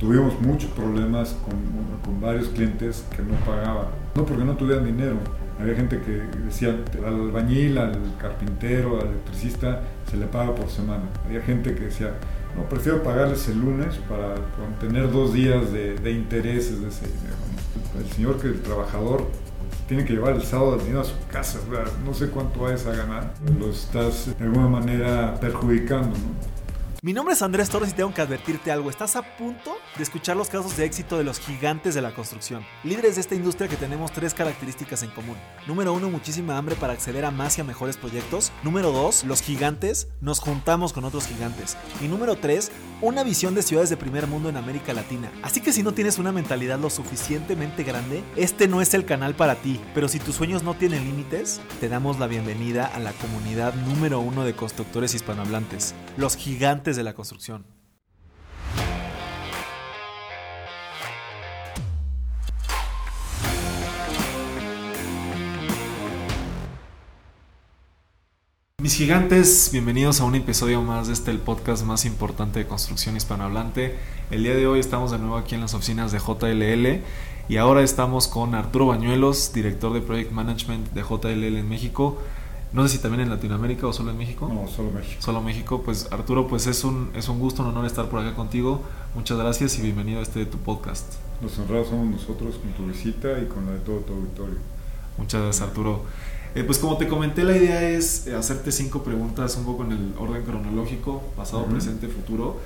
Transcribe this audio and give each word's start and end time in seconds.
Tuvimos 0.00 0.40
muchos 0.40 0.70
problemas 0.70 1.34
con, 1.44 2.20
varios 2.20 2.46
clientes 2.50 3.04
que 3.16 3.20
no 3.20 3.34
pagaban, 3.44 3.86
no 4.14 4.24
porque 4.24 4.44
no 4.44 4.56
tuvieran 4.56 4.84
dinero. 4.84 5.16
Había 5.58 5.74
gente 5.74 6.00
que 6.00 6.12
decía 6.44 6.68
al 7.04 7.14
albañil, 7.14 7.76
al 7.78 7.98
carpintero, 8.16 9.00
al 9.00 9.08
electricista 9.08 9.82
se 10.08 10.16
le 10.16 10.26
paga 10.26 10.54
por 10.54 10.70
semana. 10.70 11.02
Había 11.26 11.42
gente 11.42 11.74
que 11.74 11.86
decía, 11.86 12.14
no, 12.56 12.68
prefiero 12.68 13.02
pagarles 13.02 13.48
el 13.48 13.60
lunes 13.60 13.96
para 14.08 14.36
tener 14.78 15.10
dos 15.10 15.32
días 15.32 15.72
de, 15.72 15.96
de 15.96 16.12
intereses 16.12 16.80
de 16.80 16.90
ese 16.90 17.08
dinero. 17.08 17.36
El 17.98 18.06
señor 18.12 18.40
que 18.40 18.46
el 18.46 18.62
trabajador 18.62 19.26
tiene 19.88 20.04
que 20.04 20.12
llevar 20.12 20.36
el 20.36 20.42
sábado 20.42 20.76
el 20.76 20.80
dinero 20.82 21.00
a 21.00 21.04
su 21.06 21.16
casa, 21.28 21.58
no 22.04 22.14
sé 22.14 22.28
cuánto 22.28 22.60
vayas 22.60 22.86
a 22.86 22.94
ganar, 22.94 23.34
lo 23.58 23.68
estás 23.68 24.38
de 24.38 24.44
alguna 24.44 24.68
manera 24.68 25.34
perjudicando. 25.40 26.10
¿no? 26.10 26.57
Mi 27.00 27.12
nombre 27.12 27.32
es 27.32 27.42
Andrés 27.42 27.68
Torres 27.68 27.90
y 27.90 27.92
tengo 27.92 28.12
que 28.12 28.22
advertirte 28.22 28.72
algo. 28.72 28.90
Estás 28.90 29.14
a 29.14 29.22
punto 29.22 29.76
de 29.96 30.02
escuchar 30.02 30.36
los 30.36 30.48
casos 30.48 30.76
de 30.76 30.84
éxito 30.84 31.16
de 31.16 31.22
los 31.22 31.38
gigantes 31.38 31.94
de 31.94 32.02
la 32.02 32.12
construcción. 32.12 32.64
Líderes 32.82 33.14
de 33.14 33.20
esta 33.20 33.36
industria 33.36 33.68
que 33.68 33.76
tenemos 33.76 34.10
tres 34.10 34.34
características 34.34 35.04
en 35.04 35.10
común. 35.10 35.36
Número 35.68 35.92
uno, 35.92 36.10
muchísima 36.10 36.58
hambre 36.58 36.74
para 36.74 36.94
acceder 36.94 37.24
a 37.24 37.30
más 37.30 37.56
y 37.56 37.60
a 37.60 37.64
mejores 37.64 37.96
proyectos. 37.96 38.50
Número 38.64 38.90
dos, 38.90 39.22
los 39.22 39.42
gigantes 39.42 40.08
nos 40.20 40.40
juntamos 40.40 40.92
con 40.92 41.04
otros 41.04 41.28
gigantes. 41.28 41.76
Y 42.02 42.08
número 42.08 42.34
tres, 42.34 42.72
una 43.00 43.22
visión 43.22 43.54
de 43.54 43.62
ciudades 43.62 43.90
de 43.90 43.96
primer 43.96 44.26
mundo 44.26 44.48
en 44.48 44.56
América 44.56 44.92
Latina. 44.92 45.30
Así 45.44 45.60
que 45.60 45.72
si 45.72 45.84
no 45.84 45.94
tienes 45.94 46.18
una 46.18 46.32
mentalidad 46.32 46.80
lo 46.80 46.90
suficientemente 46.90 47.84
grande, 47.84 48.24
este 48.34 48.66
no 48.66 48.80
es 48.80 48.92
el 48.92 49.04
canal 49.04 49.36
para 49.36 49.54
ti. 49.54 49.80
Pero 49.94 50.08
si 50.08 50.18
tus 50.18 50.34
sueños 50.34 50.64
no 50.64 50.74
tienen 50.74 51.04
límites, 51.04 51.60
te 51.78 51.88
damos 51.88 52.18
la 52.18 52.26
bienvenida 52.26 52.86
a 52.86 52.98
la 52.98 53.12
comunidad 53.12 53.72
número 53.86 54.18
uno 54.18 54.42
de 54.42 54.54
constructores 54.54 55.14
hispanohablantes. 55.14 55.94
Los 56.16 56.34
gigantes 56.34 56.87
de 56.96 57.02
la 57.04 57.14
construcción. 57.14 57.64
Mis 68.80 68.94
gigantes, 68.94 69.68
bienvenidos 69.72 70.20
a 70.20 70.24
un 70.24 70.34
episodio 70.34 70.80
más 70.80 71.08
de 71.08 71.12
este 71.12 71.30
el 71.30 71.40
podcast 71.40 71.84
más 71.84 72.04
importante 72.04 72.60
de 72.60 72.66
construcción 72.66 73.16
hispanohablante. 73.16 73.98
El 74.30 74.44
día 74.44 74.54
de 74.54 74.66
hoy 74.66 74.80
estamos 74.80 75.10
de 75.10 75.18
nuevo 75.18 75.36
aquí 75.36 75.54
en 75.54 75.60
las 75.60 75.74
oficinas 75.74 76.10
de 76.10 76.18
JLL 76.18 77.02
y 77.48 77.56
ahora 77.58 77.82
estamos 77.82 78.28
con 78.28 78.54
Arturo 78.54 78.86
Bañuelos, 78.86 79.52
director 79.52 79.92
de 79.92 80.00
Project 80.00 80.32
Management 80.32 80.92
de 80.92 81.02
JLL 81.02 81.58
en 81.58 81.68
México. 81.68 82.18
No 82.72 82.86
sé 82.86 82.96
si 82.96 83.02
también 83.02 83.22
en 83.22 83.30
Latinoamérica 83.30 83.86
o 83.86 83.92
solo 83.92 84.10
en 84.10 84.18
México. 84.18 84.50
No, 84.52 84.68
solo 84.68 84.90
México. 84.90 85.22
Solo 85.22 85.40
México. 85.40 85.82
Pues 85.82 86.08
Arturo, 86.12 86.46
pues 86.46 86.66
es 86.66 86.84
un, 86.84 87.10
es 87.14 87.28
un 87.28 87.38
gusto, 87.38 87.62
un 87.62 87.68
honor 87.68 87.86
estar 87.86 88.08
por 88.10 88.20
acá 88.20 88.34
contigo. 88.34 88.82
Muchas 89.14 89.38
gracias 89.38 89.78
y 89.78 89.82
bienvenido 89.82 90.20
a 90.20 90.22
este 90.22 90.44
tu 90.44 90.58
podcast. 90.58 91.14
Los 91.40 91.58
honrados 91.58 91.88
somos 91.88 92.06
nosotros 92.08 92.56
con 92.56 92.72
tu 92.72 92.86
visita 92.86 93.38
y 93.40 93.46
con 93.46 93.64
la 93.64 93.72
de 93.72 93.78
todo 93.78 93.98
tu 94.00 94.12
auditorio. 94.12 94.58
Muchas 95.16 95.42
gracias 95.42 95.66
Arturo. 95.66 96.02
Eh, 96.54 96.64
pues 96.64 96.78
como 96.78 96.96
te 96.98 97.08
comenté, 97.08 97.44
la 97.44 97.56
idea 97.56 97.88
es 97.88 98.28
hacerte 98.28 98.70
cinco 98.70 99.02
preguntas 99.02 99.56
un 99.56 99.64
poco 99.64 99.84
en 99.84 99.92
el 99.92 100.14
orden 100.18 100.42
cronológico, 100.44 101.22
pasado, 101.36 101.64
presente, 101.66 102.08
futuro. 102.08 102.58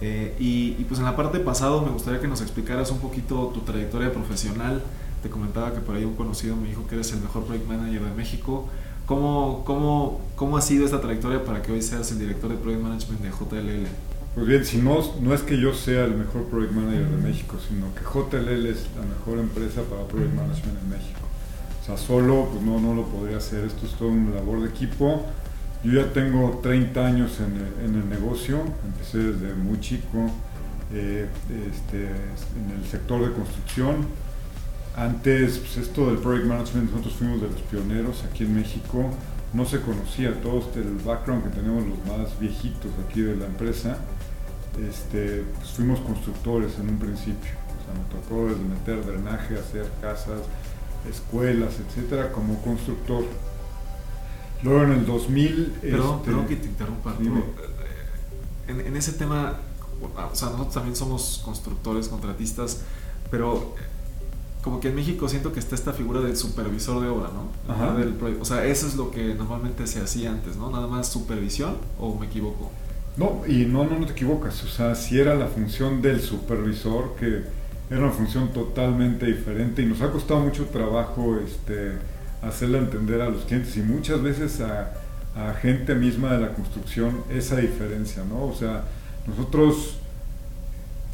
Eh, 0.00 0.34
y, 0.40 0.76
y, 0.78 0.84
pues 0.88 0.98
en 0.98 1.06
la 1.06 1.14
parte 1.14 1.38
pasado 1.38 1.80
me 1.82 1.90
gustaría 1.90 2.20
que 2.20 2.26
nos 2.26 2.40
explicaras 2.40 2.90
un 2.90 2.98
poquito 2.98 3.52
tu 3.54 3.60
trayectoria 3.60 4.12
profesional. 4.12 4.82
Te 5.22 5.30
comentaba 5.30 5.72
que 5.72 5.80
por 5.80 5.94
ahí 5.94 6.04
un 6.04 6.16
conocido 6.16 6.56
me 6.56 6.68
dijo 6.68 6.86
que 6.86 6.96
eres 6.96 7.12
el 7.12 7.20
mejor 7.20 7.44
project 7.44 7.68
manager 7.68 8.02
de 8.02 8.14
México. 8.14 8.68
¿Cómo, 9.06 9.62
cómo, 9.66 10.20
cómo 10.34 10.56
ha 10.56 10.62
sido 10.62 10.86
esta 10.86 11.00
trayectoria 11.00 11.44
para 11.44 11.60
que 11.60 11.72
hoy 11.72 11.82
seas 11.82 12.10
el 12.12 12.18
director 12.18 12.50
de 12.50 12.56
Project 12.56 12.82
Management 12.82 13.20
de 13.20 13.28
JLL? 13.28 13.86
Pues 14.34 14.46
bien, 14.46 14.64
si 14.64 14.78
no, 14.78 14.98
no 15.20 15.34
es 15.34 15.42
que 15.42 15.60
yo 15.60 15.74
sea 15.74 16.06
el 16.06 16.14
mejor 16.14 16.44
Project 16.44 16.72
Manager 16.72 17.08
de 17.08 17.16
México, 17.18 17.56
sino 17.68 17.94
que 17.94 18.00
JLL 18.00 18.66
es 18.66 18.86
la 18.96 19.04
mejor 19.06 19.38
empresa 19.38 19.82
para 19.82 20.04
Project 20.04 20.34
Management 20.34 20.78
en 20.82 20.88
México. 20.88 21.20
O 21.82 21.86
sea, 21.86 21.98
solo 21.98 22.48
pues 22.50 22.64
no, 22.64 22.80
no 22.80 22.94
lo 22.94 23.04
podría 23.04 23.36
hacer, 23.36 23.64
esto 23.64 23.84
es 23.84 23.92
todo 23.92 24.08
una 24.08 24.36
labor 24.36 24.62
de 24.62 24.70
equipo. 24.70 25.22
Yo 25.84 25.92
ya 26.00 26.10
tengo 26.14 26.60
30 26.62 27.06
años 27.06 27.38
en 27.40 27.56
el, 27.56 27.90
en 27.90 28.00
el 28.00 28.08
negocio, 28.08 28.62
empecé 28.86 29.18
desde 29.18 29.54
muy 29.54 29.78
chico 29.80 30.30
eh, 30.94 31.28
este, 31.68 32.06
en 32.06 32.80
el 32.80 32.88
sector 32.90 33.20
de 33.20 33.34
construcción 33.34 34.06
antes, 34.96 35.58
pues 35.58 35.76
esto 35.76 36.06
del 36.06 36.18
project 36.18 36.46
management, 36.46 36.90
nosotros 36.90 37.14
fuimos 37.14 37.40
de 37.40 37.48
los 37.48 37.60
pioneros 37.62 38.24
aquí 38.30 38.44
en 38.44 38.54
México, 38.54 39.10
no 39.52 39.64
se 39.64 39.80
conocía 39.80 40.40
todo 40.40 40.60
este, 40.60 40.80
el 40.80 40.96
background 41.04 41.44
que 41.44 41.50
tenemos 41.50 41.84
los 41.86 41.98
más 42.06 42.38
viejitos 42.38 42.90
aquí 43.06 43.22
de 43.22 43.36
la 43.36 43.46
empresa. 43.46 43.98
Este, 44.88 45.44
pues 45.56 45.70
fuimos 45.70 46.00
constructores 46.00 46.78
en 46.80 46.88
un 46.88 46.98
principio, 46.98 47.50
o 47.52 47.84
sea, 47.84 47.94
me 47.94 48.20
tocó 48.20 48.48
desde 48.48 48.62
meter 48.62 49.06
drenaje, 49.06 49.56
hacer 49.56 49.88
casas, 50.00 50.40
escuelas, 51.08 51.74
etcétera, 51.78 52.32
como 52.32 52.60
constructor. 52.62 53.24
Luego 54.62 54.82
en 54.84 54.92
el 54.92 55.06
2000... 55.06 55.78
Perdón, 55.80 56.16
este, 56.16 56.24
perdón 56.24 56.46
que 56.46 56.56
te 56.56 56.66
interrumpa. 56.66 57.14
En, 58.66 58.80
en 58.80 58.96
ese 58.96 59.12
tema, 59.12 59.58
o 60.00 60.34
sea, 60.34 60.48
nosotros 60.50 60.74
también 60.74 60.96
somos 60.96 61.40
constructores, 61.44 62.08
contratistas, 62.08 62.80
pero 63.30 63.74
como 64.64 64.80
que 64.80 64.88
en 64.88 64.94
México 64.94 65.28
siento 65.28 65.52
que 65.52 65.60
está 65.60 65.74
esta 65.74 65.92
figura 65.92 66.22
del 66.22 66.38
supervisor 66.38 67.02
de 67.02 67.08
obra, 67.08 67.28
¿no? 67.28 67.98
Del, 67.98 68.16
o 68.40 68.44
sea, 68.46 68.64
eso 68.64 68.86
es 68.86 68.96
lo 68.96 69.10
que 69.10 69.34
normalmente 69.34 69.86
se 69.86 70.00
hacía 70.00 70.30
antes, 70.30 70.56
¿no? 70.56 70.70
Nada 70.70 70.86
más 70.86 71.06
supervisión 71.06 71.76
o 71.98 72.18
me 72.18 72.26
equivoco. 72.26 72.72
No, 73.18 73.42
y 73.46 73.66
no, 73.66 73.84
no, 73.84 73.98
no 73.98 74.06
te 74.06 74.12
equivocas, 74.12 74.64
o 74.64 74.66
sea, 74.66 74.94
si 74.94 75.20
era 75.20 75.34
la 75.34 75.48
función 75.48 76.00
del 76.00 76.22
supervisor, 76.22 77.14
que 77.20 77.42
era 77.90 78.00
una 78.00 78.10
función 78.10 78.54
totalmente 78.54 79.26
diferente 79.26 79.82
y 79.82 79.86
nos 79.86 80.00
ha 80.00 80.10
costado 80.10 80.40
mucho 80.40 80.64
trabajo 80.64 81.38
este, 81.44 81.98
hacerle 82.40 82.78
entender 82.78 83.20
a 83.20 83.28
los 83.28 83.44
clientes 83.44 83.76
y 83.76 83.80
muchas 83.80 84.22
veces 84.22 84.62
a, 84.62 84.94
a 85.36 85.52
gente 85.60 85.94
misma 85.94 86.32
de 86.32 86.40
la 86.40 86.54
construcción 86.54 87.22
esa 87.28 87.56
diferencia, 87.56 88.24
¿no? 88.24 88.46
O 88.46 88.54
sea, 88.54 88.84
nosotros 89.26 89.98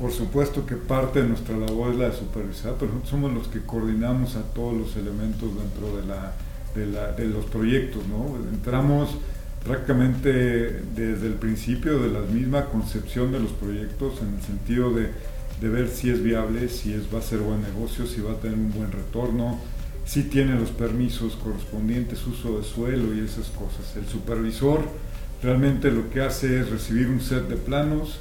por 0.01 0.13
supuesto 0.13 0.65
que 0.65 0.77
parte 0.77 1.21
de 1.21 1.29
nuestra 1.29 1.57
labor 1.57 1.93
es 1.93 1.99
la 1.99 2.09
de 2.09 2.17
supervisar, 2.17 2.75
pero 2.79 2.93
nosotros 2.93 3.11
somos 3.11 3.33
los 3.33 3.49
que 3.49 3.61
coordinamos 3.61 4.35
a 4.37 4.43
todos 4.55 4.75
los 4.75 4.97
elementos 4.97 5.51
dentro 5.55 5.97
de, 5.97 6.07
la, 6.07 7.13
de, 7.13 7.27
los 7.27 7.45
proyectos. 7.45 8.03
¿no? 8.07 8.37
Entramos 8.51 9.11
prácticamente 9.63 10.31
desde 10.95 11.27
el 11.27 11.35
principio 11.35 11.99
de 11.99 12.09
la 12.09 12.21
misma 12.21 12.65
concepción 12.67 13.31
de 13.31 13.41
los 13.41 13.53
proyectos 13.53 14.15
en 14.23 14.37
el 14.37 14.43
sentido 14.43 14.91
de, 14.95 15.11
de 15.61 15.69
ver 15.69 15.89
si 15.89 16.09
es 16.09 16.23
viable, 16.23 16.71
si 16.71 16.95
es, 16.95 17.03
va 17.15 17.19
a 17.19 17.23
ser 17.23 17.41
buen 17.41 17.61
negocio, 17.61 18.07
si 18.07 18.23
va 18.23 18.33
a 18.33 18.37
tener 18.37 18.57
un 18.57 18.73
buen 18.73 18.91
retorno, 18.91 19.59
si 20.07 20.23
tiene 20.23 20.59
los 20.59 20.71
permisos 20.71 21.37
correspondientes, 21.37 22.27
uso 22.27 22.59
de 22.59 22.65
suelo 22.65 23.15
y 23.15 23.21
esas 23.21 23.49
cosas. 23.51 23.95
El 23.97 24.07
supervisor 24.07 24.81
realmente 25.43 25.91
lo 25.91 26.09
que 26.09 26.23
hace 26.23 26.61
es 26.61 26.71
recibir 26.71 27.09
un 27.09 27.21
set 27.21 27.49
de 27.49 27.57
planos, 27.57 28.19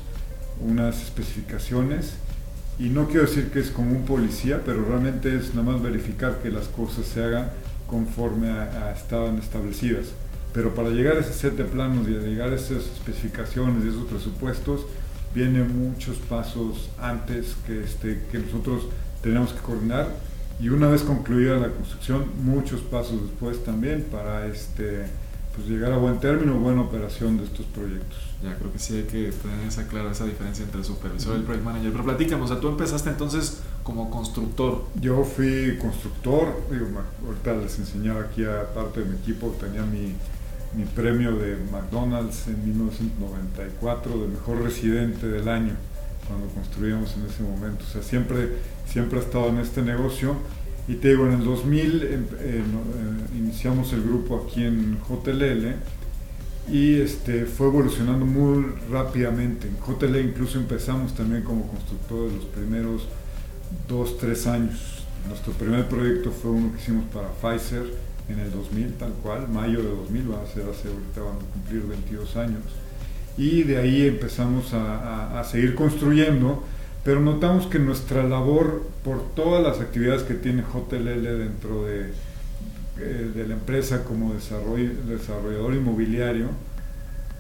unas 0.61 1.01
especificaciones 1.01 2.13
y 2.79 2.89
no 2.89 3.07
quiero 3.07 3.23
decir 3.23 3.51
que 3.51 3.59
es 3.59 3.71
como 3.71 3.91
un 3.91 4.05
policía, 4.05 4.61
pero 4.65 4.85
realmente 4.85 5.35
es 5.35 5.53
nada 5.53 5.73
más 5.73 5.81
verificar 5.81 6.39
que 6.41 6.49
las 6.49 6.67
cosas 6.67 7.05
se 7.05 7.23
hagan 7.23 7.49
conforme 7.87 8.49
a, 8.49 8.93
estaban 8.95 9.37
establecidas. 9.37 10.07
Pero 10.53 10.73
para 10.73 10.89
llegar 10.89 11.17
a 11.17 11.19
ese 11.19 11.33
set 11.33 11.55
de 11.55 11.65
planos 11.65 12.07
y 12.07 12.15
a 12.15 12.19
llegar 12.19 12.49
a 12.51 12.55
esas 12.55 12.85
especificaciones 12.85 13.83
y 13.83 13.89
esos 13.89 14.05
presupuestos, 14.05 14.85
vienen 15.35 15.77
muchos 15.77 16.17
pasos 16.17 16.89
antes 16.99 17.55
que, 17.67 17.83
este, 17.83 18.23
que 18.31 18.39
nosotros 18.39 18.87
tenemos 19.21 19.51
que 19.53 19.59
coordinar 19.59 20.07
y 20.61 20.69
una 20.69 20.87
vez 20.87 21.03
concluida 21.03 21.57
la 21.57 21.69
construcción, 21.69 22.25
muchos 22.43 22.81
pasos 22.81 23.21
después 23.21 23.63
también 23.63 24.05
para 24.11 24.45
este, 24.47 25.05
pues 25.59 25.69
llegar 25.69 25.91
a 25.91 25.97
buen 25.97 26.19
término, 26.19 26.57
buena 26.57 26.81
operación 26.81 27.37
de 27.37 27.43
estos 27.43 27.65
proyectos. 27.67 28.17
Ya 28.41 28.55
creo 28.55 28.71
que 28.71 28.79
sí 28.79 28.95
hay 28.95 29.03
que 29.03 29.31
tener 29.31 29.67
esa 29.67 29.87
clara 29.87 30.11
esa 30.11 30.25
diferencia 30.25 30.63
entre 30.63 30.79
el 30.79 30.85
supervisor 30.85 31.35
y 31.35 31.39
el 31.39 31.43
project 31.43 31.65
manager. 31.65 31.91
Pero 31.91 32.03
platícame, 32.05 32.43
o 32.43 32.47
sea, 32.47 32.59
tú 32.59 32.69
empezaste 32.69 33.09
entonces 33.09 33.59
como 33.83 34.09
constructor. 34.09 34.85
Yo 35.01 35.23
fui 35.23 35.77
constructor, 35.77 36.47
digo, 36.71 36.85
ahorita 37.25 37.55
les 37.55 37.77
enseñaba 37.79 38.21
aquí 38.21 38.45
a 38.45 38.73
parte 38.73 39.01
de 39.01 39.07
mi 39.07 39.17
equipo, 39.17 39.55
tenía 39.59 39.83
mi, 39.83 40.13
mi 40.75 40.85
premio 40.85 41.35
de 41.35 41.57
McDonald's 41.71 42.47
en 42.47 42.63
1994 42.65 44.21
de 44.21 44.27
mejor 44.27 44.61
residente 44.61 45.27
del 45.27 45.49
año 45.49 45.73
cuando 46.27 46.47
construíamos 46.53 47.13
en 47.17 47.25
ese 47.25 47.43
momento. 47.43 47.83
O 47.83 47.91
sea, 47.91 48.01
siempre, 48.01 48.59
siempre 48.87 49.19
he 49.19 49.21
estado 49.21 49.49
en 49.49 49.57
este 49.57 49.81
negocio. 49.81 50.35
Y 50.89 50.95
te 50.95 51.09
digo, 51.09 51.27
en 51.27 51.33
el 51.33 51.43
2000 51.43 51.83
em, 51.85 51.99
eh, 52.01 52.25
eh, 52.41 52.63
iniciamos 53.37 53.93
el 53.93 54.01
grupo 54.01 54.43
aquí 54.43 54.63
en 54.63 54.97
JLL 55.07 55.75
y 56.67 56.95
este, 56.99 57.45
fue 57.45 57.67
evolucionando 57.67 58.25
muy 58.25 58.65
rápidamente. 58.89 59.67
En 59.67 59.77
JL 59.77 60.19
incluso 60.19 60.57
empezamos 60.57 61.13
también 61.13 61.43
como 61.43 61.67
constructor 61.67 62.31
de 62.31 62.37
los 62.37 62.45
primeros 62.45 63.07
dos, 63.87 64.17
tres 64.17 64.47
años. 64.47 65.05
Nuestro 65.27 65.53
primer 65.53 65.87
proyecto 65.87 66.31
fue 66.31 66.49
uno 66.49 66.71
que 66.73 66.81
hicimos 66.81 67.05
para 67.13 67.29
Pfizer 67.33 67.83
en 68.27 68.39
el 68.39 68.49
2000, 68.51 68.93
tal 68.93 69.13
cual, 69.21 69.47
mayo 69.47 69.83
de 69.83 69.89
2000, 69.89 70.31
va 70.31 70.41
a 70.41 70.47
ser 70.47 70.63
hace, 70.63 70.87
ahorita 70.87 71.21
van 71.21 71.35
a 71.35 71.53
cumplir 71.53 71.83
22 71.83 72.35
años. 72.35 72.63
Y 73.37 73.61
de 73.61 73.77
ahí 73.77 74.07
empezamos 74.07 74.73
a, 74.73 75.39
a 75.39 75.43
seguir 75.43 75.75
construyendo, 75.75 76.63
pero 77.09 77.21
notamos 77.21 77.65
que 77.65 77.79
nuestra 77.79 78.21
labor, 78.21 78.87
por 79.03 79.33
todas 79.33 79.63
las 79.63 79.79
actividades 79.79 80.21
que 80.21 80.35
tiene 80.35 80.61
JLL 80.61 81.39
dentro 81.39 81.83
de, 81.85 82.11
eh, 82.99 83.31
de 83.33 83.47
la 83.47 83.55
empresa 83.55 84.03
como 84.03 84.31
desarrollador 84.35 85.73
inmobiliario, 85.73 86.49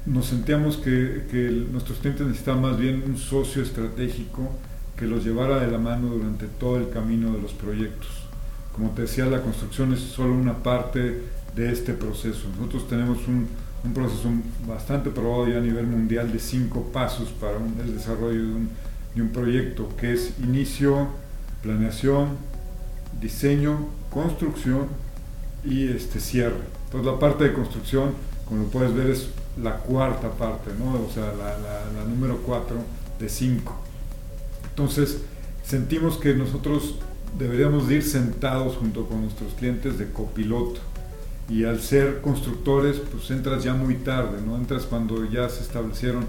nos 0.07 0.25
sentíamos 0.25 0.77
que, 0.77 1.67
nuestros 1.71 1.99
clientes 1.99 2.25
necesitaban 2.25 2.63
más 2.63 2.79
bien 2.79 3.03
un 3.05 3.15
socio 3.19 3.61
estratégico 3.61 4.49
que 4.97 5.05
los 5.05 5.23
llevara 5.23 5.59
de 5.59 5.69
la 5.69 5.77
mano 5.77 6.07
durante 6.07 6.47
todo 6.47 6.77
el 6.77 6.89
camino 6.89 7.31
de 7.33 7.39
los 7.39 7.53
proyectos. 7.53 8.09
Como 8.73 8.89
te 8.89 9.03
decía, 9.03 9.27
la 9.27 9.43
construcción 9.43 9.93
es 9.93 9.99
solo 9.99 10.33
una 10.33 10.63
parte 10.63 11.21
de 11.55 11.71
este 11.71 11.93
proceso. 11.93 12.47
Nosotros 12.57 12.87
tenemos 12.87 13.19
un, 13.27 13.47
un 13.83 13.93
proceso 13.93 14.29
bastante 14.67 15.11
probado 15.11 15.47
ya 15.47 15.59
a 15.59 15.61
nivel 15.61 15.85
mundial 15.85 16.33
de 16.33 16.39
cinco 16.39 16.89
pasos 16.91 17.29
para 17.39 17.57
el 17.57 17.93
desarrollo 17.93 18.39
de 18.39 18.51
un, 18.51 18.88
de 19.15 19.21
un 19.21 19.29
proyecto, 19.29 19.89
que 19.97 20.13
es 20.13 20.33
inicio, 20.39 21.07
planeación, 21.61 22.37
diseño, 23.19 23.87
construcción 24.09 24.87
y 25.63 25.87
este 25.87 26.19
cierre. 26.19 26.61
Entonces 26.85 27.11
la 27.11 27.19
parte 27.19 27.43
de 27.45 27.53
construcción, 27.53 28.13
como 28.45 28.63
lo 28.63 28.69
puedes 28.69 28.93
ver, 28.93 29.09
es 29.09 29.29
la 29.61 29.77
cuarta 29.77 30.31
parte, 30.31 30.71
¿no? 30.77 30.93
o 30.93 31.09
sea, 31.13 31.33
la, 31.33 32.05
número 32.05 32.37
cuatro 32.37 32.77
de 33.19 33.29
cinco. 33.29 33.75
Entonces 34.69 35.19
sentimos 35.63 36.17
que 36.17 36.33
nosotros 36.33 36.95
deberíamos 37.37 37.87
de 37.87 37.95
ir 37.95 38.03
sentados 38.03 38.77
junto 38.77 39.07
con 39.07 39.21
nuestros 39.21 39.53
clientes 39.53 39.99
de 39.99 40.11
copiloto 40.11 40.79
y 41.49 41.63
al 41.63 41.79
ser 41.81 42.21
constructores, 42.21 42.97
pues 43.11 43.29
entras 43.31 43.63
ya 43.63 43.73
muy 43.73 43.95
tarde, 43.95 44.39
¿no? 44.45 44.55
Entras 44.55 44.83
cuando 44.83 45.25
ya 45.25 45.49
se 45.49 45.61
establecieron 45.61 46.25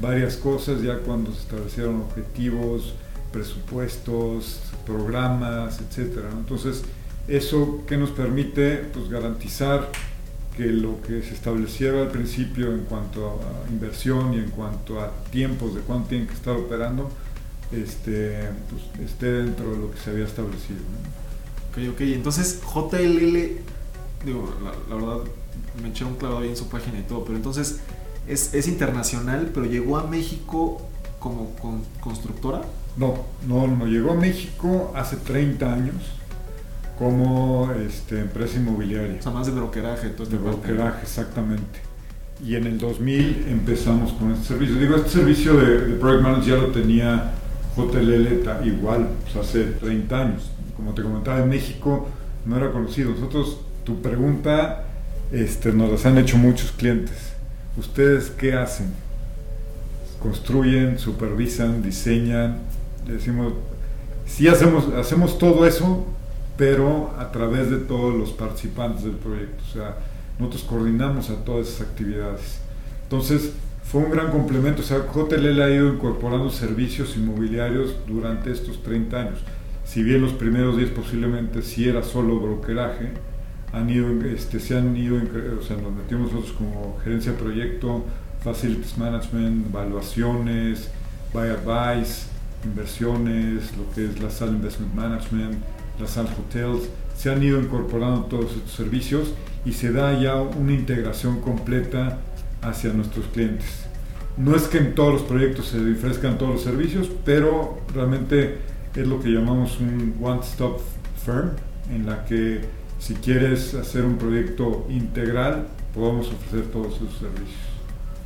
varias 0.00 0.36
cosas, 0.36 0.82
ya 0.82 0.98
cuando 0.98 1.32
se 1.32 1.40
establecieron 1.40 2.02
objetivos, 2.02 2.94
presupuestos, 3.32 4.60
programas, 4.86 5.80
etcétera. 5.80 6.30
Entonces, 6.32 6.82
eso 7.26 7.82
que 7.86 7.96
nos 7.96 8.10
permite 8.10 8.76
pues, 8.92 9.08
garantizar 9.08 9.90
que 10.56 10.66
lo 10.66 11.00
que 11.02 11.22
se 11.22 11.34
estableciera 11.34 12.02
al 12.02 12.10
principio 12.10 12.72
en 12.72 12.84
cuanto 12.84 13.40
a 13.40 13.70
inversión 13.70 14.34
y 14.34 14.38
en 14.38 14.50
cuanto 14.50 15.00
a 15.00 15.10
tiempos 15.30 15.74
de 15.74 15.80
cuánto 15.80 16.10
tienen 16.10 16.28
que 16.28 16.34
estar 16.34 16.54
operando, 16.54 17.10
este, 17.72 18.50
pues, 18.70 19.10
esté 19.10 19.32
dentro 19.32 19.72
de 19.72 19.78
lo 19.78 19.90
que 19.90 19.98
se 19.98 20.10
había 20.10 20.24
establecido. 20.24 20.78
¿no? 20.78 21.88
Ok, 21.88 21.94
ok. 21.94 22.00
Entonces, 22.02 22.60
JLL 22.62 23.64
digo, 24.24 24.52
la, 24.88 24.96
verdad 24.96 25.18
me 25.82 25.88
eché 25.88 26.04
un 26.04 26.14
clavado 26.14 26.40
ahí 26.40 26.48
en 26.48 26.56
su 26.56 26.68
página 26.68 26.98
y 26.98 27.02
todo, 27.02 27.24
pero 27.24 27.36
entonces 27.36 27.80
es, 28.28 28.54
es 28.54 28.68
internacional, 28.68 29.50
pero 29.52 29.66
llegó 29.66 29.98
a 29.98 30.06
México 30.06 30.80
como 31.18 31.52
constructora. 32.00 32.62
No, 32.96 33.14
no, 33.48 33.66
no, 33.66 33.86
llegó 33.86 34.12
a 34.12 34.14
México 34.14 34.92
hace 34.94 35.16
30 35.16 35.72
años 35.72 35.96
como 36.98 37.72
este, 37.86 38.20
empresa 38.20 38.58
inmobiliaria. 38.58 39.18
O 39.18 39.22
sea, 39.22 39.32
más 39.32 39.46
de 39.46 39.52
brokeraje. 39.52 40.10
Todo 40.10 40.24
este 40.24 40.36
de 40.36 40.42
brokeraje, 40.42 41.02
exactamente. 41.02 41.80
Y 42.44 42.56
en 42.56 42.66
el 42.66 42.78
2000 42.78 43.46
empezamos 43.48 44.12
con 44.12 44.32
este 44.32 44.48
servicio. 44.48 44.76
Digo, 44.76 44.96
este 44.96 45.10
servicio 45.10 45.54
de, 45.54 45.86
de 45.86 45.94
Project 45.94 46.22
Manager 46.22 46.44
ya 46.44 46.62
lo 46.62 46.68
tenía 46.68 47.32
JLL 47.76 48.66
igual, 48.66 49.08
pues 49.22 49.36
hace 49.36 49.64
30 49.64 50.20
años. 50.20 50.50
Como 50.76 50.94
te 50.94 51.02
comentaba, 51.02 51.40
en 51.40 51.48
México 51.48 52.08
no 52.44 52.56
era 52.56 52.70
conocido. 52.70 53.10
Nosotros 53.10 53.60
tu 53.84 54.00
pregunta 54.00 54.84
este, 55.32 55.72
nos 55.72 55.90
las 55.90 56.06
han 56.06 56.18
hecho 56.18 56.36
muchos 56.36 56.72
clientes. 56.72 57.33
¿Ustedes 57.76 58.30
qué 58.30 58.54
hacen? 58.54 58.92
Construyen, 60.20 60.98
supervisan, 60.98 61.82
diseñan. 61.82 62.58
Decimos, 63.06 63.52
sí 64.26 64.48
hacemos, 64.48 64.88
hacemos 64.94 65.38
todo 65.38 65.66
eso, 65.66 66.06
pero 66.56 67.14
a 67.18 67.32
través 67.32 67.70
de 67.70 67.78
todos 67.78 68.14
los 68.14 68.30
participantes 68.30 69.04
del 69.04 69.16
proyecto. 69.16 69.62
O 69.68 69.72
sea, 69.72 69.96
nosotros 70.38 70.64
coordinamos 70.64 71.30
a 71.30 71.44
todas 71.44 71.68
esas 71.68 71.88
actividades. 71.88 72.58
Entonces, 73.02 73.52
fue 73.84 74.02
un 74.02 74.10
gran 74.10 74.30
complemento. 74.30 74.82
O 74.82 74.84
sea, 74.84 75.06
JLL 75.12 75.62
ha 75.62 75.70
ido 75.70 75.92
incorporando 75.92 76.50
servicios 76.50 77.16
inmobiliarios 77.16 77.96
durante 78.06 78.50
estos 78.50 78.82
30 78.82 79.16
años. 79.20 79.38
Si 79.84 80.02
bien 80.02 80.22
los 80.22 80.32
primeros 80.32 80.76
10 80.76 80.90
posiblemente 80.90 81.62
sí 81.62 81.88
era 81.88 82.02
solo 82.02 82.40
brokeraje, 82.40 83.10
han 83.74 83.90
ido, 83.90 84.08
este, 84.24 84.60
se 84.60 84.78
han 84.78 84.96
ido, 84.96 85.16
o 85.16 85.62
sea, 85.62 85.76
nos 85.76 85.92
metimos 85.92 86.32
nosotros 86.32 86.52
como 86.56 86.96
gerencia 87.02 87.32
de 87.32 87.38
proyecto, 87.38 88.04
facilities 88.42 88.96
management, 88.96 89.66
evaluaciones, 89.66 90.90
buy 91.32 91.48
advice, 91.48 92.26
inversiones, 92.64 93.76
lo 93.76 93.92
que 93.94 94.06
es 94.06 94.20
la 94.22 94.30
sala 94.30 94.52
investment 94.52 94.94
management, 94.94 95.56
la 95.98 96.06
sala 96.06 96.30
hotels, 96.38 96.88
se 97.16 97.30
han 97.30 97.42
ido 97.42 97.60
incorporando 97.60 98.22
todos 98.26 98.52
estos 98.52 98.72
servicios 98.72 99.34
y 99.64 99.72
se 99.72 99.92
da 99.92 100.18
ya 100.18 100.36
una 100.36 100.72
integración 100.72 101.40
completa 101.40 102.18
hacia 102.62 102.92
nuestros 102.92 103.26
clientes. 103.26 103.66
No 104.36 104.54
es 104.54 104.64
que 104.64 104.78
en 104.78 104.94
todos 104.94 105.14
los 105.14 105.22
proyectos 105.22 105.66
se 105.66 105.78
ofrezcan 105.78 106.38
todos 106.38 106.54
los 106.54 106.62
servicios, 106.62 107.08
pero 107.24 107.80
realmente 107.92 108.58
es 108.94 109.06
lo 109.06 109.20
que 109.20 109.30
llamamos 109.30 109.80
un 109.80 110.14
one-stop 110.22 110.80
firm, 111.24 111.50
en 111.90 112.06
la 112.06 112.24
que 112.24 112.62
si 113.04 113.12
quieres 113.12 113.74
hacer 113.74 114.02
un 114.02 114.16
proyecto 114.16 114.86
integral, 114.88 115.68
podemos 115.92 116.26
ofrecer 116.28 116.70
todos 116.72 116.96
esos 116.96 117.18
servicios. 117.18 117.60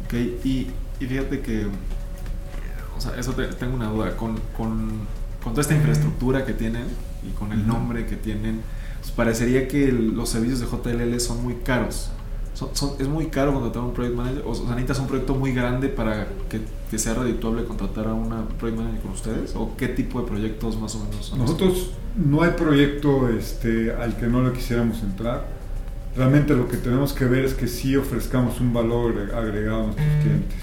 Ok, 0.05 0.15
y, 0.45 0.69
y 1.01 1.07
fíjate 1.07 1.41
que, 1.41 1.67
o 2.97 3.01
sea, 3.01 3.19
eso 3.19 3.33
tengo 3.33 3.75
una 3.75 3.89
duda, 3.91 4.17
con, 4.17 4.39
con, 4.57 5.01
con, 5.43 5.53
toda 5.53 5.63
esta 5.63 5.75
infraestructura 5.75 6.45
que 6.45 6.53
tienen 6.53 6.85
y 7.29 7.33
con 7.33 7.51
el 7.53 7.67
nombre 7.67 8.07
que 8.07 8.15
tienen, 8.15 8.61
pues 9.01 9.11
parecería 9.11 9.67
que 9.67 9.91
los 9.91 10.29
servicios 10.29 10.61
de 10.61 10.67
JLL 10.67 11.19
son 11.19 11.43
muy 11.43 11.55
caros 11.57 12.13
es 12.99 13.09
muy 13.09 13.27
caro 13.27 13.53
contratar 13.53 13.83
a 13.83 13.87
un 13.87 13.93
project 13.93 14.17
manager, 14.17 14.43
o, 14.47 14.55
sea, 14.55 14.65
necesitas 14.71 14.99
un 14.99 15.07
proyecto 15.07 15.35
muy 15.35 15.53
grande 15.53 15.89
para 15.89 16.29
que, 16.49 16.61
que, 16.91 16.99
sea 16.99 17.15
redituable 17.15 17.65
contratar 17.65 18.09
a 18.09 18.15
una 18.15 18.47
project 18.59 18.79
manager 18.79 19.01
con 19.01 19.13
ustedes, 19.13 19.55
o 19.55 19.77
qué 19.77 19.89
tipo 19.89 20.21
de 20.21 20.27
proyectos 20.27 20.79
más 20.81 20.95
o 20.97 21.05
menos 21.05 21.27
son 21.27 21.39
Nosotros 21.39 21.93
no 22.17 22.43
hay 22.43 22.51
proyecto 22.53 23.29
este, 23.29 23.93
al 23.93 24.17
que 24.17 24.27
no 24.27 24.43
le 24.43 24.53
quisiéramos 24.53 25.03
entrar. 25.03 25.47
Realmente 26.17 26.55
lo 26.55 26.69
que 26.69 26.77
tenemos 26.79 27.13
que 27.13 27.27
ver 27.27 27.45
es 27.45 27.55
que 27.55 27.69
sí 27.69 27.95
ofrezcamos 27.97 28.61
un 28.61 28.73
valor 28.73 29.31
agregado 29.35 29.83
a 29.83 29.87
nuestros 29.87 30.09
clientes. 30.21 30.59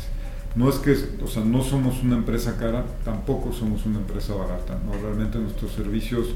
No 0.56 0.69
es 0.69 0.75
que, 0.75 0.97
o 1.24 1.27
sea, 1.27 1.44
no 1.45 1.63
somos 1.63 2.01
una 2.03 2.15
empresa 2.18 2.57
cara, 2.57 2.86
tampoco 3.06 3.53
somos 3.53 3.86
una 3.86 4.00
empresa 4.00 4.33
barata. 4.36 4.77
¿no? 4.86 4.94
Realmente 5.01 5.38
nuestros 5.38 5.71
servicios, 5.71 6.27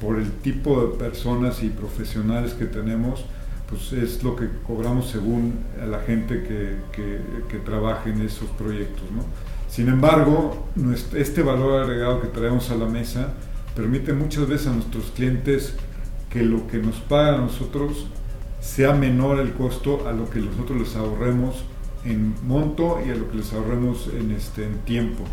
por 0.00 0.18
el 0.18 0.30
tipo 0.30 0.80
de 0.80 0.96
personas 0.96 1.62
y 1.62 1.68
profesionales 1.68 2.54
que 2.54 2.64
tenemos, 2.64 3.26
pues 3.72 3.90
es 3.94 4.22
lo 4.22 4.36
que 4.36 4.48
cobramos 4.66 5.08
según 5.08 5.60
la 5.90 6.00
gente 6.00 6.42
que, 6.42 6.76
que, 6.92 7.58
trabaja 7.58 8.10
en 8.10 8.20
esos 8.20 8.50
proyectos. 8.50 9.04
¿no? 9.10 9.24
Sin 9.66 9.88
embargo, 9.88 10.66
este 11.14 11.42
valor 11.42 11.82
agregado 11.82 12.20
que 12.20 12.28
traemos 12.28 12.70
a 12.70 12.74
la 12.74 12.84
mesa 12.84 13.32
permite 13.74 14.12
muchas 14.12 14.46
veces 14.46 14.66
a 14.66 14.72
nuestros 14.72 15.10
clientes 15.12 15.74
que 16.28 16.42
lo 16.42 16.66
que 16.66 16.78
nos 16.78 16.96
pagan 16.96 17.34
a 17.36 17.38
nosotros 17.38 18.08
sea 18.60 18.92
menor 18.92 19.40
el 19.40 19.54
costo 19.54 20.06
a 20.06 20.12
lo 20.12 20.28
que 20.28 20.40
nosotros 20.40 20.78
les 20.78 20.94
ahorremos 20.94 21.64
en 22.04 22.34
monto 22.46 23.00
y 23.06 23.10
a 23.10 23.14
lo 23.14 23.30
que 23.30 23.38
les 23.38 23.54
ahorremos 23.54 24.10
en, 24.18 24.32
este, 24.32 24.66
en 24.66 24.80
tiempo. 24.80 25.24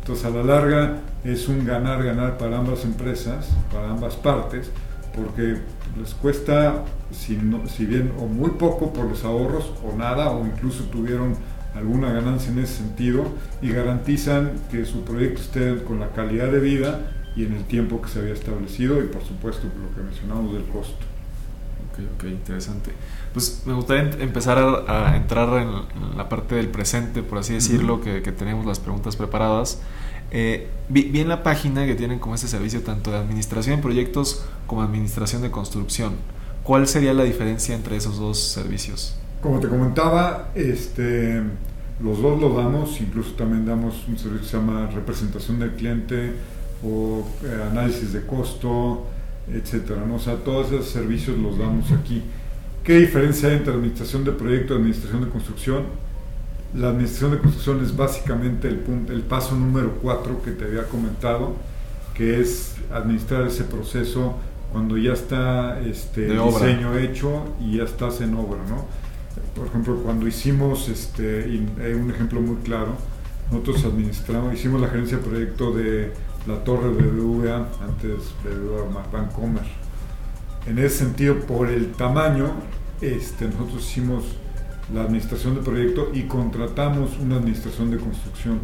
Entonces 0.00 0.26
a 0.26 0.30
la 0.30 0.42
larga 0.42 1.00
es 1.24 1.48
un 1.48 1.64
ganar-ganar 1.64 2.36
para 2.36 2.58
ambas 2.58 2.84
empresas, 2.84 3.48
para 3.72 3.90
ambas 3.90 4.16
partes, 4.16 4.70
porque 5.14 5.56
les 5.98 6.14
cuesta, 6.14 6.84
si, 7.10 7.38
si 7.68 7.86
bien 7.86 8.12
o 8.18 8.26
muy 8.26 8.50
poco 8.50 8.92
por 8.92 9.06
los 9.06 9.24
ahorros 9.24 9.72
o 9.84 9.96
nada, 9.96 10.30
o 10.30 10.46
incluso 10.46 10.84
tuvieron 10.84 11.34
alguna 11.74 12.12
ganancia 12.12 12.50
en 12.52 12.60
ese 12.60 12.78
sentido, 12.78 13.24
y 13.60 13.70
garantizan 13.70 14.52
que 14.70 14.84
su 14.84 15.02
proyecto 15.02 15.40
esté 15.40 15.84
con 15.84 16.00
la 16.00 16.10
calidad 16.10 16.50
de 16.50 16.60
vida 16.60 17.12
y 17.36 17.44
en 17.44 17.52
el 17.52 17.64
tiempo 17.64 18.00
que 18.00 18.08
se 18.08 18.20
había 18.20 18.32
establecido 18.32 19.02
y 19.02 19.08
por 19.08 19.22
supuesto 19.22 19.66
lo 19.66 19.94
que 19.94 20.02
mencionamos 20.02 20.54
del 20.54 20.64
costo. 20.64 21.15
Ok, 21.96 22.04
ok, 22.16 22.24
interesante. 22.24 22.92
Pues 23.32 23.62
me 23.66 23.72
gustaría 23.72 24.10
empezar 24.22 24.58
a, 24.58 25.16
entrar 25.16 25.48
en, 25.60 26.16
la 26.16 26.28
parte 26.28 26.54
del 26.54 26.68
presente, 26.68 27.22
por 27.22 27.38
así 27.38 27.54
decirlo, 27.54 28.00
que, 28.00 28.22
que 28.22 28.32
tenemos 28.32 28.66
las 28.66 28.80
preguntas 28.80 29.16
preparadas. 29.16 29.80
Eh, 30.30 30.68
vi, 30.88 31.18
en 31.20 31.28
la 31.28 31.42
página 31.42 31.86
que 31.86 31.94
tienen 31.94 32.18
como 32.18 32.34
este 32.34 32.48
servicio 32.48 32.82
tanto 32.82 33.10
de 33.12 33.18
administración 33.18 33.76
de 33.76 33.82
proyectos 33.82 34.44
como 34.66 34.82
administración 34.82 35.42
de 35.42 35.50
construcción. 35.50 36.14
¿Cuál 36.62 36.88
sería 36.88 37.14
la 37.14 37.22
diferencia 37.22 37.74
entre 37.74 37.96
esos 37.96 38.18
dos 38.18 38.38
servicios? 38.38 39.16
Como 39.40 39.60
te 39.60 39.68
comentaba, 39.68 40.50
este, 40.54 41.40
los 42.00 42.20
dos 42.20 42.40
lo 42.40 42.54
damos, 42.54 43.00
incluso 43.00 43.32
también 43.32 43.64
damos 43.64 44.06
un 44.08 44.18
servicio 44.18 44.40
que 44.40 44.46
se 44.46 44.56
llama 44.56 44.88
representación 44.92 45.60
del 45.60 45.74
cliente 45.74 46.32
o 46.84 47.24
eh, 47.44 47.68
análisis 47.70 48.12
de 48.12 48.26
costo, 48.26 49.06
etcétera. 49.52 50.04
¿no? 50.06 50.16
O 50.16 50.18
sea, 50.18 50.36
todos 50.36 50.68
esos 50.68 50.88
servicios 50.88 51.38
los 51.38 51.58
damos 51.58 51.90
aquí. 51.92 52.22
¿Qué 52.84 52.98
diferencia 52.98 53.48
hay 53.48 53.56
entre 53.56 53.72
administración 53.72 54.24
de 54.24 54.32
proyecto 54.32 54.74
y 54.74 54.76
administración 54.76 55.24
de 55.24 55.30
construcción? 55.30 56.06
la 56.74 56.88
administración 56.88 57.30
de 57.32 57.38
construcción 57.38 57.82
es 57.82 57.96
básicamente 57.96 58.68
el, 58.68 58.78
punto, 58.78 59.12
el 59.12 59.22
paso 59.22 59.54
número 59.54 59.94
4 60.02 60.42
que 60.42 60.50
te 60.52 60.64
había 60.64 60.84
comentado, 60.84 61.54
que 62.14 62.40
es 62.40 62.74
administrar 62.92 63.46
ese 63.46 63.64
proceso 63.64 64.36
cuando 64.72 64.98
ya 64.98 65.12
está 65.12 65.80
este 65.80 66.28
diseño 66.28 66.98
hecho 66.98 67.44
y 67.60 67.78
ya 67.78 67.84
estás 67.84 68.20
en 68.20 68.34
obra, 68.34 68.60
¿no? 68.68 68.84
Por 69.54 69.68
ejemplo, 69.68 69.96
cuando 70.02 70.26
hicimos, 70.26 70.88
este, 70.88 71.46
un 71.94 72.10
ejemplo 72.10 72.40
muy 72.40 72.56
claro, 72.56 72.96
nosotros 73.50 73.84
administramos, 73.84 74.52
hicimos 74.52 74.80
la 74.80 74.88
gerencia 74.88 75.18
de 75.18 75.22
proyecto 75.22 75.72
de 75.72 76.12
la 76.46 76.62
torre 76.62 76.88
BBVA, 76.88 77.66
antes 77.82 78.34
BBVA 78.44 79.06
Bancomer. 79.12 79.64
En 80.66 80.78
ese 80.78 80.98
sentido, 80.98 81.40
por 81.40 81.68
el 81.68 81.92
tamaño, 81.92 82.52
este, 83.00 83.46
nosotros 83.46 83.82
hicimos 83.82 84.24
la 84.92 85.02
administración 85.02 85.56
de 85.56 85.62
proyecto 85.62 86.10
y 86.12 86.22
contratamos 86.22 87.18
una 87.18 87.36
administración 87.36 87.90
de 87.90 87.98
construcción 87.98 88.60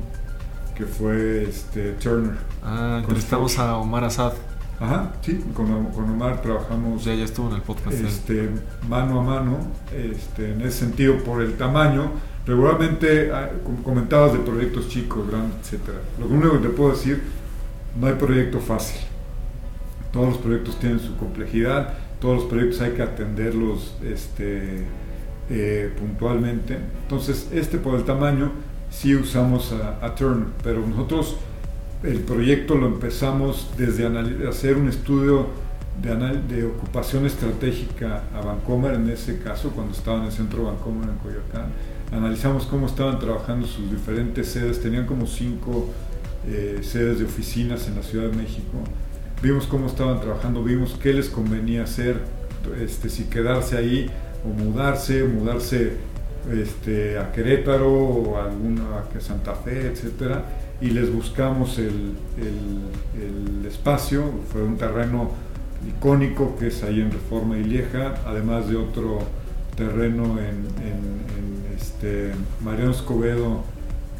que 0.76 0.84
fue 0.84 1.44
este, 1.44 1.92
Turner. 1.92 2.36
Ah, 2.62 2.98
entrevistamos 3.00 3.58
a 3.58 3.76
Omar 3.76 4.04
Azad. 4.04 4.32
Ajá, 4.80 5.12
sí, 5.20 5.44
con, 5.54 5.70
Omar 5.70 6.42
trabajamos. 6.42 7.04
Ya, 7.04 7.14
ya 7.14 7.24
estuvo 7.24 7.48
en 7.50 7.56
el 7.56 7.62
podcast. 7.62 8.00
Este, 8.00 8.50
mano 8.88 9.20
a 9.20 9.22
mano, 9.22 9.58
este, 9.94 10.52
en 10.52 10.60
ese 10.62 10.80
sentido, 10.80 11.18
por 11.18 11.42
el 11.42 11.56
tamaño. 11.56 12.10
Regularmente, 12.44 13.30
ah, 13.32 13.50
comentabas 13.84 14.32
de 14.32 14.40
proyectos 14.40 14.88
chicos, 14.88 15.28
grandes, 15.28 15.54
etcétera. 15.60 15.98
Lo 16.18 16.26
único 16.26 16.52
que 16.54 16.68
te 16.68 16.68
puedo 16.70 16.90
decir, 16.90 17.22
no 17.98 18.06
hay 18.06 18.14
proyecto 18.14 18.58
fácil. 18.60 19.00
Todos 20.12 20.28
los 20.28 20.38
proyectos 20.38 20.78
tienen 20.78 21.00
su 21.00 21.16
complejidad, 21.16 21.94
todos 22.20 22.42
los 22.42 22.44
proyectos 22.44 22.80
hay 22.82 22.92
que 22.92 23.02
atenderlos 23.02 23.96
este, 24.04 24.84
eh, 25.50 25.92
puntualmente. 25.98 26.78
Entonces, 27.02 27.48
este 27.52 27.78
por 27.78 27.94
el 27.94 28.04
tamaño, 28.04 28.52
sí 28.90 29.14
usamos 29.16 29.72
a, 29.72 30.04
a 30.04 30.14
Turner, 30.14 30.48
pero 30.62 30.86
nosotros 30.86 31.36
el 32.02 32.20
proyecto 32.20 32.74
lo 32.74 32.86
empezamos 32.86 33.70
desde 33.76 34.06
hacer 34.48 34.76
un 34.76 34.88
estudio 34.88 35.46
de, 36.00 36.64
ocupación 36.64 37.26
estratégica 37.26 38.24
a 38.34 38.40
Vancomer, 38.40 38.94
en 38.94 39.10
ese 39.10 39.38
caso, 39.38 39.70
cuando 39.70 39.92
estaba 39.92 40.18
en 40.18 40.24
el 40.24 40.32
centro 40.32 40.64
Vancomer 40.64 41.08
en 41.08 41.16
Coyoacán. 41.16 41.72
Analizamos 42.10 42.66
cómo 42.66 42.86
estaban 42.86 43.18
trabajando 43.18 43.66
sus 43.66 43.90
diferentes 43.90 44.48
sedes, 44.48 44.80
tenían 44.80 45.06
como 45.06 45.26
cinco 45.26 45.88
eh, 46.46 46.80
sedes 46.82 47.18
de 47.18 47.24
oficinas 47.24 47.86
en 47.88 47.96
la 47.96 48.02
Ciudad 48.02 48.30
de 48.30 48.36
México. 48.36 48.78
Vimos 49.42 49.66
cómo 49.66 49.86
estaban 49.86 50.20
trabajando, 50.20 50.62
vimos 50.62 50.96
qué 51.02 51.12
les 51.12 51.28
convenía 51.28 51.82
hacer, 51.84 52.20
este, 52.80 53.08
si 53.08 53.24
quedarse 53.24 53.76
ahí 53.76 54.10
o 54.44 54.48
mudarse, 54.48 55.24
mudarse 55.24 55.92
este, 56.52 57.18
a 57.18 57.32
Querétaro 57.32 57.92
o 57.92 58.36
a, 58.38 58.44
alguna, 58.44 58.82
a 58.98 59.20
Santa 59.20 59.54
Fe, 59.54 59.88
etcétera 59.88 60.44
y 60.82 60.90
les 60.90 61.12
buscamos 61.14 61.78
el, 61.78 62.16
espacio, 63.66 64.24
fue 64.52 64.62
un 64.62 64.76
terreno 64.76 65.30
icónico 65.88 66.56
que 66.56 66.66
es 66.66 66.82
ahí 66.82 67.00
en 67.00 67.10
Reforma 67.10 67.56
y 67.56 67.64
Lieja, 67.64 68.14
además 68.26 68.68
de 68.68 68.76
otro 68.76 69.20
terreno 69.76 70.38
en, 70.38 70.66
en, 70.84 71.76
este, 71.76 72.32
Mariano 72.62 72.90
Escobedo 72.90 73.62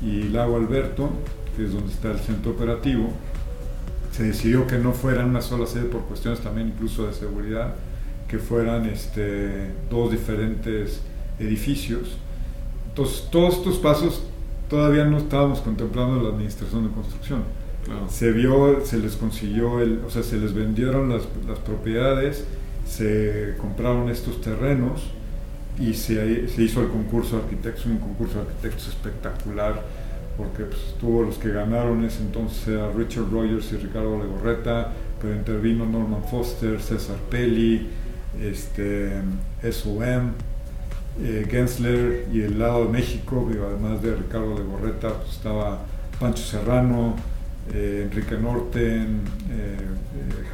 y 0.01 0.29
Lago 0.29 0.57
Alberto, 0.57 1.11
que 1.57 1.65
es 1.65 1.73
donde 1.73 1.93
está 1.93 2.11
el 2.11 2.19
centro 2.19 2.53
operativo. 2.53 3.11
Se 4.13 4.25
decidió 4.25 4.67
que 4.67 4.79
no 4.79 4.93
fueran 4.93 5.31
una 5.31 5.41
sola 5.41 5.67
sede 5.67 5.85
por 5.85 6.03
cuestiones 6.03 6.41
también 6.41 6.69
incluso 6.69 7.07
de 7.07 7.13
seguridad, 7.13 7.75
que 8.29 8.39
fueran 8.39 8.87
este, 8.87 9.71
dos 9.91 10.11
diferentes 10.11 11.01
edificios. 11.39 12.17
Entonces, 12.89 13.29
todos 13.31 13.59
estos 13.59 13.79
pasos 13.79 14.23
todavía 14.69 15.05
no 15.05 15.19
estábamos 15.19 15.61
contemplando 15.61 16.23
la 16.23 16.31
administración 16.31 16.89
de 16.89 16.95
construcción. 16.95 17.43
Se 18.09 18.31
vio, 18.31 18.85
se 18.85 18.99
les 18.99 19.17
consiguió, 19.17 19.81
el, 19.81 20.01
o 20.07 20.11
sea, 20.11 20.23
se 20.23 20.39
les 20.39 20.55
vendieron 20.55 21.09
las, 21.09 21.25
las 21.49 21.59
propiedades, 21.59 22.45
se 22.87 23.55
compraron 23.59 24.09
estos 24.09 24.41
terrenos 24.41 25.11
y 25.79 25.95
se, 25.95 26.49
se, 26.49 26.63
hizo 26.63 26.81
el 26.81 26.89
concurso 26.89 27.37
de 27.37 27.43
arquitectos, 27.43 27.87
un 27.87 27.99
concurso 27.99 28.35
de 28.37 28.41
arquitectos 28.43 28.89
espectacular, 28.89 29.83
porque 30.37 30.65
pues, 30.65 30.95
tuvo 31.01 31.23
los 31.23 31.37
que 31.37 31.51
ganaron 31.51 32.05
ese 32.05 32.23
entonces 32.23 32.79
a 32.79 32.91
Richard 32.91 33.31
Rogers 33.31 33.73
y 33.73 33.77
Ricardo 33.77 34.19
Legorreta, 34.19 34.93
pero 35.21 35.35
intervino 35.35 35.87
Norman 35.87 36.25
Foster, 36.25 36.81
César 36.81 37.17
Pelli, 37.31 37.89
este, 38.41 39.13
SOM, 39.71 40.33
eh, 41.21 41.47
Gensler 41.49 42.27
y 42.33 42.41
el 42.41 42.59
lado 42.59 42.87
de 42.87 42.91
México, 42.91 43.49
además 43.51 44.03
de 44.03 44.15
Ricardo 44.15 44.57
de 44.57 44.65
Borreta, 44.65 45.15
pues, 45.19 45.33
estaba 45.33 45.81
Pancho 46.19 46.43
Serrano, 46.43 47.17
eh, 47.73 48.09
Enrique 48.11 48.37
Norten, 48.37 49.21
eh, 49.51 49.77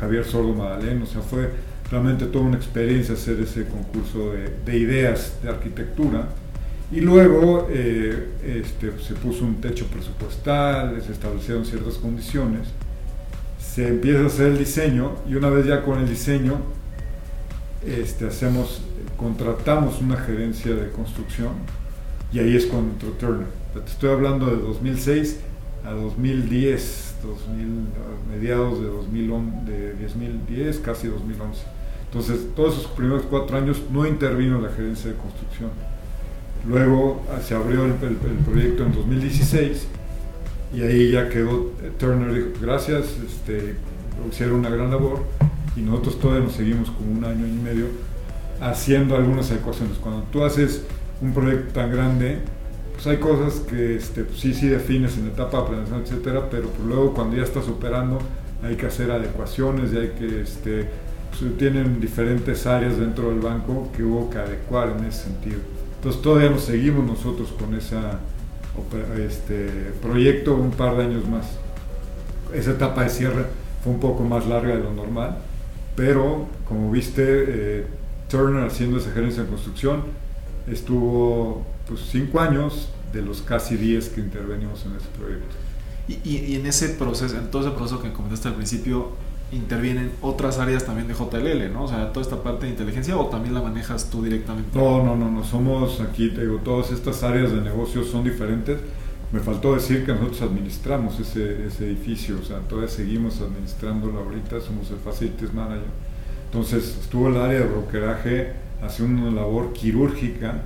Javier 0.00 0.24
Sordo 0.24 0.52
Madaleno, 0.52 1.04
o 1.04 1.06
sea, 1.06 1.22
fue 1.22 1.50
realmente 1.90 2.26
toda 2.26 2.44
una 2.44 2.56
experiencia 2.56 3.14
hacer 3.14 3.40
ese 3.40 3.64
concurso 3.66 4.32
de, 4.32 4.78
ideas 4.78 5.38
de 5.42 5.48
arquitectura. 5.48 6.28
Y 6.90 7.00
luego 7.00 7.68
este, 7.70 8.92
se 8.98 9.14
puso 9.14 9.44
un 9.44 9.60
techo 9.60 9.86
presupuestal, 9.86 11.00
se 11.02 11.12
establecieron 11.12 11.66
ciertas 11.66 11.94
condiciones, 11.94 12.68
se 13.60 13.88
empieza 13.88 14.20
a 14.20 14.26
hacer 14.26 14.46
el 14.48 14.58
diseño 14.58 15.12
y 15.28 15.34
una 15.34 15.50
vez 15.50 15.66
ya 15.66 15.82
con 15.82 15.98
el 15.98 16.08
diseño 16.08 16.54
este, 17.86 18.26
hacemos 18.26 18.82
contratamos 19.16 20.00
una 20.00 20.16
gerencia 20.16 20.74
de 20.74 20.90
construcción 20.90 21.52
y 22.32 22.38
ahí 22.38 22.56
es 22.56 22.66
cuando 22.66 22.92
entró 22.92 23.10
Turner. 23.10 23.48
Te 23.74 23.90
estoy 23.90 24.10
hablando 24.10 24.46
de 24.46 24.56
2006 24.56 25.40
a 25.84 25.90
2010, 25.92 27.16
2000, 27.22 27.66
mediados 28.30 28.80
de, 28.80 28.86
2010, 28.86 30.78
casi 30.78 31.08
2011. 31.08 31.62
Entonces, 32.06 32.46
todos 32.54 32.78
esos 32.78 32.90
primeros 32.92 33.24
cuatro 33.28 33.56
años 33.56 33.82
no 33.92 34.06
intervino 34.06 34.60
la 34.60 34.70
gerencia 34.70 35.10
de 35.10 35.16
construcción. 35.16 35.70
Luego 36.66 37.22
ah, 37.30 37.40
se 37.40 37.54
abrió 37.54 37.84
el, 37.84 37.92
proyecto 37.92 38.84
en 38.84 38.92
2016 38.92 39.86
y 40.74 40.82
ahí 40.82 41.12
ya 41.12 41.28
quedó, 41.28 41.72
Turner 41.98 42.32
dijo, 42.34 42.48
gracias, 42.60 43.04
este, 43.26 43.76
hicieron 44.30 44.60
una 44.60 44.70
gran 44.70 44.90
labor 44.90 45.22
y 45.76 45.80
nosotros 45.80 46.18
todavía 46.18 46.44
nos 46.44 46.54
seguimos 46.54 46.90
como 46.90 47.12
un 47.12 47.24
año 47.24 47.46
y 47.46 47.52
medio 47.52 47.86
haciendo 48.60 49.16
algunas 49.16 49.50
ecuaciones. 49.50 49.96
Cuando 49.98 50.22
tú 50.24 50.44
haces 50.44 50.82
un 51.20 51.32
proyecto 51.32 51.72
tan 51.72 51.90
grande, 51.90 52.38
pues 52.94 53.06
hay 53.06 53.18
cosas 53.18 53.60
que 53.60 53.96
este, 53.96 54.24
pues 54.24 54.40
sí, 54.40 54.52
sí 54.52 54.68
defines 54.68 55.16
en 55.16 55.28
etapa 55.28 55.60
de 55.60 55.68
planeación, 55.68 56.02
etcétera, 56.02 56.48
pero 56.50 56.68
pues 56.68 56.86
luego 56.86 57.14
cuando 57.14 57.36
ya 57.36 57.44
estás 57.44 57.68
operando 57.68 58.18
hay 58.62 58.74
que 58.74 58.86
hacer 58.86 59.10
adecuaciones 59.10 59.92
y 59.92 59.98
hay 59.98 60.08
que, 60.18 60.42
este, 60.42 60.88
pues 61.30 61.56
tienen 61.58 62.00
diferentes 62.00 62.66
áreas 62.66 62.98
dentro 62.98 63.30
del 63.30 63.38
banco 63.38 63.88
que 63.96 64.02
hubo 64.02 64.28
que 64.30 64.38
adecuar 64.38 64.94
en 64.98 65.04
ese 65.04 65.24
sentido. 65.24 65.60
Entonces 65.98 66.22
todavía 66.22 66.50
nos 66.50 66.62
seguimos 66.62 67.04
nosotros 67.04 67.52
con 67.58 67.74
ese 67.74 67.96
este, 69.20 69.92
proyecto 70.00 70.54
un 70.54 70.70
par 70.70 70.96
de 70.96 71.04
años 71.04 71.28
más. 71.28 71.46
Esa 72.54 72.70
etapa 72.70 73.02
de 73.02 73.10
cierre 73.10 73.46
fue 73.82 73.92
un 73.92 74.00
poco 74.00 74.22
más 74.22 74.46
larga 74.46 74.76
de 74.76 74.82
lo 74.82 74.92
normal, 74.92 75.38
pero 75.96 76.46
como 76.68 76.90
viste, 76.90 77.24
eh, 77.26 77.86
Turner 78.28 78.64
haciendo 78.64 78.98
esa 78.98 79.10
gerencia 79.10 79.42
de 79.42 79.48
construcción. 79.48 80.02
Estuvo 80.70 81.66
pues, 81.88 82.00
cinco 82.10 82.40
años 82.40 82.90
de 83.12 83.22
los 83.22 83.42
casi 83.42 83.76
diez 83.76 84.08
que 84.08 84.20
intervenimos 84.20 84.84
en 84.86 84.96
ese 84.96 85.06
proyecto. 85.18 85.54
Y, 86.24 86.54
en 86.54 86.66
ese 86.66 86.90
proceso, 86.90 87.36
en 87.36 87.50
todo 87.50 87.66
ese 87.66 87.76
proceso 87.76 88.00
que 88.00 88.12
comentaste 88.12 88.48
al 88.48 88.54
principio, 88.54 89.10
intervienen 89.52 90.10
otras 90.20 90.58
áreas 90.58 90.84
también 90.84 91.08
de 91.08 91.14
JLL, 91.14 91.72
¿no? 91.72 91.84
O 91.84 91.88
sea, 91.88 92.12
toda 92.12 92.24
esta 92.24 92.42
parte 92.42 92.66
de 92.66 92.72
inteligencia 92.72 93.16
o 93.16 93.26
también 93.26 93.54
la 93.54 93.62
manejas 93.62 94.10
tú 94.10 94.22
directamente. 94.22 94.78
No, 94.78 95.02
no, 95.02 95.16
no, 95.16 95.30
no, 95.30 95.44
somos 95.44 96.00
aquí, 96.00 96.30
te 96.30 96.42
digo, 96.42 96.58
todas 96.58 96.90
estas 96.90 97.22
áreas 97.22 97.52
de 97.52 97.60
negocio 97.60 98.04
son 98.04 98.24
diferentes. 98.24 98.78
Me 99.32 99.40
faltó 99.40 99.74
decir 99.74 100.06
que 100.06 100.12
nosotros 100.12 100.42
administramos 100.42 101.20
ese, 101.20 101.66
ese 101.66 101.86
edificio, 101.86 102.38
o 102.40 102.44
sea, 102.44 102.58
todavía 102.60 102.88
seguimos 102.88 103.40
administrándolo 103.40 104.20
ahorita, 104.20 104.60
somos 104.60 104.90
el 104.90 104.96
Facilities 104.96 105.52
Manager 105.52 106.08
entonces 106.48 106.96
estuvo 107.02 107.28
el 107.28 107.36
área 107.36 107.60
de 107.60 107.66
brokeraje 107.66 108.52
haciendo 108.82 109.28
una 109.28 109.42
labor 109.42 109.74
quirúrgica, 109.74 110.62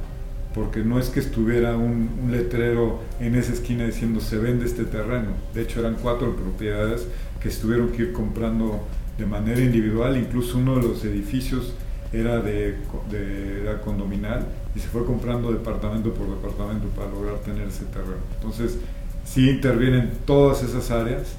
porque 0.54 0.80
no 0.80 0.98
es 0.98 1.08
que 1.08 1.18
estuviera 1.18 1.76
un, 1.76 2.28
letrero 2.30 3.00
en 3.18 3.34
esa 3.34 3.52
esquina 3.52 3.84
diciendo 3.84 4.20
se 4.20 4.38
vende 4.38 4.64
este 4.64 4.84
terreno. 4.84 5.30
De 5.54 5.62
hecho 5.62 5.80
eran 5.80 5.96
cuatro 6.00 6.36
propiedades 6.36 7.08
que 7.42 7.48
estuvieron 7.48 7.88
que 7.88 8.02
ir 8.02 8.12
comprando 8.12 8.80
de 9.18 9.26
manera 9.26 9.60
individual, 9.60 10.16
incluso 10.16 10.58
uno 10.58 10.76
de 10.76 10.82
los 10.82 11.04
edificios 11.04 11.74
era 12.12 12.40
de, 12.40 12.76
de 13.10 13.76
condominal 13.84 14.46
y 14.74 14.80
se 14.80 14.88
fue 14.88 15.04
comprando 15.04 15.50
departamento 15.50 16.12
por 16.12 16.28
departamento 16.28 16.88
para 16.88 17.10
lograr 17.10 17.38
tener 17.38 17.68
ese 17.68 17.84
terreno. 17.86 18.22
Entonces, 18.36 18.78
sí 19.24 19.50
intervienen 19.50 20.12
todas 20.26 20.62
esas 20.62 20.90
áreas, 20.90 21.34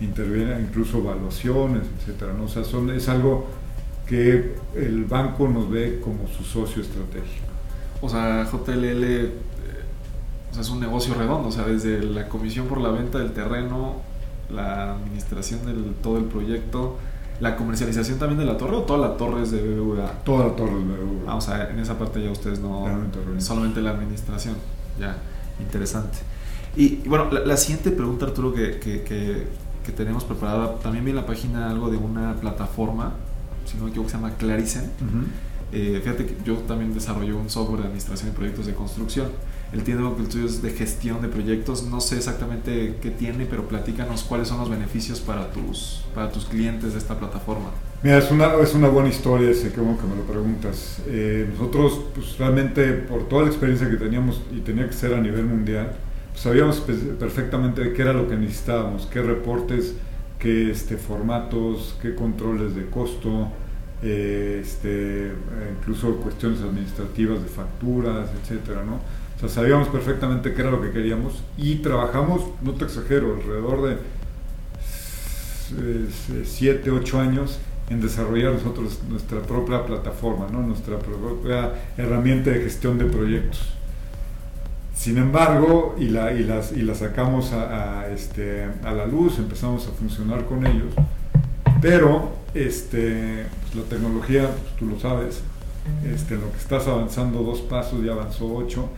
intervienen 0.00 0.66
incluso 0.68 0.98
evaluaciones, 0.98 1.82
etcétera. 1.98 2.32
¿no? 2.34 2.44
O 2.44 2.48
sea, 2.48 2.64
son, 2.64 2.90
es 2.90 3.08
algo 3.08 3.46
que 4.06 4.54
el 4.74 5.04
banco 5.04 5.48
nos 5.48 5.70
ve 5.70 6.00
como 6.02 6.28
su 6.28 6.44
socio 6.44 6.82
estratégico. 6.82 7.46
O 8.00 8.08
sea, 8.08 8.44
JLL, 8.44 9.04
eh, 9.04 9.30
o 10.50 10.54
sea, 10.54 10.62
es 10.62 10.70
un 10.70 10.80
negocio 10.80 11.14
redondo, 11.14 11.48
o 11.48 11.52
sea, 11.52 11.64
desde 11.64 12.02
la 12.02 12.28
comisión 12.28 12.66
por 12.66 12.80
la 12.80 12.90
venta 12.90 13.18
del 13.18 13.32
terreno, 13.32 13.96
la 14.50 14.94
administración 14.94 15.66
de 15.66 15.92
todo 16.02 16.18
el 16.18 16.24
proyecto, 16.24 16.98
la 17.40 17.56
comercialización 17.56 18.18
también 18.18 18.38
de 18.38 18.44
la 18.44 18.56
torre 18.56 18.76
o 18.76 18.82
toda 18.82 18.98
la 18.98 19.16
torre 19.16 19.42
es 19.42 19.50
de 19.50 19.62
BBVA. 19.62 20.10
Toda 20.24 20.48
la 20.48 20.56
torre 20.56 20.72
es 20.72 20.88
de 20.88 20.94
BBVA. 20.94 21.32
Ah, 21.32 21.36
o 21.36 21.40
sea, 21.40 21.70
en 21.70 21.78
esa 21.78 21.98
parte 21.98 22.22
ya 22.22 22.30
ustedes 22.30 22.58
no, 22.58 22.84
solamente 23.38 23.80
la 23.80 23.90
administración, 23.90 24.56
ya, 24.98 25.16
interesante. 25.60 26.18
Y, 26.76 26.96
bueno, 27.08 27.30
la, 27.30 27.56
siguiente 27.56 27.90
pregunta, 27.90 28.26
Arturo, 28.26 28.52
que, 28.52 28.78
que, 28.78 29.02
que, 29.02 29.92
tenemos 29.92 30.24
preparada, 30.24 30.78
también 30.80 31.04
vi 31.04 31.10
en 31.10 31.16
la 31.16 31.26
página 31.26 31.70
algo 31.70 31.90
de 31.90 31.96
una 31.96 32.34
plataforma, 32.34 33.14
si 33.64 33.76
no 33.78 33.84
me 33.84 33.90
equivoco, 33.90 34.10
se 34.10 34.16
llama 34.16 34.32
Clarisen. 34.32 34.90
Eh, 35.72 36.00
fíjate 36.02 36.26
que 36.26 36.36
yo 36.44 36.54
también 36.58 36.94
desarrollo 36.94 37.38
un 37.38 37.50
software 37.50 37.80
de 37.80 37.86
administración 37.86 38.30
de 38.30 38.36
proyectos 38.36 38.66
de 38.66 38.74
construcción. 38.74 39.28
Entiendo 39.72 40.16
que 40.16 40.22
el 40.22 40.28
tuyo 40.28 40.46
es 40.46 40.62
de 40.62 40.70
gestión 40.70 41.20
de 41.20 41.28
proyectos. 41.28 41.82
No 41.84 42.00
sé 42.00 42.16
exactamente 42.16 42.96
qué 43.02 43.10
tiene, 43.10 43.44
pero 43.44 43.68
platícanos 43.68 44.22
cuáles 44.22 44.48
son 44.48 44.58
los 44.60 44.70
beneficios 44.70 45.20
para 45.20 45.50
tus, 45.50 46.02
para 46.14 46.32
tus 46.32 46.46
clientes 46.46 46.92
de 46.92 46.98
esta 46.98 47.18
plataforma. 47.18 47.70
Mira, 48.02 48.18
es 48.18 48.30
una, 48.30 48.54
es 48.62 48.74
una 48.74 48.88
buena 48.88 49.08
historia, 49.08 49.52
sé 49.52 49.72
que 49.72 49.80
bueno 49.80 49.98
que 50.00 50.06
me 50.06 50.16
lo 50.16 50.22
preguntas. 50.22 51.02
Eh, 51.06 51.48
nosotros, 51.52 52.00
pues 52.14 52.38
realmente, 52.38 52.92
por 52.92 53.28
toda 53.28 53.42
la 53.42 53.48
experiencia 53.48 53.90
que 53.90 53.96
teníamos 53.96 54.40
y 54.50 54.60
tenía 54.60 54.86
que 54.86 54.94
ser 54.94 55.12
a 55.14 55.20
nivel 55.20 55.44
mundial, 55.44 55.92
pues 56.30 56.42
sabíamos 56.42 56.80
perfectamente 57.18 57.92
qué 57.92 58.02
era 58.02 58.12
lo 58.12 58.28
que 58.28 58.36
necesitábamos, 58.36 59.06
qué 59.06 59.20
reportes, 59.20 59.96
qué 60.38 60.70
este, 60.70 60.96
formatos, 60.96 61.96
qué 62.00 62.14
controles 62.14 62.74
de 62.74 62.86
costo, 62.86 63.48
eh, 64.02 64.60
este, 64.62 65.32
incluso 65.78 66.16
cuestiones 66.16 66.60
administrativas 66.60 67.42
de 67.42 67.48
facturas, 67.48 68.30
etcétera, 68.42 68.84
¿no? 68.84 69.00
O 69.38 69.40
sea, 69.40 69.48
sabíamos 69.48 69.86
perfectamente 69.86 70.52
qué 70.52 70.62
era 70.62 70.72
lo 70.72 70.82
que 70.82 70.90
queríamos 70.90 71.44
y 71.56 71.76
trabajamos, 71.76 72.42
no 72.60 72.72
te 72.72 72.86
exagero, 72.86 73.36
alrededor 73.36 73.88
de 73.88 73.98
7, 76.44 76.90
8 76.90 77.20
años 77.20 77.60
en 77.88 78.00
desarrollar 78.00 78.54
nosotros 78.54 78.98
nuestra 79.08 79.40
propia 79.42 79.86
plataforma, 79.86 80.48
¿no? 80.50 80.60
nuestra 80.62 80.98
propia 80.98 81.72
herramienta 81.96 82.50
de 82.50 82.62
gestión 82.62 82.98
de 82.98 83.04
proyectos. 83.04 83.60
Sin 84.96 85.18
embargo, 85.18 85.94
y 86.00 86.08
la, 86.08 86.32
y 86.32 86.42
las, 86.42 86.72
sacamos 86.98 87.52
a, 87.52 88.08
este, 88.08 88.66
a 88.82 88.92
la 88.92 89.06
luz, 89.06 89.38
empezamos 89.38 89.86
a 89.86 89.92
funcionar 89.92 90.46
con 90.46 90.66
ellos, 90.66 90.92
pero 91.80 92.32
este, 92.54 93.46
pues, 93.62 93.76
la 93.76 93.82
tecnología, 93.88 94.48
pues, 94.48 94.76
tú 94.76 94.86
lo 94.86 94.98
sabes, 94.98 95.42
este, 96.04 96.34
lo 96.34 96.50
que 96.50 96.58
estás 96.58 96.88
avanzando 96.88 97.44
dos 97.44 97.60
pasos 97.60 98.04
ya 98.04 98.12
avanzó 98.12 98.52
ocho 98.52 98.88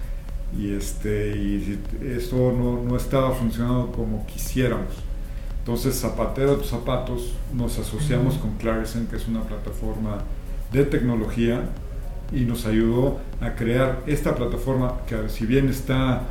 y, 0.57 0.73
este, 0.73 1.37
y 1.37 1.81
esto 2.17 2.53
no, 2.53 2.83
no 2.83 2.97
estaba 2.97 3.33
funcionando 3.33 3.93
como 3.93 4.27
quisiéramos. 4.27 4.95
Entonces, 5.59 5.99
zapatero 5.99 6.57
tus 6.57 6.69
zapatos, 6.69 7.35
nos 7.55 7.79
asociamos 7.79 8.37
con 8.39 8.57
Clarison, 8.57 9.07
que 9.07 9.17
es 9.17 9.29
una 9.29 9.43
plataforma 9.43 10.19
de 10.73 10.85
tecnología, 10.85 11.63
y 12.33 12.41
nos 12.41 12.65
ayudó 12.67 13.19
a 13.41 13.55
crear 13.55 14.03
esta 14.07 14.35
plataforma 14.35 14.95
que 15.07 15.29
si 15.29 15.47
bien 15.47 15.69
está 15.69 16.23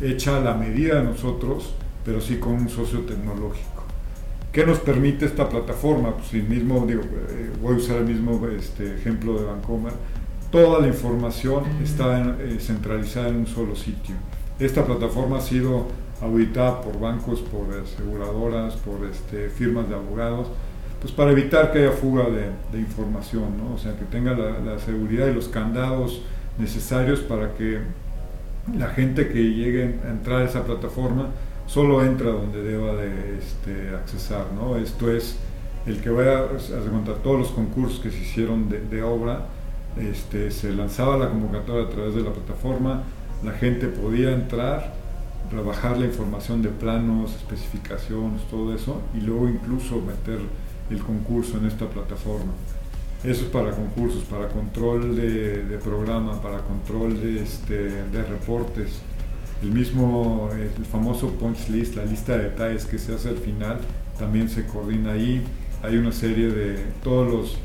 hecha 0.00 0.36
a 0.36 0.40
la 0.40 0.54
medida 0.54 0.96
de 0.96 1.04
nosotros, 1.04 1.72
pero 2.04 2.20
sí 2.20 2.36
con 2.36 2.52
un 2.52 2.68
socio 2.68 3.00
tecnológico. 3.00 3.84
¿Qué 4.52 4.64
nos 4.64 4.78
permite 4.78 5.26
esta 5.26 5.48
plataforma? 5.48 6.16
Pues 6.16 6.32
el 6.34 6.44
mismo, 6.44 6.86
digo, 6.86 7.02
eh, 7.02 7.50
voy 7.60 7.74
a 7.74 7.76
usar 7.76 7.96
el 7.98 8.06
mismo 8.06 8.40
este, 8.48 8.94
ejemplo 8.94 9.38
de 9.38 9.44
Vancomer. 9.44 9.92
Toda 10.50 10.80
la 10.80 10.88
información 10.88 11.64
está 11.82 12.36
eh, 12.40 12.58
centralizada 12.60 13.28
en 13.28 13.36
un 13.36 13.46
solo 13.46 13.74
sitio. 13.74 14.14
Esta 14.58 14.84
plataforma 14.84 15.38
ha 15.38 15.40
sido 15.40 15.86
auditada 16.20 16.80
por 16.80 16.98
bancos, 16.98 17.40
por 17.40 17.66
aseguradoras, 17.78 18.74
por 18.76 19.06
este, 19.06 19.50
firmas 19.50 19.88
de 19.88 19.94
abogados, 19.94 20.48
pues 21.00 21.12
para 21.12 21.32
evitar 21.32 21.72
que 21.72 21.80
haya 21.80 21.92
fuga 21.92 22.24
de, 22.30 22.78
información, 22.78 23.56
¿no? 23.58 23.74
o 23.74 23.78
sea, 23.78 23.96
que 23.98 24.04
tenga 24.06 24.32
la, 24.32 24.58
la, 24.60 24.78
seguridad 24.78 25.26
y 25.26 25.34
los 25.34 25.48
candados 25.48 26.22
necesarios 26.58 27.20
para 27.20 27.52
que 27.52 27.80
la 28.74 28.88
gente 28.88 29.28
que 29.28 29.42
llegue 29.42 29.98
a 30.06 30.10
entrar 30.10 30.42
a 30.42 30.44
esa 30.44 30.64
plataforma 30.64 31.28
solo 31.66 32.04
entra 32.04 32.30
donde 32.30 32.62
deba 32.62 32.94
de 32.94 33.38
este, 33.38 33.94
accesar. 33.94 34.46
Esto 34.82 35.10
es 35.10 35.36
el 35.86 36.00
que 36.00 36.10
vaya 36.10 36.40
a 36.40 36.90
contar 36.90 37.16
todos 37.16 37.38
los 37.38 37.48
concursos 37.50 38.00
que 38.00 38.10
se 38.10 38.18
hicieron 38.18 38.68
de, 38.68 39.02
obra, 39.02 39.46
este, 39.98 40.50
se 40.50 40.72
lanzaba 40.72 41.16
la 41.16 41.28
convocatoria 41.28 41.86
a 41.86 41.90
través 41.90 42.14
de 42.14 42.22
la 42.22 42.32
plataforma, 42.32 43.02
la 43.44 43.52
gente 43.52 43.88
podía 43.88 44.32
entrar, 44.32 44.92
rebajar 45.50 45.98
la 45.98 46.06
información 46.06 46.62
de 46.62 46.68
planos, 46.68 47.34
especificaciones, 47.34 48.42
todo 48.50 48.74
eso, 48.74 49.00
y 49.14 49.20
luego 49.20 49.48
incluso 49.48 50.00
meter 50.00 50.40
el 50.90 50.98
concurso 51.00 51.58
en 51.58 51.66
esta 51.66 51.88
plataforma. 51.88 52.52
Eso 53.24 53.44
es 53.44 53.50
para 53.50 53.70
concursos, 53.70 54.24
para 54.24 54.48
control 54.48 55.16
de, 55.16 55.78
programa, 55.82 56.40
para 56.40 56.58
control 56.58 57.20
de, 57.20 57.42
este, 57.42 57.74
de 57.74 58.22
reportes, 58.22 59.00
el 59.62 59.72
mismo, 59.72 60.50
el 60.52 60.84
famoso 60.84 61.30
punch 61.30 61.68
list, 61.70 61.96
la 61.96 62.04
lista 62.04 62.36
de 62.36 62.44
detalles 62.44 62.84
que 62.84 62.98
se 62.98 63.14
hace 63.14 63.30
al 63.30 63.38
final, 63.38 63.78
también 64.18 64.48
se 64.48 64.66
coordina 64.66 65.12
ahí. 65.12 65.42
Hay 65.82 65.96
una 65.96 66.12
serie 66.12 66.48
de 66.48 66.84
todas 67.02 67.56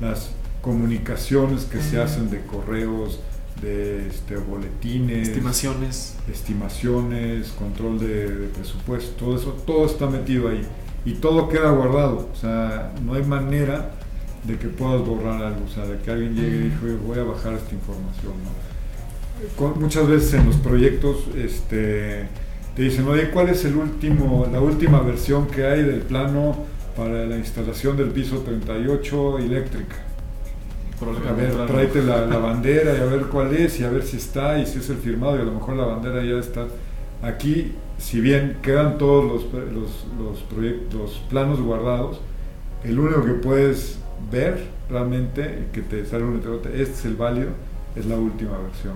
las 0.00 0.30
comunicaciones 0.62 1.64
que 1.64 1.82
se 1.82 2.00
hacen 2.00 2.30
de 2.30 2.40
correos, 2.40 3.20
de 3.60 4.08
este, 4.08 4.36
boletines, 4.36 5.28
estimaciones, 5.28 6.16
estimaciones, 6.30 7.48
control 7.48 7.98
de, 7.98 8.48
presupuesto, 8.54 9.12
todo 9.16 9.36
eso, 9.36 9.50
todo 9.66 9.86
está 9.86 10.06
metido 10.08 10.48
ahí 10.48 10.66
y 11.04 11.14
todo 11.14 11.48
queda 11.48 11.70
guardado. 11.70 12.28
O 12.32 12.36
sea, 12.36 12.92
no 13.04 13.14
hay 13.14 13.24
manera 13.24 13.90
de 14.44 14.58
que 14.58 14.68
puedas 14.68 15.06
borrar 15.06 15.42
algo, 15.42 15.64
o 15.64 15.68
sea, 15.68 15.84
de 15.84 15.98
que 15.98 16.10
alguien 16.10 16.34
llegue 16.34 16.56
y 16.56 16.62
diga, 16.62 16.76
voy 17.06 17.18
a 17.18 17.24
bajar 17.24 17.54
esta 17.54 17.74
información. 17.74 18.32
¿no? 18.42 18.72
muchas 19.74 20.06
veces 20.06 20.34
en 20.34 20.46
los 20.46 20.56
proyectos 20.56 21.26
este, 21.36 22.28
te 22.76 22.82
dicen, 22.82 23.06
oye, 23.08 23.30
¿cuál 23.30 23.48
es 23.48 23.64
el 23.64 23.76
último, 23.76 24.46
la 24.50 24.60
última 24.60 25.00
versión 25.00 25.46
que 25.48 25.66
hay 25.66 25.82
del 25.82 26.00
plano 26.00 26.56
para 26.96 27.26
la 27.26 27.36
instalación 27.36 27.96
del 27.96 28.08
piso 28.08 28.38
38 28.38 29.38
eléctrica? 29.38 30.11
A 31.00 31.32
ver, 31.32 31.66
tráete 31.66 32.02
la, 32.02 32.38
bandera 32.38 32.96
y 32.96 33.00
a 33.00 33.04
ver 33.04 33.22
cuál 33.26 33.54
es 33.54 33.80
y 33.80 33.84
a 33.84 33.90
ver 33.90 34.04
si 34.04 34.18
está 34.18 34.58
y 34.58 34.66
si 34.66 34.78
es 34.78 34.88
el 34.90 34.98
firmado 34.98 35.36
y 35.36 35.40
a 35.40 35.44
lo 35.44 35.52
mejor 35.52 35.76
la 35.76 35.84
bandera 35.84 36.22
ya 36.22 36.38
está. 36.38 36.66
Aquí, 37.22 37.72
si 37.98 38.20
bien 38.20 38.58
quedan 38.62 38.98
todos 38.98 39.24
los, 39.24 39.52
los, 39.52 40.06
los, 40.18 40.38
proyectos, 40.42 41.22
planos 41.28 41.60
guardados, 41.60 42.20
el 42.84 42.98
único 42.98 43.24
que 43.24 43.32
puedes 43.32 43.98
ver 44.30 44.64
realmente, 44.88 45.68
que 45.72 45.82
te 45.82 46.04
sale 46.06 46.24
un 46.24 46.42
este 46.74 46.82
es 46.82 47.04
el 47.04 47.16
válido, 47.16 47.50
es 47.96 48.06
la 48.06 48.16
última 48.16 48.58
versión. 48.58 48.94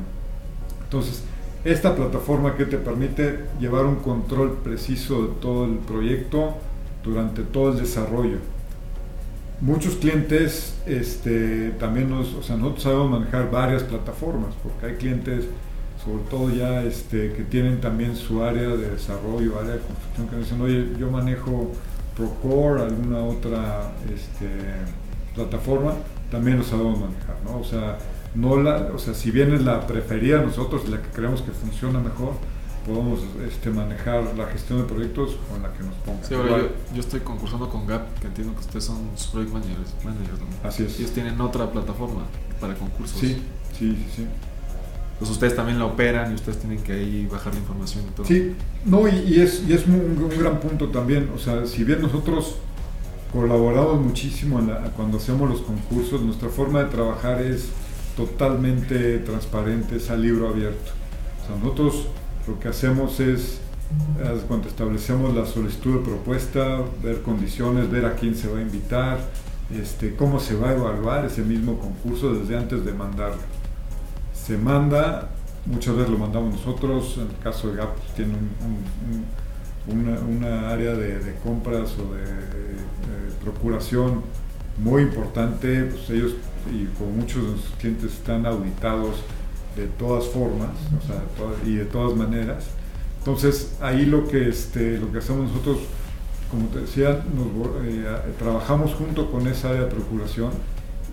Entonces, 0.85 1.25
esta 1.65 1.97
plataforma 1.97 2.55
que 2.55 2.65
te 2.65 2.79
permite 2.79 3.41
llevar 3.59 3.87
un 3.87 3.97
control 3.97 4.59
preciso 4.63 5.23
de 5.23 5.29
todo 5.41 5.65
el 5.65 5.79
proyecto 5.79 6.55
durante 7.03 7.43
todo 7.43 7.73
el 7.73 7.79
desarrollo. 7.79 8.39
Muchos 9.61 9.95
clientes 9.95 10.77
este, 10.87 11.71
también 11.79 12.11
nos, 12.11 12.35
o 12.35 12.43
sea, 12.43 12.57
nosotros 12.57 12.83
sabemos 12.83 13.11
manejar 13.11 13.51
varias 13.51 13.83
plataformas, 13.85 14.55
porque 14.63 14.87
hay 14.87 14.95
clientes, 14.97 15.47
sobre 16.05 16.25
todo 16.25 16.51
ya 16.51 16.83
este, 16.83 17.33
que 17.33 17.43
tienen 17.43 17.81
también 17.81 18.17
su 18.17 18.43
área 18.43 18.69
de 18.69 18.91
desarrollo, 18.91 19.59
área 19.59 19.73
de 19.73 19.81
construcción, 19.81 20.29
que 20.29 20.37
dicen, 20.37 20.61
oye, 20.61 20.87
yo 20.99 21.11
manejo 21.11 21.73
Procore, 22.15 22.83
alguna 22.83 23.21
otra 23.21 23.93
este, 24.15 24.47
plataforma, 25.35 25.95
también 26.31 26.59
lo 26.59 26.65
sabemos 26.65 27.01
manejar, 27.01 27.37
¿no? 27.45 27.59
O 27.59 27.65
sea, 27.65 27.99
no 28.35 28.61
la, 28.61 28.91
o 28.95 28.99
sea, 28.99 29.15
si 29.15 29.31
bien 29.31 29.55
es 29.55 29.63
la 29.63 29.87
preferida 29.87 30.43
nosotros, 30.43 30.89
la 30.89 31.01
que 31.01 31.09
creemos 31.09 31.41
que 31.41 31.53
funciona 31.53 31.99
mejor, 31.99 32.35
podemos 32.87 33.21
este, 33.47 33.71
manejar 33.71 34.25
la 34.37 34.47
gestión 34.47 34.79
de 34.79 34.85
proyectos 34.85 35.37
con 35.51 35.63
la 35.63 35.73
que 35.73 35.83
nos 35.83 35.95
ponga. 35.97 36.23
Sí, 36.23 36.35
yo, 36.35 36.69
yo, 36.95 37.01
estoy 37.01 37.21
concursando 37.21 37.69
con 37.69 37.87
Gap, 37.87 38.15
que 38.21 38.29
entiendo 38.29 38.55
que 38.55 38.61
ustedes 38.61 38.85
son 38.85 39.11
project 39.33 39.53
managers, 39.53 40.41
Así 40.63 40.85
es. 40.85 40.99
Ellos 40.99 41.11
tienen 41.11 41.41
otra 41.41 41.71
plataforma 41.71 42.23
para 42.61 42.75
concursos. 42.75 43.19
Sí, 43.19 43.43
sí, 43.77 43.91
sí, 43.97 44.07
sí. 44.17 44.27
Pues 45.19 45.31
ustedes 45.31 45.57
también 45.57 45.79
la 45.79 45.87
operan 45.87 46.31
y 46.31 46.35
ustedes 46.35 46.59
tienen 46.59 46.83
que 46.83 46.93
ahí 46.93 47.27
bajar 47.27 47.55
la 47.55 47.61
información 47.61 48.05
y 48.07 48.11
todo. 48.15 48.27
Sí, 48.27 48.55
no, 48.85 49.09
y, 49.09 49.41
es, 49.41 49.65
y 49.67 49.73
es 49.73 49.87
un, 49.87 49.95
un, 49.95 50.39
gran 50.39 50.61
punto 50.61 50.89
también. 50.89 51.31
O 51.35 51.39
sea, 51.39 51.67
si 51.67 51.85
bien 51.85 52.03
nosotros 52.03 52.57
colaboramos 53.33 54.01
muchísimo 54.01 54.61
cuando 54.95 55.19
hacemos 55.19 55.49
los 55.49 55.63
concursos, 55.63 56.21
nuestra 56.23 56.51
forma 56.51 56.85
de 56.85 56.91
trabajar 56.91 57.41
es 57.41 57.71
totalmente 58.17 59.19
transparente, 59.19 59.97
es 59.97 60.11
a 60.11 60.17
libro 60.17 60.49
abierto. 60.49 60.93
O 61.43 61.47
sea, 61.47 61.57
nosotros 61.57 62.09
lo 62.47 62.59
que 62.61 62.69
hacemos 62.69 63.21
es, 63.21 63.61
cuando 64.49 64.69
establecemos 64.69 65.35
la 65.35 65.47
solicitud 65.47 65.99
de 65.99 66.05
propuesta, 66.05 66.81
ver 67.03 67.23
condiciones, 67.23 67.91
ver 67.91 68.07
a 68.07 68.15
quién 68.15 68.35
se 68.35 68.49
va 68.49 68.59
a 68.59 68.63
invitar, 68.63 69.19
este, 69.73 70.15
cómo 70.15 70.41
se 70.41 70.55
va 70.55 70.71
a 70.71 70.73
evaluar 70.75 71.25
ese 71.25 71.43
mismo 71.43 71.79
concurso 71.79 72.33
desde 72.33 72.57
antes 72.57 72.85
de 72.85 72.93
mandarlo. 72.93 73.43
Se 74.33 74.57
manda 74.57 75.31
muchas 75.67 75.97
veces 75.97 76.11
lo 76.11 76.19
mandamos 76.19 76.55
nosotros, 76.55 77.17
en 77.19 77.29
el 77.29 77.39
caso 77.43 77.69
de 77.69 77.77
GAP 77.77 77.97
pues, 77.97 78.15
tiene 78.15 78.35
una, 79.89 80.71
área 80.71 80.95
de, 80.95 81.35
compras 81.45 81.95
o 81.99 82.15
de, 82.15 82.25
procuración 83.43 84.23
muy 84.79 85.03
importante, 85.03 85.85
pues 85.85 86.11
ellos 86.11 86.35
y 86.73 86.87
como 86.99 87.11
muchos 87.13 87.45
de 87.45 87.51
nuestros 87.51 87.75
clientes 87.79 88.13
están 88.13 88.45
auditados 88.45 89.23
de 89.77 89.87
todas 89.87 90.27
formas 90.27 90.71
y 91.65 91.75
de 91.75 91.85
todas 91.85 92.17
maneras. 92.17 92.65
Entonces 93.19 93.77
ahí 93.81 94.07
lo 94.07 94.27
que, 94.27 94.49
este, 94.49 94.99
lo 94.99 95.13
que 95.13 95.19
hacemos 95.19 95.51
nosotros, 95.51 95.79
como 96.51 96.69
te 96.69 96.81
decía, 96.81 97.11
eh, 97.13 98.05
trabajamos 98.39 98.95
junto 98.95 99.31
con 99.31 99.47
esa 99.47 99.71
área 99.71 99.83
de 99.83 99.89
procuración 99.89 100.51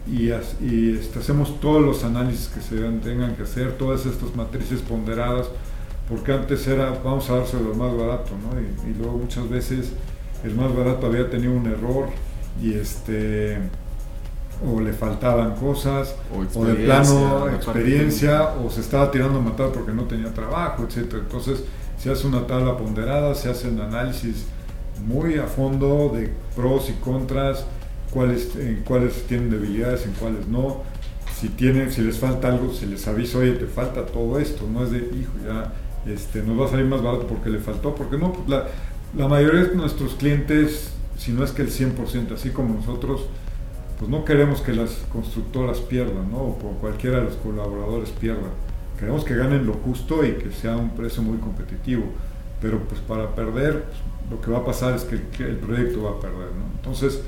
y, 0.08 0.30
este, 0.30 1.20
hacemos 1.20 1.60
todos 1.60 1.82
los 1.82 2.04
análisis 2.04 2.48
que 2.48 2.62
se 2.62 2.76
tengan 2.76 3.36
que 3.36 3.44
hacer, 3.44 3.74
todas 3.78 4.06
estas 4.06 4.36
matrices 4.36 4.82
ponderadas, 4.82 5.48
porque 6.10 6.34
antes 6.34 6.68
era 6.68 6.92
vamos 7.04 7.30
a 7.30 7.38
dárselo 7.38 7.70
lo 7.70 7.76
más 7.76 7.96
barato, 7.98 8.32
¿no? 8.32 8.60
y, 8.60 8.94
luego 8.96 9.18
muchas 9.18 9.50
veces 9.50 9.94
el 10.44 10.56
más 10.56 10.76
barato 10.76 11.08
había 11.08 11.30
tenido 11.30 11.54
un 11.54 11.66
error 11.66 12.10
y 12.62 12.74
este 12.74 13.58
o 14.66 14.80
le 14.80 14.94
faltaban 14.94 15.56
cosas, 15.56 16.16
o, 16.34 16.66
de 16.66 16.76
plano 16.76 17.50
experiencia, 17.50 18.54
o 18.64 18.70
se 18.70 18.82
estaba 18.82 19.12
tirando 19.12 19.40
a 19.40 19.42
matar 19.42 19.72
porque 19.72 19.92
no 19.92 20.04
tenía 20.04 20.34
trabajo, 20.34 20.84
etc. 20.84 21.16
Entonces 21.16 21.64
se 21.98 22.12
hace 22.12 22.28
una 22.28 22.46
tabla 22.46 22.78
ponderada, 22.78 23.34
se 23.36 23.50
hace 23.50 23.68
un 23.70 23.80
análisis 23.82 24.46
muy 25.06 25.38
a 25.38 25.48
fondo 25.48 26.12
de 26.14 26.32
pros 26.56 26.90
y 26.90 26.94
contras, 26.94 27.66
cuáles, 28.12 28.56
en 28.56 28.84
cuáles 28.86 29.24
tienen 29.24 29.50
debilidades, 29.50 30.06
en 30.06 30.14
cuáles 30.14 30.48
no. 30.48 30.84
Si 31.40 31.50
tienen, 31.50 31.92
si 31.92 32.02
les 32.02 32.18
falta 32.18 32.48
algo, 32.48 32.74
se 32.74 32.86
les 32.86 33.08
avisa, 33.08 33.40
oye, 33.40 33.54
te 33.54 33.66
falta 33.66 34.06
todo 34.06 34.40
esto, 34.40 34.68
no 34.72 34.84
es 34.84 34.92
de, 34.92 35.00
hijo, 35.00 35.34
ya 35.46 35.74
este, 36.12 36.42
nos 36.42 36.60
va 36.60 36.68
a 36.68 36.70
salir 36.70 36.86
más 36.86 37.02
barato 37.02 37.28
porque 37.28 37.50
le 37.50 37.60
faltó, 37.60 37.96
porque 37.96 38.18
no, 38.18 38.32
pues 38.32 38.48
la, 38.48 38.68
la 39.18 39.28
mayoría 39.28 39.66
de 39.66 39.76
nuestros 39.76 40.16
clientes, 40.16 40.92
si 41.18 41.32
no 41.32 41.44
es 41.44 41.52
que 41.52 41.64
el 41.64 41.70
100%, 41.70 42.34
así 42.34 42.50
como 42.50 42.76
nosotros, 42.76 43.22
pues 44.04 44.12
no 44.12 44.26
queremos 44.26 44.60
que 44.60 44.74
las 44.74 44.96
constructoras 45.14 45.80
pierdan, 45.80 46.30
¿no? 46.30 46.40
o 46.40 46.78
cualquiera 46.82 47.20
de 47.20 47.24
los 47.24 47.36
colaboradores 47.36 48.10
pierdan. 48.10 48.52
Queremos 49.00 49.24
que 49.24 49.34
ganen 49.34 49.66
lo 49.66 49.76
justo 49.76 50.26
y 50.26 50.34
que 50.34 50.52
sea 50.52 50.76
un 50.76 50.90
precio 50.90 51.24
muy 51.24 51.38
competitivo. 51.38 52.04
Pero 52.62 52.80
pues 52.80 53.00
para 53.00 53.34
perder, 53.34 53.86
pues, 53.86 53.98
lo 54.30 54.42
que 54.42 54.52
va 54.52 54.58
a 54.58 54.66
pasar 54.66 54.94
es 54.94 55.06
que, 55.06 55.16
el 55.46 55.56
proyecto 55.56 56.04
va 56.04 56.18
a 56.18 56.20
perder. 56.20 56.50
Entonces, 56.76 57.24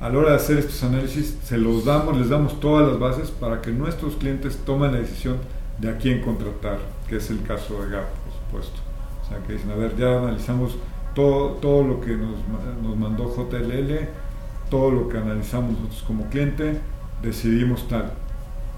a 0.00 0.08
la 0.08 0.18
hora 0.18 0.30
de 0.30 0.36
hacer 0.36 0.56
estos 0.56 0.82
análisis, 0.82 1.36
se 1.44 1.58
los 1.58 1.84
damos, 1.84 2.16
les 2.16 2.30
damos 2.30 2.58
todas 2.58 2.88
las 2.88 2.98
bases 2.98 3.30
para 3.30 3.60
que 3.60 3.70
nuestros 3.70 4.16
clientes 4.16 4.56
tomen 4.64 4.92
la 4.92 5.00
decisión 5.00 5.36
de 5.78 5.90
a 5.90 5.98
quién 5.98 6.22
contratar, 6.22 6.78
que 7.06 7.16
es 7.16 7.28
el 7.28 7.42
caso 7.42 7.82
de 7.82 7.90
GAP, 7.90 8.08
por 8.08 8.62
supuesto. 8.62 8.80
O 9.26 9.28
sea, 9.28 9.42
que 9.46 9.52
dicen, 9.52 9.70
a 9.72 9.74
ver, 9.74 9.94
ya 9.94 10.20
analizamos 10.20 10.78
todo, 11.14 11.48
todo 11.60 11.86
lo 11.86 12.00
que 12.00 12.16
nos, 12.16 12.38
nos 12.82 12.96
mandó 12.96 13.24
JLL, 13.24 14.23
todo 14.70 14.90
lo 14.90 15.08
que 15.08 15.18
analizamos 15.18 15.72
nosotros 15.72 16.04
como 16.06 16.28
cliente, 16.28 16.78
decidimos 17.22 17.88
tal. 17.88 18.12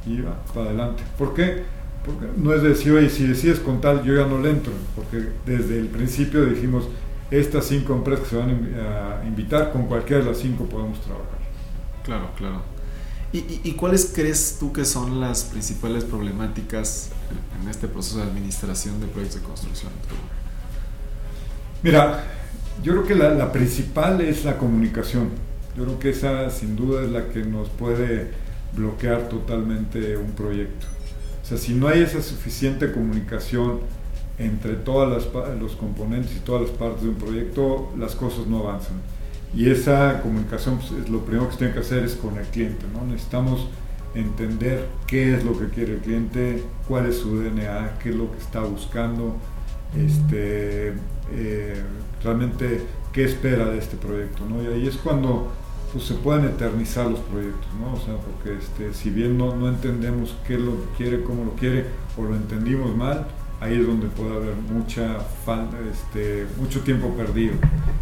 Y 0.06 0.20
va 0.20 0.36
para 0.54 0.66
adelante. 0.66 1.02
¿Por 1.18 1.34
qué? 1.34 1.64
Porque 2.04 2.26
no 2.36 2.54
es 2.54 2.62
decir, 2.62 2.92
oye, 2.92 3.10
si 3.10 3.26
decides 3.26 3.58
con 3.58 3.80
tal, 3.80 4.04
yo 4.04 4.14
ya 4.14 4.26
no 4.26 4.40
le 4.40 4.50
entro. 4.50 4.72
Porque 4.94 5.30
desde 5.44 5.78
el 5.78 5.88
principio 5.88 6.44
dijimos, 6.44 6.88
estas 7.30 7.64
cinco 7.64 7.94
empresas 7.94 8.24
que 8.24 8.30
se 8.30 8.36
van 8.36 8.50
a 8.50 9.26
invitar, 9.26 9.72
con 9.72 9.86
cualquiera 9.86 10.22
de 10.22 10.30
las 10.30 10.38
cinco 10.38 10.64
podemos 10.66 11.00
trabajar. 11.00 11.38
Claro, 12.04 12.30
claro. 12.36 12.62
¿Y, 13.32 13.60
y, 13.64 13.72
cuáles 13.72 14.12
crees 14.14 14.56
tú 14.58 14.72
que 14.72 14.84
son 14.84 15.20
las 15.20 15.44
principales 15.44 16.04
problemáticas 16.04 17.10
en 17.60 17.68
este 17.68 17.88
proceso 17.88 18.18
de 18.18 18.22
administración 18.22 19.00
de 19.00 19.06
proyectos 19.08 19.42
de 19.42 19.46
construcción? 19.46 19.92
Mira, 21.82 22.24
yo 22.82 22.92
creo 22.92 23.06
que 23.06 23.14
la, 23.14 23.30
la, 23.30 23.52
principal 23.52 24.20
es 24.20 24.44
la 24.44 24.56
comunicación. 24.56 25.30
Yo 25.76 25.84
creo 25.84 25.98
que 25.98 26.10
esa 26.10 26.48
sin 26.50 26.76
duda 26.76 27.02
es 27.02 27.10
la 27.10 27.28
que 27.28 27.44
nos 27.44 27.68
puede 27.68 28.30
bloquear 28.74 29.28
totalmente 29.28 30.16
un 30.16 30.32
proyecto. 30.32 30.86
O 31.42 31.46
sea, 31.46 31.58
si 31.58 31.74
no 31.74 31.88
hay 31.88 32.00
esa 32.00 32.22
suficiente 32.22 32.90
comunicación 32.92 33.80
entre 34.38 34.74
todos 34.74 35.28
los 35.60 35.76
componentes 35.76 36.36
y 36.36 36.40
todas 36.40 36.62
las 36.62 36.70
partes 36.70 37.02
de 37.02 37.10
un 37.10 37.16
proyecto, 37.16 37.92
las 37.98 38.14
cosas 38.14 38.46
no 38.46 38.60
avanzan. 38.60 38.96
Y 39.54 39.70
esa 39.70 40.20
comunicación, 40.22 40.78
pues, 40.78 40.92
es 40.92 41.08
lo 41.08 41.20
primero 41.20 41.46
que 41.46 41.52
se 41.52 41.58
tiene 41.58 41.74
que 41.74 41.80
hacer 41.80 42.04
es 42.04 42.14
con 42.14 42.36
el 42.36 42.44
cliente. 42.46 42.84
¿no? 42.92 43.06
Necesitamos 43.06 43.68
entender 44.14 44.86
qué 45.06 45.34
es 45.34 45.44
lo 45.44 45.58
que 45.58 45.68
quiere 45.68 45.94
el 45.94 46.00
cliente, 46.00 46.62
cuál 46.88 47.06
es 47.06 47.18
su 47.18 47.38
DNA, 47.38 47.98
qué 48.02 48.10
es 48.10 48.16
lo 48.16 48.30
que 48.32 48.38
está 48.38 48.60
buscando, 48.60 49.36
este, 49.96 50.94
eh, 51.32 51.82
realmente 52.22 52.82
qué 53.12 53.24
espera 53.24 53.66
de 53.66 53.78
este 53.78 53.96
proyecto. 53.96 54.44
¿no? 54.46 54.62
Y 54.62 54.66
ahí 54.66 54.86
es 54.86 54.96
cuando 54.96 55.52
pues, 55.96 56.08
se 56.08 56.14
pueden 56.14 56.44
eternizar 56.44 57.06
los 57.06 57.20
proyectos, 57.20 57.66
¿no? 57.80 57.94
O 57.94 57.96
sea, 57.96 58.16
porque 58.16 58.58
este, 58.58 58.92
si 58.92 59.08
bien 59.08 59.38
no, 59.38 59.56
no 59.56 59.68
entendemos 59.68 60.36
qué 60.46 60.58
lo 60.58 60.72
quiere, 60.96 61.22
cómo 61.22 61.44
lo 61.44 61.52
quiere, 61.52 61.86
o 62.18 62.24
lo 62.24 62.36
entendimos 62.36 62.94
mal, 62.94 63.26
ahí 63.60 63.80
es 63.80 63.86
donde 63.86 64.08
puede 64.08 64.36
haber 64.36 64.54
mucha 64.56 65.16
este, 65.90 66.46
mucho 66.60 66.80
tiempo 66.80 67.08
perdido. 67.16 67.54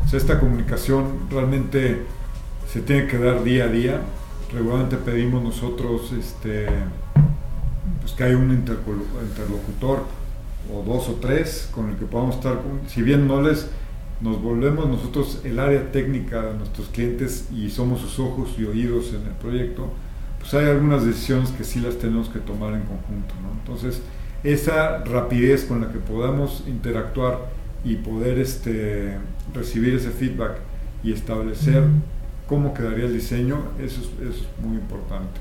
O 0.04 0.08
sea, 0.08 0.18
esta 0.18 0.40
comunicación 0.40 1.28
realmente 1.30 2.02
se 2.68 2.80
tiene 2.80 3.06
que 3.06 3.16
dar 3.16 3.44
día 3.44 3.64
a 3.64 3.68
día. 3.68 4.00
Regularmente 4.52 4.96
pedimos 4.96 5.44
nosotros 5.44 6.12
este, 6.12 6.66
pues 8.00 8.12
que 8.12 8.24
haya 8.24 8.36
un 8.36 8.50
interlocutor 8.52 10.02
o 10.72 10.82
dos 10.82 11.08
o 11.10 11.12
tres 11.20 11.68
con 11.72 11.90
el 11.90 11.96
que 11.96 12.06
podamos 12.06 12.36
estar, 12.36 12.58
si 12.88 13.02
bien 13.02 13.28
no 13.28 13.40
les 13.40 13.68
nos 14.20 14.40
volvemos 14.40 14.88
nosotros 14.88 15.40
el 15.44 15.58
área 15.58 15.90
técnica 15.92 16.42
de 16.42 16.54
nuestros 16.54 16.88
clientes 16.88 17.48
y 17.54 17.70
somos 17.70 18.00
sus 18.00 18.18
ojos 18.18 18.54
y 18.58 18.64
oídos 18.64 19.08
en 19.08 19.22
el 19.26 19.34
proyecto, 19.40 19.90
pues 20.38 20.54
hay 20.54 20.66
algunas 20.66 21.04
decisiones 21.04 21.50
que 21.50 21.64
sí 21.64 21.80
las 21.80 21.98
tenemos 21.98 22.28
que 22.28 22.38
tomar 22.38 22.74
en 22.74 22.82
conjunto. 22.82 23.34
¿no? 23.42 23.52
Entonces, 23.58 24.02
esa 24.42 24.98
rapidez 25.04 25.64
con 25.64 25.80
la 25.80 25.90
que 25.90 25.98
podamos 25.98 26.64
interactuar 26.66 27.50
y 27.84 27.96
poder 27.96 28.38
este, 28.38 29.18
recibir 29.54 29.94
ese 29.94 30.10
feedback 30.10 30.58
y 31.02 31.12
establecer 31.12 31.84
cómo 32.46 32.74
quedaría 32.74 33.06
el 33.06 33.14
diseño, 33.14 33.58
eso 33.82 34.00
es, 34.00 34.44
muy 34.62 34.76
importante. 34.76 35.40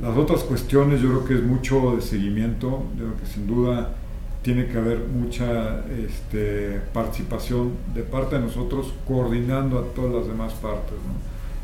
Las 0.00 0.16
otras 0.16 0.42
cuestiones 0.44 1.00
yo 1.00 1.08
creo 1.08 1.24
que 1.24 1.34
es 1.34 1.42
mucho 1.42 1.96
de 1.96 2.02
seguimiento, 2.02 2.84
yo 2.98 3.06
creo 3.06 3.16
que 3.18 3.26
sin 3.26 3.46
duda 3.46 3.94
tiene 4.42 4.66
que 4.66 4.78
haber 4.78 5.00
mucha 5.00 5.84
este, 5.90 6.80
participación 6.92 7.72
de 7.94 8.02
parte 8.02 8.36
de 8.36 8.42
nosotros 8.42 8.92
coordinando 9.06 9.78
a 9.78 9.94
todas 9.94 10.14
las 10.14 10.26
demás 10.26 10.54
partes. 10.54 10.94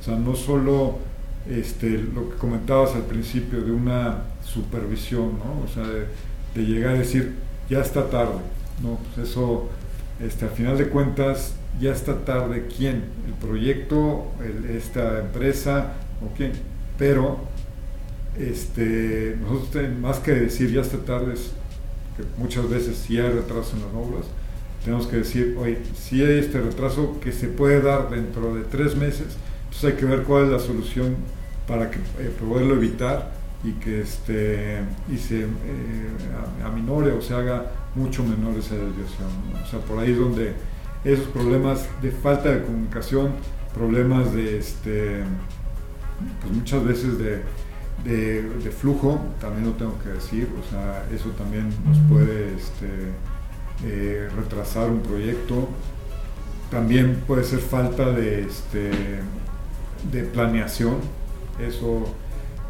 O 0.00 0.02
sea, 0.04 0.16
no 0.16 0.34
solo 0.34 0.98
este, 1.48 1.88
lo 1.90 2.30
que 2.30 2.36
comentabas 2.36 2.94
al 2.94 3.02
principio 3.02 3.62
de 3.62 3.72
una 3.72 4.24
supervisión, 4.44 5.38
¿no? 5.38 5.64
o 5.64 5.68
sea, 5.72 5.84
de 6.54 6.62
llegar 6.62 6.96
a 6.96 6.98
decir, 6.98 7.34
ya 7.70 7.80
está 7.80 8.10
tarde. 8.10 8.38
No, 8.82 8.98
pues 9.14 9.30
eso, 9.30 9.68
este, 10.20 10.44
al 10.44 10.50
final 10.50 10.76
de 10.76 10.88
cuentas, 10.88 11.54
ya 11.80 11.92
está 11.92 12.24
tarde 12.24 12.68
quién, 12.74 13.04
el 13.26 13.34
proyecto, 13.40 14.26
esta 14.70 15.20
empresa 15.20 15.94
o 16.24 16.34
quién. 16.36 16.52
Pero 16.98 17.38
este, 18.38 19.36
nosotros 19.40 19.84
más 20.00 20.18
que 20.18 20.32
decir 20.32 20.72
ya 20.72 20.82
está 20.82 20.98
tarde, 20.98 21.34
es 21.34 21.52
que 22.16 22.24
muchas 22.38 22.68
veces 22.68 22.96
si 22.96 23.18
hay 23.18 23.30
retraso 23.30 23.76
en 23.76 23.82
las 23.82 23.94
obras, 23.94 24.26
tenemos 24.84 25.06
que 25.06 25.16
decir, 25.16 25.56
oye, 25.58 25.78
si 25.94 26.22
hay 26.22 26.38
este 26.38 26.60
retraso 26.60 27.18
que 27.20 27.32
se 27.32 27.48
puede 27.48 27.80
dar 27.82 28.08
dentro 28.08 28.54
de 28.54 28.62
tres 28.62 28.96
meses, 28.96 29.36
entonces 29.64 29.84
hay 29.84 29.92
que 29.98 30.06
ver 30.06 30.22
cuál 30.22 30.44
es 30.44 30.50
la 30.50 30.58
solución 30.58 31.16
para 31.66 31.90
que, 31.90 31.98
eh, 31.98 32.32
poderlo 32.40 32.74
evitar 32.74 33.32
y 33.64 33.72
que 33.72 34.00
este, 34.00 34.78
y 35.12 35.16
se 35.16 35.40
eh, 35.42 35.46
aminore 36.64 37.10
o 37.12 37.20
se 37.20 37.34
haga 37.34 37.64
mucho 37.94 38.22
menor 38.22 38.56
esa 38.58 38.74
desviación. 38.74 39.28
O 39.62 39.66
sea, 39.68 39.80
por 39.80 39.98
ahí 39.98 40.12
es 40.12 40.18
donde 40.18 40.52
esos 41.04 41.26
problemas 41.28 41.88
de 42.00 42.10
falta 42.12 42.50
de 42.50 42.62
comunicación, 42.62 43.32
problemas 43.74 44.32
de, 44.34 44.58
este, 44.58 45.24
pues 46.40 46.52
muchas 46.54 46.84
veces 46.84 47.18
de, 47.18 47.42
de, 48.04 48.70
flujo, 48.70 49.20
también 49.40 49.66
lo 49.66 49.72
tengo 49.72 49.98
que 50.02 50.10
decir, 50.10 50.48
o 50.60 50.70
sea, 50.70 51.06
eso 51.12 51.30
también 51.30 51.68
nos 51.84 51.98
puede 52.08 52.54
este, 52.54 53.12
eh, 53.84 54.28
retrasar 54.36 54.90
un 54.90 55.00
proyecto. 55.00 55.68
También 56.70 57.22
puede 57.26 57.44
ser 57.44 57.60
falta 57.60 58.10
de, 58.10 58.42
este, 58.42 58.90
de 60.10 60.22
planeación, 60.24 60.96
eso 61.60 62.14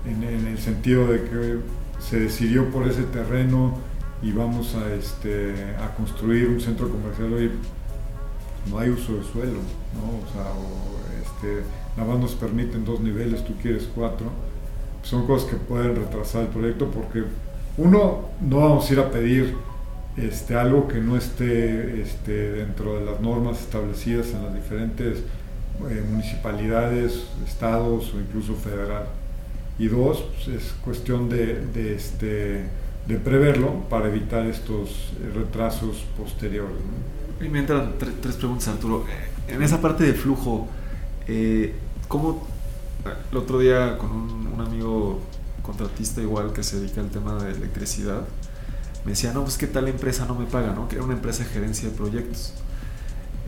en, 0.05 0.23
el 0.47 0.59
sentido 0.59 1.07
de 1.07 1.23
que 1.23 1.59
se 1.99 2.21
decidió 2.21 2.71
por 2.71 2.87
ese 2.87 3.03
terreno 3.05 3.79
y 4.23 4.33
vamos 4.33 4.75
a, 4.75 4.93
este, 4.95 5.55
construir 5.97 6.49
un 6.49 6.61
centro 6.61 6.89
comercial 6.91 7.33
hoy, 7.33 7.51
no 8.71 8.79
hay 8.79 8.91
uso 8.91 9.17
de 9.17 9.25
suelo, 9.25 9.61
¿no? 9.95 10.19
O 10.19 10.33
sea, 10.33 10.53
este, 11.23 11.63
nada 11.97 12.13
más 12.13 12.21
nos 12.21 12.35
permiten 12.35 12.85
dos 12.85 13.01
niveles, 13.01 13.45
tú 13.45 13.55
quieres 13.61 13.89
cuatro. 13.95 14.27
Son 15.09 15.25
cosas 15.25 15.49
que 15.49 15.57
pueden 15.57 15.95
retrasar 15.95 16.43
el 16.43 16.49
proyecto 16.49 16.91
porque 16.91 17.23
Uno, 17.77 18.23
no 18.41 18.61
vamos 18.61 18.91
a 18.91 18.93
ir 18.93 18.99
a 18.99 19.11
pedir 19.11 19.55
este, 20.17 20.57
algo 20.57 20.89
que 20.89 20.99
no 20.99 21.17
esté 21.17 22.01
este, 22.01 22.53
dentro 22.53 22.99
de 22.99 23.05
las 23.05 23.21
normas 23.21 23.61
establecidas 23.61 24.29
en 24.33 24.45
las 24.45 24.55
diferentes 24.55 25.19
eh, 25.89 26.05
municipalidades, 26.11 27.27
estados 27.47 28.15
o 28.15 28.21
incluso 28.21 28.55
federal. 28.55 29.05
Y 29.79 29.89
dos, 29.89 30.25
pues, 30.35 30.63
es 30.63 30.73
cuestión 30.83 31.29
de, 31.29 31.95
este, 31.95 32.65
de 33.07 33.17
preverlo 33.23 33.85
para 33.91 34.09
evitar 34.09 34.47
estos 34.47 35.13
retrasos 35.35 36.05
posteriores. 36.17 36.77
Y 37.41 37.49
me 37.49 37.59
entran 37.59 37.93
tres 37.99 38.37
preguntas, 38.37 38.69
Arturo. 38.69 39.05
En 39.47 39.63
esa 39.63 39.81
parte 39.83 40.05
de 40.05 40.15
flujo, 40.15 40.67
eh, 41.29 41.75
¿cómo 42.09 42.56
el 43.31 43.37
otro 43.37 43.59
día 43.59 43.99
con 43.99 44.11
un, 44.11 44.47
un, 44.55 44.61
amigo 44.61 45.21
contratista 45.63 46.21
igual 46.21 46.53
que 46.53 46.63
se 46.63 46.81
dedica 46.81 47.01
al 47.01 47.11
tema 47.11 47.43
de 47.43 47.53
electricidad, 47.53 48.23
me 49.05 49.13
decía, 49.13 49.33
no, 49.33 49.43
pues 49.43 49.57
que 49.57 49.67
tal 49.67 49.89
empresa 49.89 50.27
no 50.27 50.35
me 50.35 50.47
paga, 50.47 50.73
¿no? 50.73 50.89
Que 50.89 50.97
era 50.97 51.05
una 51.05 51.15
empresa 51.15 51.45
de 51.45 51.51
gerencia 51.51 51.89
de 51.89 51.95
proyectos. 51.95 52.53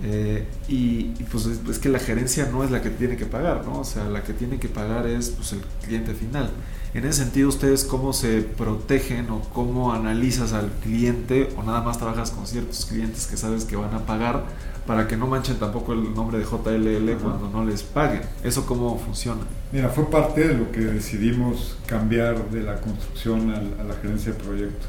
Eh, 0.04 0.46
y, 0.68 1.06
pues 1.24 1.46
es, 1.46 1.78
que 1.80 1.88
la 1.88 1.98
gerencia 1.98 2.48
no 2.50 2.62
es 2.62 2.70
la 2.70 2.80
que 2.80 2.90
tiene 2.90 3.16
que 3.16 3.26
pagar, 3.26 3.64
¿no? 3.64 3.80
O 3.80 3.84
sea, 3.84 4.04
la 4.04 4.22
que 4.22 4.32
tiene 4.32 4.58
que 4.58 4.68
pagar 4.68 5.06
es 5.06 5.30
pues, 5.30 5.52
el 5.52 5.60
cliente 5.84 6.14
final. 6.14 6.50
En 6.94 7.04
ese 7.04 7.24
sentido, 7.24 7.48
¿ustedes 7.48 7.84
cómo 7.84 8.12
se 8.12 8.42
protegen 8.42 9.30
o 9.30 9.40
cómo 9.40 9.92
analizas 9.92 10.52
al 10.52 10.70
cliente 10.82 11.48
o 11.56 11.62
nada 11.62 11.82
más 11.82 11.98
trabajas 11.98 12.30
con 12.30 12.46
ciertos 12.46 12.86
clientes 12.86 13.26
que 13.26 13.36
sabes 13.36 13.64
que 13.64 13.76
van 13.76 13.92
a 13.94 14.06
pagar 14.06 14.44
para 14.88 15.06
que 15.06 15.16
no 15.16 15.28
manchen 15.28 15.56
tampoco 15.58 15.92
el 15.92 16.12
nombre 16.12 16.38
de 16.38 16.44
JLL 16.44 17.18
cuando 17.22 17.48
no 17.52 17.64
les 17.64 17.84
paguen? 17.84 18.22
¿Eso 18.42 18.66
cómo 18.66 18.98
funciona? 18.98 19.42
Mira, 19.70 19.90
fue 19.90 20.10
parte 20.10 20.48
de 20.48 20.54
lo 20.54 20.72
que 20.72 20.80
decidimos 20.80 21.76
cambiar 21.86 22.50
de 22.50 22.62
la 22.62 22.80
construcción 22.80 23.50
a 23.52 23.84
la 23.84 23.94
gerencia 24.02 24.32
de 24.32 24.38
proyecto 24.38 24.86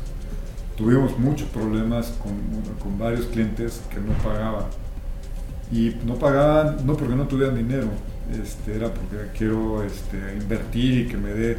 tuvimos 0.79 1.19
muchos 1.19 1.49
problemas 1.49 2.13
con, 2.23 2.31
con, 2.77 2.97
varios 2.97 3.25
clientes 3.25 3.81
que 3.89 3.99
no 3.99 4.13
pagaban. 4.23 4.63
Y 5.73 5.93
no 6.05 6.15
pagaban, 6.15 6.85
no 6.85 6.95
porque 6.95 7.15
no 7.15 7.27
tuvieran 7.27 7.57
dinero, 7.57 7.89
este, 8.41 8.77
era 8.77 8.87
porque 8.87 9.17
quiero 9.37 9.83
este, 9.83 10.17
invertir 10.41 10.99
y 10.99 11.07
que 11.09 11.17
me 11.17 11.31
dé. 11.31 11.57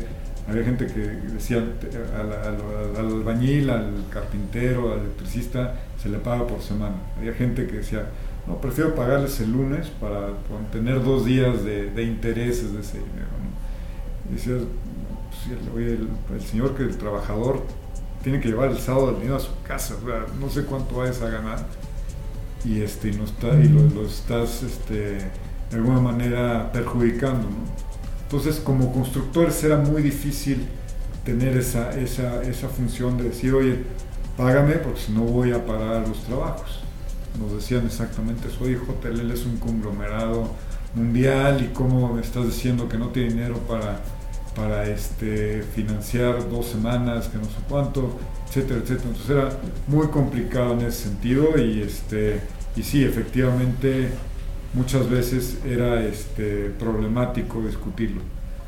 Había 0.48 0.64
gente 0.64 0.86
que 0.86 1.00
decía 1.00 1.58
al, 1.58 2.32
al, 2.32 3.12
albañil, 3.12 3.68
al 3.68 3.92
carpintero, 4.10 4.94
al 4.94 5.00
electricista, 5.00 5.74
se 6.02 6.08
le 6.08 6.16
paga 6.16 6.46
por 6.46 6.62
semana. 6.62 6.96
Había 7.18 7.34
gente 7.34 7.66
que 7.66 7.76
decía, 7.76 8.06
no, 8.50 8.60
prefiero 8.60 8.94
pagarles 8.94 9.40
el 9.40 9.52
lunes 9.52 9.88
para, 10.00 10.28
tener 10.72 11.02
dos 11.02 11.24
días 11.24 11.64
de, 11.64 12.02
intereses 12.02 12.72
de 12.72 12.80
ese 12.80 12.98
dinero. 12.98 13.28
Y 14.28 14.34
decías, 14.34 14.62
pues, 15.72 15.86
el, 15.88 16.08
el, 16.34 16.40
señor 16.42 16.74
que 16.74 16.82
el 16.82 16.96
trabajador 16.96 17.62
tiene 18.22 18.40
que 18.40 18.48
llevar 18.48 18.70
el 18.70 18.78
sábado 18.78 19.08
al 19.08 19.20
niño 19.20 19.36
a 19.36 19.40
su 19.40 19.50
casa, 19.66 19.94
no 20.38 20.50
sé 20.50 20.64
cuánto 20.64 20.96
vayas 20.96 21.22
a 21.22 21.30
ganar 21.30 21.64
y, 22.64 22.82
este, 22.82 23.12
no 23.12 23.24
está, 23.24 23.48
y 23.54 23.68
lo, 23.68 24.04
estás 24.04 24.62
este, 24.62 25.18
de 25.70 25.76
alguna 25.76 26.00
manera 26.00 26.70
perjudicando. 26.72 27.48
Entonces 28.22 28.60
como 28.60 28.92
constructores 28.92 29.62
era 29.64 29.76
muy 29.76 30.02
difícil 30.02 30.66
tener 31.24 31.56
esa, 31.56 31.90
esa, 31.98 32.42
esa 32.42 32.68
función 32.68 33.16
de 33.16 33.24
decir, 33.24 33.54
oye, 33.54 33.78
págame 34.36 34.74
porque 34.74 35.00
si 35.00 35.12
no 35.12 35.22
voy 35.22 35.52
a 35.52 35.64
parar 35.64 36.06
los 36.06 36.22
trabajos. 36.24 36.80
Nos 37.40 37.52
decían 37.52 37.86
exactamente 37.86 38.48
eso, 38.48 38.64
oye, 38.64 38.76
JLL 38.76 39.30
es 39.30 39.46
un 39.46 39.56
conglomerado 39.56 40.54
mundial 40.94 41.62
y 41.64 41.72
cómo 41.72 42.12
me 42.12 42.20
estás 42.20 42.46
diciendo 42.46 42.88
que 42.88 42.98
no 42.98 43.08
tiene 43.08 43.30
dinero 43.30 43.56
para 43.68 44.00
para 44.54 44.86
este, 44.88 45.62
financiar 45.62 46.48
dos 46.50 46.66
semanas, 46.66 47.28
que 47.28 47.38
no 47.38 47.44
sé 47.44 47.56
cuánto, 47.68 48.18
etcétera, 48.48 48.80
etcétera. 48.80 49.08
Entonces 49.10 49.30
era 49.30 49.48
muy 49.86 50.08
complicado 50.08 50.72
en 50.72 50.82
ese 50.82 51.04
sentido 51.04 51.58
y, 51.58 51.80
este, 51.80 52.40
y 52.76 52.82
sí, 52.82 53.04
efectivamente 53.04 54.08
muchas 54.74 55.08
veces 55.08 55.58
era 55.64 56.04
este, 56.04 56.70
problemático 56.78 57.60
discutirlo. 57.62 58.22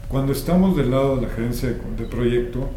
Cuando 0.09 0.33
estamos 0.33 0.77
del 0.77 0.91
lado 0.91 1.17
de 1.17 1.23
la 1.23 1.29
gerencia 1.29 1.71
de, 1.71 2.05
proyecto, 2.05 2.71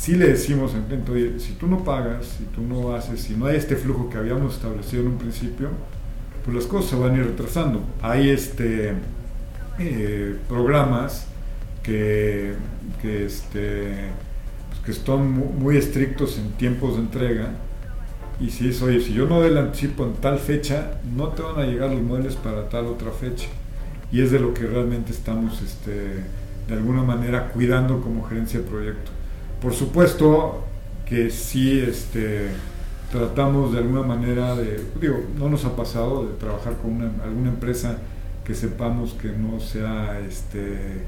sí 0.00 0.16
le 0.16 0.28
decimos 0.28 0.72
cliente, 0.86 1.12
oye, 1.12 1.38
si 1.38 1.52
tú 1.52 1.66
no 1.66 1.84
pagas, 1.84 2.24
si 2.38 2.44
tú 2.44 2.62
no 2.62 2.94
haces, 2.94 3.20
si 3.20 3.34
no 3.34 3.46
hay 3.46 3.56
este 3.56 3.76
flujo 3.76 4.08
que 4.08 4.16
habíamos 4.16 4.54
establecido 4.54 5.02
en 5.02 5.08
un 5.08 5.18
principio, 5.18 5.68
pues 6.42 6.56
las 6.56 6.64
cosas 6.64 6.90
se 6.90 6.96
van 6.96 7.12
a 7.12 7.18
ir 7.18 7.26
retrasando. 7.26 7.82
Hay 8.00 8.30
este, 8.30 8.94
eh, 9.78 10.36
programas 10.48 11.26
que, 11.82 12.54
que, 13.02 13.26
este, 13.26 14.06
pues, 14.70 14.80
que 14.86 14.90
están 14.92 15.32
muy 15.58 15.76
estrictos 15.76 16.38
en 16.38 16.52
tiempos 16.52 16.94
de 16.94 17.00
entrega. 17.00 17.50
Y 18.40 18.48
si 18.48 18.70
es, 18.70 18.80
oye, 18.80 19.02
si 19.02 19.12
yo 19.12 19.26
no 19.26 19.40
doy 19.40 19.50
el 19.50 19.58
anticipo 19.58 20.06
en 20.06 20.14
tal 20.14 20.38
fecha, 20.38 20.98
no 21.14 21.28
te 21.28 21.42
van 21.42 21.58
a 21.58 21.66
llegar 21.66 21.90
los 21.90 22.00
muebles 22.00 22.36
para 22.36 22.70
tal 22.70 22.86
otra 22.86 23.10
fecha. 23.10 23.48
Y 24.10 24.22
es 24.22 24.30
de 24.30 24.40
lo 24.40 24.54
que 24.54 24.62
realmente 24.62 25.12
estamos 25.12 25.60
este, 25.60 26.24
de 26.68 26.74
alguna 26.74 27.02
manera 27.02 27.48
cuidando 27.48 28.00
como 28.00 28.24
gerencia 28.24 28.60
de 28.60 28.66
proyecto. 28.66 29.19
Por 29.60 29.74
supuesto 29.74 30.64
que 31.04 31.30
sí 31.30 31.80
este, 31.80 32.48
tratamos 33.10 33.72
de 33.72 33.78
alguna 33.78 34.02
manera 34.02 34.54
de, 34.54 34.82
digo, 35.00 35.20
no 35.36 35.48
nos 35.50 35.64
ha 35.64 35.76
pasado 35.76 36.24
de 36.24 36.34
trabajar 36.34 36.76
con 36.76 37.02
alguna 37.22 37.50
empresa 37.50 37.98
que 38.44 38.54
sepamos 38.54 39.12
que 39.14 39.28
no 39.28 39.60
sea 39.60 40.18
este, 40.20 41.04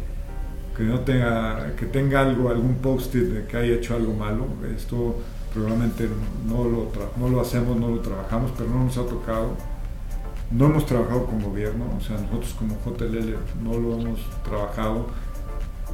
que 0.76 0.82
no 0.82 1.00
tenga, 1.00 1.74
que 1.76 1.86
tenga 1.86 2.20
algo, 2.20 2.50
algún 2.50 2.76
post-it 2.76 3.24
de 3.24 3.46
que 3.46 3.56
haya 3.56 3.74
hecho 3.74 3.94
algo 3.94 4.12
malo. 4.12 4.46
Esto 4.76 5.16
probablemente 5.54 6.08
no 6.46 6.64
lo, 6.64 6.90
no 7.18 7.28
lo 7.28 7.40
hacemos, 7.40 7.76
no 7.78 7.88
lo 7.88 8.00
trabajamos, 8.00 8.52
pero 8.56 8.70
no 8.70 8.84
nos 8.84 8.96
ha 8.98 9.06
tocado. 9.06 9.50
No 10.50 10.66
hemos 10.66 10.84
trabajado 10.84 11.24
con 11.24 11.42
gobierno, 11.42 11.86
o 11.96 12.00
sea, 12.00 12.18
nosotros 12.18 12.54
como 12.58 12.76
JLL 12.84 13.36
no 13.62 13.78
lo 13.78 13.98
hemos 13.98 14.20
trabajado 14.44 15.06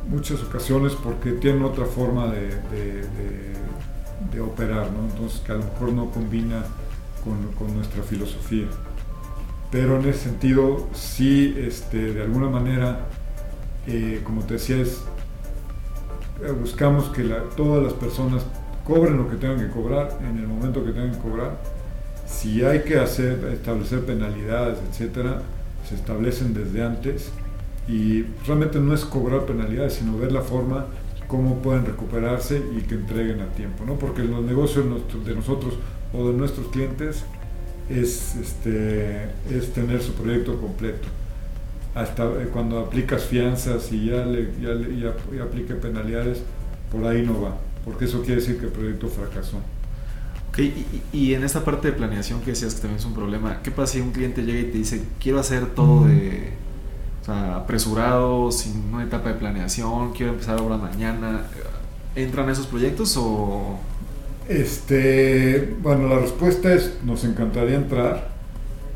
muchas 0.09 0.43
ocasiones 0.43 0.93
porque 0.95 1.33
tienen 1.33 1.63
otra 1.65 1.85
forma 1.85 2.33
de, 2.33 3.59
operar, 4.41 4.93
¿no? 4.93 5.09
entonces 5.11 5.41
que 5.41 5.51
a 5.51 5.57
lo 5.57 5.65
mejor 5.65 5.93
no 5.93 6.11
combina 6.11 6.63
con, 7.25 7.53
con, 7.59 7.75
nuestra 7.75 8.05
filosofía. 8.05 8.67
Pero 9.71 9.99
en 9.99 10.09
ese 10.09 10.21
sentido, 10.21 10.89
sí, 10.93 11.57
este, 11.59 12.15
de 12.15 12.23
alguna 12.23 12.49
manera, 12.49 13.01
eh, 13.89 14.21
como 14.23 14.43
te 14.43 14.55
decía, 14.55 14.77
es, 14.77 15.03
eh, 16.45 16.53
buscamos 16.53 17.09
que 17.09 17.25
todas 17.57 17.83
las 17.83 17.95
personas 17.95 18.45
cobren 18.85 19.17
lo 19.17 19.29
que 19.29 19.37
tengan 19.37 19.59
que 19.59 19.69
cobrar 19.69 20.19
en 20.23 20.39
el 20.39 20.47
momento 20.47 20.85
que 20.85 20.93
tengan 20.93 21.11
que 21.11 21.19
cobrar. 21.19 21.59
Si 22.27 22.65
hay 22.65 22.85
que 22.85 22.99
hacer, 22.99 23.45
establecer 23.53 24.07
penalidades, 24.07 24.79
etcétera, 24.89 25.43
se 25.89 25.97
establecen 25.97 26.55
desde 26.55 26.85
antes 26.85 27.33
y 27.89 28.25
realmente 28.47 28.79
no 28.79 28.95
es 28.95 29.05
cobrar 29.05 29.47
penalidades, 29.47 29.95
sino 29.95 30.19
ver 30.19 30.33
la 30.33 30.43
forma 30.43 30.87
cómo 31.27 31.57
pueden 31.57 31.85
recuperarse 31.85 32.63
y 32.77 32.83
que 32.83 32.95
entreguen 32.95 33.41
a 33.41 33.49
tiempo, 33.49 33.85
¿no? 33.85 33.95
Porque 33.95 34.23
los 34.23 34.45
negocios 34.45 34.87
de 35.25 35.35
nosotros 35.35 35.75
o 36.13 36.29
de 36.29 36.35
nuestros 36.35 36.69
clientes 36.69 37.25
es, 37.89 38.37
este, 38.37 39.25
es 39.51 39.73
tener 39.73 40.03
su 40.03 40.13
proyecto 40.13 40.61
completo 40.61 41.09
hasta 41.95 42.25
eh, 42.25 42.49
cuando 42.53 42.79
aplicas 42.79 43.25
fianzas 43.25 43.91
y 43.93 44.07
ya, 44.07 44.25
le, 44.25 44.53
ya, 44.61 44.75
ya, 45.35 45.43
aplique 45.43 45.75
penalidades, 45.75 46.43
por 46.93 47.05
ahí 47.07 47.23
no 47.23 47.41
va, 47.41 47.57
porque 47.85 48.05
eso 48.05 48.21
quiere 48.23 48.37
decir 48.37 48.59
que 48.59 48.67
el 48.67 48.73
proyecto 48.73 49.09
fracasó. 49.09 49.59
Ok, 50.49 50.61
y, 51.13 51.35
en 51.35 51.45
esta 51.45 51.65
parte 51.65 51.89
de 51.89 51.93
planeación 51.95 52.41
que 52.41 52.51
decías 52.51 52.75
que 52.75 52.83
también 52.83 52.99
es 52.99 53.05
un 53.05 53.15
problema, 53.15 53.61
¿qué 53.63 53.71
pasa 53.71 53.95
si 53.95 54.01
un 54.01 54.13
cliente 54.13 54.43
llega 54.43 54.61
y 54.61 54.71
te 54.71 54.79
dice, 54.79 55.03
quiero 55.21 55.39
hacer 55.41 55.67
todo 55.67 56.07
de 56.07 56.53
sea, 57.29 57.57
apresurado, 57.57 58.51
sin 58.51 58.93
una 58.93 59.05
etapa 59.05 59.31
de 59.31 59.35
planeación, 59.37 60.13
quiero 60.13 60.33
empezar 60.33 60.59
ahora 60.59 60.77
mañana? 60.77 61.43
¿Entran 62.15 62.49
esos 62.51 62.67
proyectos 62.67 63.17
o...? 63.17 63.79
Este, 64.49 65.77
bueno, 65.83 66.09
la 66.09 66.21
respuesta 66.21 66.73
es, 66.73 66.99
nos 67.05 67.23
encantaría 67.25 67.77
entrar, 67.77 68.29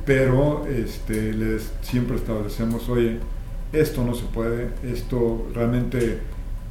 pero 0.07 0.67
este, 0.67 1.35
les, 1.35 1.73
siempre 1.83 2.17
establecemos, 2.17 2.89
oye, 2.89 3.19
esto 3.73 4.03
no 4.03 4.15
se 4.15 4.25
puede, 4.25 4.71
esto 4.83 5.47
realmente 5.55 6.21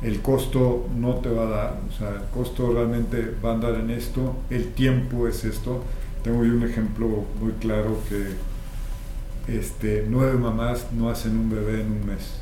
el 0.02 0.21
costo 0.21 0.88
no 0.95 1.15
te 1.15 1.30
va 1.30 1.43
a 1.43 1.50
dar, 1.50 1.80
o 1.88 1.91
sea, 1.95 2.10
el 2.10 2.30
costo 2.34 2.74
realmente 2.74 3.36
va 3.43 3.52
a 3.52 3.54
andar 3.54 3.76
en 3.76 3.91
esto, 3.91 4.36
el 4.50 4.69
tiempo 4.69 5.28
es 5.28 5.43
esto. 5.43 5.84
Tengo 6.24 6.43
yo 6.43 6.54
un 6.54 6.63
ejemplo 6.63 7.08
muy 7.39 7.52
claro 7.54 7.97
que 8.10 8.36
este, 9.47 10.06
nueve 10.10 10.38
mamás 10.38 10.88
no 10.91 11.10
hacen 11.10 11.38
un 11.38 11.49
bebé 11.49 11.82
en 11.82 11.91
un 11.91 12.06
mes. 12.06 12.41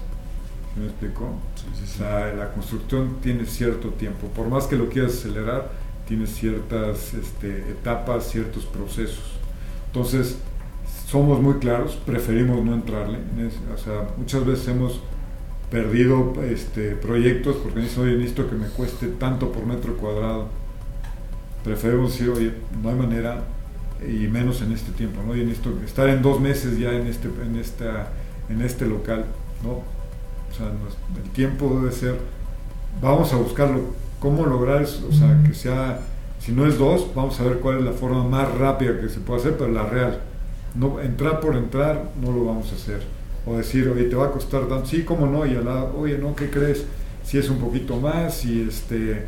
¿Me 0.76 0.86
explico? 0.86 1.26
O 1.26 1.98
sea, 1.98 2.34
la 2.34 2.52
construcción 2.52 3.18
tiene 3.22 3.46
cierto 3.46 3.90
tiempo. 3.90 4.28
Por 4.28 4.48
más 4.48 4.68
que 4.68 4.76
lo 4.76 4.90
quieras 4.90 5.14
acelerar, 5.14 5.72
tiene 6.08 6.28
ciertas 6.28 7.14
este, 7.14 7.72
etapas, 7.72 8.30
ciertos 8.30 8.66
procesos. 8.66 9.40
Entonces, 9.88 10.38
somos 11.08 11.42
muy 11.42 11.56
claros, 11.56 11.96
preferimos 12.06 12.64
no 12.64 12.74
entrarle. 12.74 13.18
O 13.74 13.78
sea, 13.78 14.08
muchas 14.18 14.46
veces 14.46 14.68
hemos 14.68 15.02
perdido 15.72 16.34
este, 16.44 16.92
proyectos 16.92 17.58
porque 17.58 17.82
dice, 17.82 18.00
oye, 18.00 18.16
necesito 18.16 18.50
que 18.50 18.56
me 18.56 18.68
cueste 18.68 19.08
tanto 19.08 19.52
por 19.52 19.66
metro 19.66 19.98
cuadrado. 19.98 20.48
Preferimos 21.64 22.14
decir, 22.14 22.30
oye, 22.30 22.54
no 22.82 22.90
hay 22.90 22.96
manera, 22.96 23.44
y 24.08 24.28
menos 24.28 24.62
en 24.62 24.72
este 24.72 24.92
tiempo, 24.92 25.22
¿no? 25.26 25.36
Y 25.36 25.44
necesito 25.44 25.74
estar 25.86 26.10
en 26.10 26.22
dos 26.22 26.40
meses 26.40 26.78
ya 26.78 26.92
en 26.94 27.08
este, 27.08 27.28
en 27.28 27.56
esta, 27.58 28.10
en 28.50 28.62
este 28.62 28.86
local, 28.86 29.26
¿no? 29.64 29.72
O 29.72 30.56
sea, 30.56 30.68
el 30.68 31.30
tiempo 31.32 31.80
debe 31.80 31.92
ser, 31.92 32.18
vamos 33.02 33.34
a 33.34 33.38
buscarlo, 33.38 33.94
cómo 34.20 34.46
lograr 34.46 34.82
eso, 34.82 35.08
o 35.10 35.14
sea, 35.14 35.42
que 35.46 35.54
sea, 35.54 36.00
si 36.40 36.52
no 36.52 36.66
es 36.66 36.78
dos, 36.78 37.14
vamos 37.14 37.40
a 37.40 37.44
ver 37.44 37.60
cuál 37.60 37.80
es 37.80 37.86
la 37.86 37.92
forma 37.92 38.24
más 38.24 38.52
rápida 38.58 39.00
que 39.00 39.10
se 39.10 39.20
puede 39.20 39.42
hacer, 39.42 39.58
pero 39.58 39.72
la 39.72 39.84
real. 39.84 40.22
No, 40.76 41.00
entrar 41.00 41.40
por 41.40 41.56
entrar 41.56 42.12
no 42.22 42.32
lo 42.32 42.46
vamos 42.46 42.72
a 42.72 42.76
hacer 42.76 43.02
o 43.46 43.58
decir, 43.58 43.88
oye, 43.90 44.06
te 44.06 44.16
va 44.16 44.26
a 44.26 44.32
costar 44.32 44.68
tanto, 44.68 44.86
sí, 44.86 45.04
cómo 45.04 45.26
no, 45.26 45.46
y 45.46 45.56
al 45.56 45.66
lado, 45.66 45.96
oye, 45.98 46.18
no, 46.18 46.36
¿qué 46.36 46.50
crees? 46.50 46.86
Si 47.24 47.38
es 47.38 47.50
un 47.50 47.58
poquito 47.58 47.98
más, 47.98 48.46
y 48.46 48.62
este, 48.62 49.26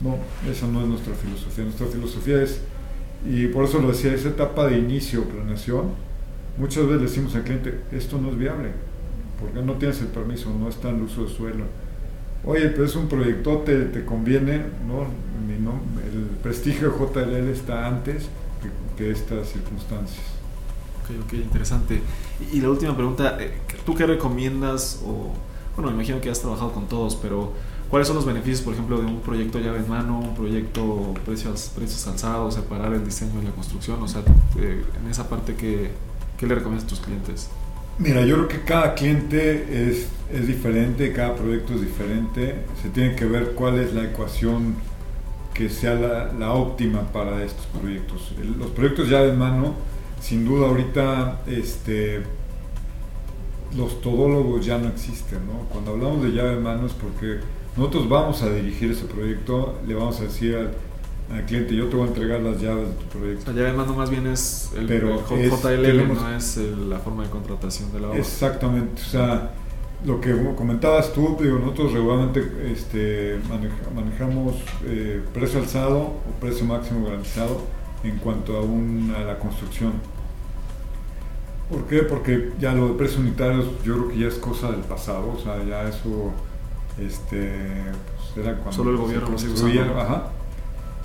no, 0.00 0.16
esa 0.50 0.66
no 0.66 0.82
es 0.82 0.88
nuestra 0.88 1.14
filosofía, 1.14 1.64
nuestra 1.64 1.86
filosofía 1.86 2.42
es, 2.42 2.60
y 3.24 3.46
por 3.48 3.64
eso 3.64 3.80
lo 3.80 3.88
decía, 3.88 4.12
esa 4.14 4.28
etapa 4.28 4.66
de 4.66 4.78
inicio, 4.78 5.24
planeación, 5.24 5.90
muchas 6.58 6.86
veces 6.86 7.02
decimos 7.02 7.34
al 7.34 7.44
cliente, 7.44 7.80
esto 7.92 8.18
no 8.18 8.30
es 8.30 8.38
viable, 8.38 8.70
porque 9.38 9.62
no 9.62 9.74
tienes 9.74 10.00
el 10.00 10.08
permiso, 10.08 10.50
no 10.50 10.68
está 10.68 10.90
en 10.90 10.96
el 10.96 11.02
uso 11.02 11.24
de 11.24 11.30
suelo. 11.30 11.64
Oye, 12.44 12.68
pero 12.70 12.84
es 12.84 12.96
un 12.96 13.08
proyectote, 13.08 13.84
te 13.84 14.04
conviene, 14.04 14.62
¿no? 14.86 15.06
el 16.12 16.36
prestigio 16.42 16.90
de 16.90 16.98
JLL 16.98 17.48
está 17.50 17.86
antes 17.86 18.28
que 18.96 19.10
estas 19.10 19.48
circunstancias. 19.48 20.24
Ok, 21.02 21.24
ok, 21.24 21.32
interesante. 21.34 22.00
Y, 22.52 22.60
la 22.60 22.70
última 22.70 22.96
pregunta, 22.96 23.36
eh, 23.40 23.52
¿tú 23.84 23.94
qué 23.94 24.06
recomiendas? 24.06 25.02
O, 25.04 25.32
bueno, 25.76 25.90
me 25.90 25.96
imagino 25.96 26.20
que 26.20 26.30
has 26.30 26.40
trabajado 26.40 26.72
con 26.72 26.86
todos, 26.86 27.16
pero 27.16 27.52
¿cuáles 27.92 28.08
son 28.08 28.16
los 28.16 28.24
beneficios, 28.24 28.62
por 28.62 28.72
ejemplo, 28.72 28.98
de 28.98 29.04
un 29.04 29.20
proyecto 29.20 29.58
llave 29.58 29.80
en 29.80 29.88
mano, 29.90 30.18
un 30.18 30.34
proyecto 30.34 31.12
precios, 31.26 31.70
precios 31.76 32.06
alzados, 32.06 32.54
separar 32.54 32.94
el 32.94 33.04
diseño 33.04 33.42
y 33.42 33.44
la 33.44 33.50
construcción? 33.50 34.02
O 34.02 34.08
sea, 34.08 34.22
eh, 34.56 34.82
en 34.98 35.10
esa 35.10 35.28
parte, 35.28 35.54
¿qué, 35.56 35.90
¿qué 36.38 36.46
le 36.46 36.54
recomiendas 36.54 36.86
a 36.86 36.88
tus 36.88 37.00
clientes? 37.00 37.50
Mira, 37.98 38.24
yo 38.24 38.36
creo 38.36 38.48
que 38.48 38.62
cada 38.62 38.94
cliente 38.94 39.90
es, 39.90 40.08
es 40.32 40.46
diferente, 40.46 41.12
cada 41.12 41.36
proyecto 41.36 41.74
es 41.74 41.82
diferente. 41.82 42.64
Se 42.80 42.88
tiene 42.88 43.14
que 43.14 43.26
ver 43.26 43.52
cuál 43.52 43.78
es 43.78 43.92
la 43.92 44.04
ecuación 44.04 44.74
que 45.52 45.68
sea 45.68 46.30
la, 46.38 46.52
óptima 46.54 47.12
para 47.12 47.44
estos 47.44 47.66
proyectos. 47.66 48.34
Los 48.58 48.70
proyectos 48.70 49.10
llave 49.10 49.32
en 49.32 49.38
mano 49.38 49.74
sin 50.18 50.46
duda 50.46 50.68
ahorita 50.68 51.42
este, 51.46 52.22
los 53.76 54.00
todólogos 54.00 54.64
ya 54.64 54.78
no 54.78 54.88
existen, 54.88 55.46
¿no? 55.46 55.68
Cuando 55.68 55.90
hablamos 55.90 56.22
de 56.22 56.30
llave 56.30 56.54
en 56.54 56.62
mano 56.62 56.86
es 56.86 56.92
porque 56.94 57.40
nosotros 57.76 58.08
vamos 58.08 58.42
a 58.42 58.50
dirigir 58.50 58.90
ese 58.90 59.04
proyecto, 59.06 59.78
le 59.86 59.94
vamos 59.94 60.20
a 60.20 60.24
decir 60.24 60.56
al, 60.56 61.44
cliente, 61.46 61.74
yo 61.74 61.86
te 61.86 61.96
voy 61.96 62.04
a 62.04 62.08
entregar 62.08 62.40
las 62.40 62.60
llaves 62.60 62.88
de 62.88 62.94
tu 62.94 63.18
proyecto. 63.18 63.52
La 63.52 63.62
llave 63.62 63.72
mano 63.72 63.94
más 63.94 64.10
bien 64.10 64.26
es 64.26 64.70
el, 64.76 64.86
Pero 64.86 65.24
JLL, 65.26 66.08
no 66.08 66.36
es 66.36 66.56
la 66.58 66.98
forma 66.98 67.22
de 67.22 67.30
contratación 67.30 67.90
de 67.92 68.00
la 68.00 68.08
obra. 68.08 68.18
Exactamente, 68.18 69.00
o 69.00 69.04
sea, 69.04 69.50
lo 70.04 70.20
que 70.20 70.34
comentabas 70.56 71.12
tú, 71.12 71.38
digo, 71.40 71.58
nosotros 71.58 71.92
regularmente 71.92 72.42
este, 72.70 73.38
manejamos 73.94 74.56
eh, 74.84 75.22
precio 75.32 75.60
alzado 75.60 75.98
o 76.00 76.40
precio 76.40 76.66
máximo 76.66 77.06
garantizado 77.06 77.62
en 78.04 78.18
cuanto 78.18 78.56
a, 78.56 78.62
un, 78.62 79.14
a 79.16 79.24
la 79.24 79.38
construcción. 79.38 79.92
¿Por 81.70 81.86
qué? 81.86 82.02
Porque 82.02 82.50
ya 82.60 82.74
lo 82.74 82.88
de 82.88 82.94
precios 82.94 83.20
unitarios 83.20 83.64
yo 83.84 83.94
creo 83.94 84.08
que 84.08 84.18
ya 84.18 84.26
es 84.26 84.34
cosa 84.34 84.70
del 84.70 84.80
pasado, 84.80 85.34
o 85.34 85.40
sea, 85.40 85.64
ya 85.64 85.88
eso 85.88 86.32
este, 86.98 87.60
pues 88.16 88.44
era 88.46 88.56
cuando 88.56 88.72
Solo 88.72 88.90
el 88.90 88.96
gobierno 88.96 89.38
se 89.38 89.48
ajá. 89.80 90.30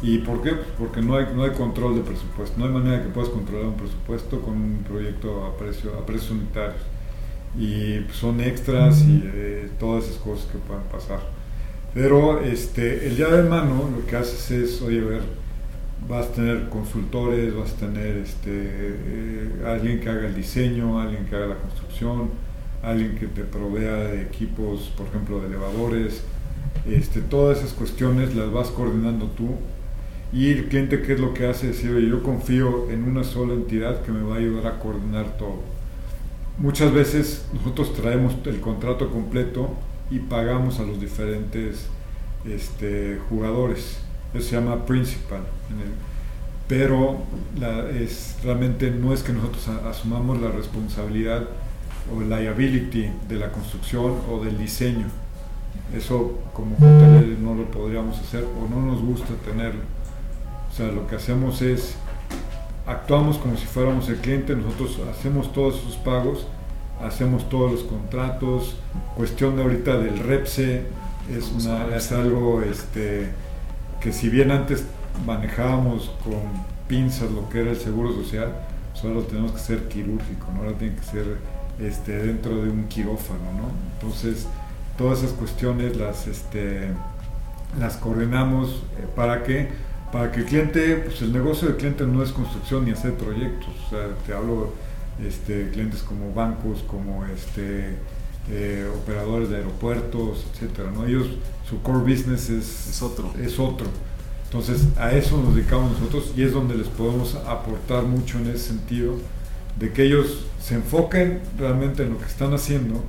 ¿Y 0.02 0.20
por 0.20 0.44
qué? 0.44 0.52
Pues 0.52 0.68
porque 0.78 1.02
no 1.02 1.16
hay, 1.16 1.28
no 1.36 1.44
hay 1.44 1.52
control 1.52 1.96
de 1.96 2.02
presupuesto, 2.02 2.60
no 2.60 2.66
hay 2.66 2.72
manera 2.72 3.02
que 3.02 3.10
puedas 3.10 3.30
controlar 3.30 3.68
un 3.68 3.78
presupuesto 3.78 4.42
con 4.42 4.54
un 4.54 4.84
proyecto 4.88 5.46
a, 5.46 5.58
precio, 5.58 5.98
a 5.98 6.06
precios 6.06 6.32
unitarios. 6.32 6.82
Y 7.58 8.02
pues, 8.02 8.18
son 8.18 8.40
extras 8.42 9.02
y 9.02 9.24
eh, 9.26 9.70
todas 9.80 10.06
esas 10.06 10.18
cosas 10.18 10.46
que 10.52 10.60
puedan 10.60 10.84
pasar. 10.84 11.20
Pero 11.94 12.42
este, 12.42 13.08
el 13.08 13.16
día 13.16 13.30
de 13.30 13.50
mano 13.50 13.90
lo 13.96 14.06
que 14.06 14.16
haces 14.16 14.52
es, 14.52 14.82
oye, 14.84 15.02
ver, 15.02 15.22
vas 16.08 16.28
a 16.28 16.32
tener 16.32 16.70
consultores, 16.70 17.56
vas 17.56 17.74
a 17.74 17.78
tener 17.78 18.18
este, 18.18 18.52
eh, 18.52 19.64
alguien 19.66 20.00
que 20.00 20.10
haga 20.10 20.28
el 20.28 20.36
diseño, 20.36 21.00
alguien 21.00 21.26
que 21.26 21.36
haga 21.36 21.48
la 21.48 21.56
construcción, 21.56 22.30
alguien 22.90 23.16
que 23.16 23.28
te 23.28 23.44
provea 23.44 23.96
de 23.96 24.22
equipos, 24.22 24.92
por 24.98 25.08
ejemplo, 25.08 25.42
de 25.42 25.48
elevadores. 25.48 26.24
Este, 26.88 27.22
todas 27.22 27.60
esas 27.60 27.74
cuestiones 27.74 28.36
las 28.36 28.52
vas 28.52 28.70
coordinando 28.70 29.26
tú 29.28 29.56
y 30.32 30.52
el 30.52 30.68
cliente 30.68 31.02
qué 31.02 31.14
es 31.14 31.20
lo 31.20 31.34
que 31.34 31.48
hace, 31.48 31.68
decir, 31.68 31.98
yo 32.00 32.24
confío 32.24 32.90
en 32.90 33.04
una 33.04 33.24
sola 33.24 33.54
entidad 33.54 34.02
que 34.02 34.12
me 34.12 34.22
va 34.24 34.36
a 34.36 34.38
ayudar 34.40 34.68
a 34.68 34.80
coordinar 34.80 35.38
todo. 35.38 35.62
Muchas 36.58 36.94
veces 36.94 37.46
nosotros 37.54 37.94
traemos 37.94 38.36
el 38.46 38.60
contrato 38.60 39.10
completo 39.12 39.70
y 40.10 40.20
pagamos 40.20 40.80
a 40.80 40.84
los 40.84 41.00
diferentes 41.00 41.88
este, 42.46 43.20
jugadores 43.30 44.00
se 44.42 44.56
llama 44.56 44.86
principal. 44.86 45.42
pero 46.68 47.20
es, 47.94 48.38
realmente 48.44 48.92
no 48.92 49.14
es 49.14 49.24
que 49.24 49.32
nosotros 49.32 49.68
asumamos 49.86 50.42
la 50.42 50.50
responsabilidad 50.50 51.48
o 52.16 52.22
liability 52.22 53.10
de 53.28 53.36
la 53.36 53.52
construcción 53.52 54.16
o 54.30 54.44
del 54.44 54.58
diseño. 54.58 55.08
Eso 55.96 56.40
como 56.54 56.76
hoteles 56.76 57.40
no 57.40 57.56
lo 57.56 57.66
podríamos 57.72 58.20
hacer 58.20 58.44
o 58.44 58.70
no 58.70 58.86
nos 58.86 59.02
gusta 59.02 59.34
tenerlo. 59.46 59.82
O 60.72 60.76
sea, 60.76 60.88
lo 60.88 61.08
que 61.08 61.16
hacemos 61.16 61.62
es, 61.62 61.96
actuamos 62.86 63.38
como 63.38 63.58
si 63.58 63.66
fuéramos 63.66 64.10
el 64.10 64.18
cliente, 64.18 64.56
nosotros 64.56 65.00
hacemos 65.10 65.52
todos 65.54 65.80
esos 65.80 65.96
pagos, 65.98 66.48
hacemos 67.02 67.48
todos 67.50 67.72
los 67.72 67.84
contratos, 67.84 68.76
cuestión 69.16 69.56
de 69.56 69.64
ahorita 69.64 69.98
del 69.98 70.20
REPSE, 70.20 70.84
es, 71.36 71.52
una, 71.52 71.96
es 71.96 72.12
algo 72.12 72.62
este, 72.62 73.30
que 74.00 74.12
si 74.14 74.30
bien 74.30 74.52
antes 74.52 74.86
manejábamos 75.26 76.12
con 76.24 76.42
pinzas 76.88 77.32
lo 77.32 77.50
que 77.50 77.62
era 77.62 77.72
el 77.72 77.78
seguro 77.78 78.14
social, 78.14 78.54
solo 78.94 79.22
tenemos 79.22 79.52
que 79.52 79.60
ser 79.60 79.88
quirúrgico, 79.88 80.48
¿no? 80.54 80.62
ahora 80.62 80.78
tiene 80.78 80.96
que 80.96 81.04
ser 81.04 81.38
este, 81.80 82.18
dentro 82.18 82.64
de 82.64 82.70
un 82.70 82.88
quirófano. 82.88 83.52
¿no? 83.54 83.72
Entonces, 83.94 84.48
todas 84.98 85.20
esas 85.20 85.32
cuestiones 85.32 85.98
las, 85.98 86.28
este, 86.28 86.90
las 87.80 87.98
coordinamos 87.98 88.84
eh, 88.98 89.08
para 89.16 89.44
que 89.44 89.88
para 90.12 90.32
que 90.32 90.40
el 90.40 90.46
cliente, 90.46 90.96
pues 91.06 91.22
el 91.22 91.34
negocio 91.34 91.68
del 91.68 91.78
cliente 91.78 92.06
no 92.06 92.24
es 92.24 92.32
construcción 92.32 92.86
ni 92.86 92.92
hacer 92.92 93.14
proyectos, 93.16 93.70
o 93.86 93.90
sea, 93.90 94.08
te 94.26 94.34
hablo 94.34 94.74
este, 95.26 95.70
clientes 95.72 96.02
como 96.02 96.34
bancos, 96.34 96.84
como 96.88 97.26
este, 97.26 97.98
eh, 98.50 98.90
operadores 98.96 99.50
de 99.50 99.58
aeropuertos, 99.58 100.46
etcétera, 100.54 100.92
¿no? 100.92 101.06
Ellos, 101.06 101.28
su 101.68 101.82
core 101.82 102.00
business 102.00 102.50
es, 102.50 102.88
es, 102.90 103.02
otro. 103.02 103.34
es 103.42 103.60
otro. 103.60 103.88
Entonces, 104.46 104.88
a 104.98 105.12
eso 105.12 105.38
nos 105.38 105.56
dedicamos 105.56 105.92
nosotros 105.92 106.32
y 106.38 106.44
es 106.44 106.54
donde 106.54 106.76
les 106.76 106.88
podemos 106.88 107.36
aportar 107.36 108.04
mucho 108.04 108.38
en 108.38 108.48
ese 108.48 108.70
sentido, 108.70 109.16
de 109.80 109.94
que 109.94 110.04
ellos 110.04 110.46
se 110.62 110.76
enfoquen 110.76 111.42
realmente 111.58 112.04
en 112.04 112.14
lo 112.14 112.18
que 112.18 112.26
están 112.26 112.54
haciendo 112.54 113.04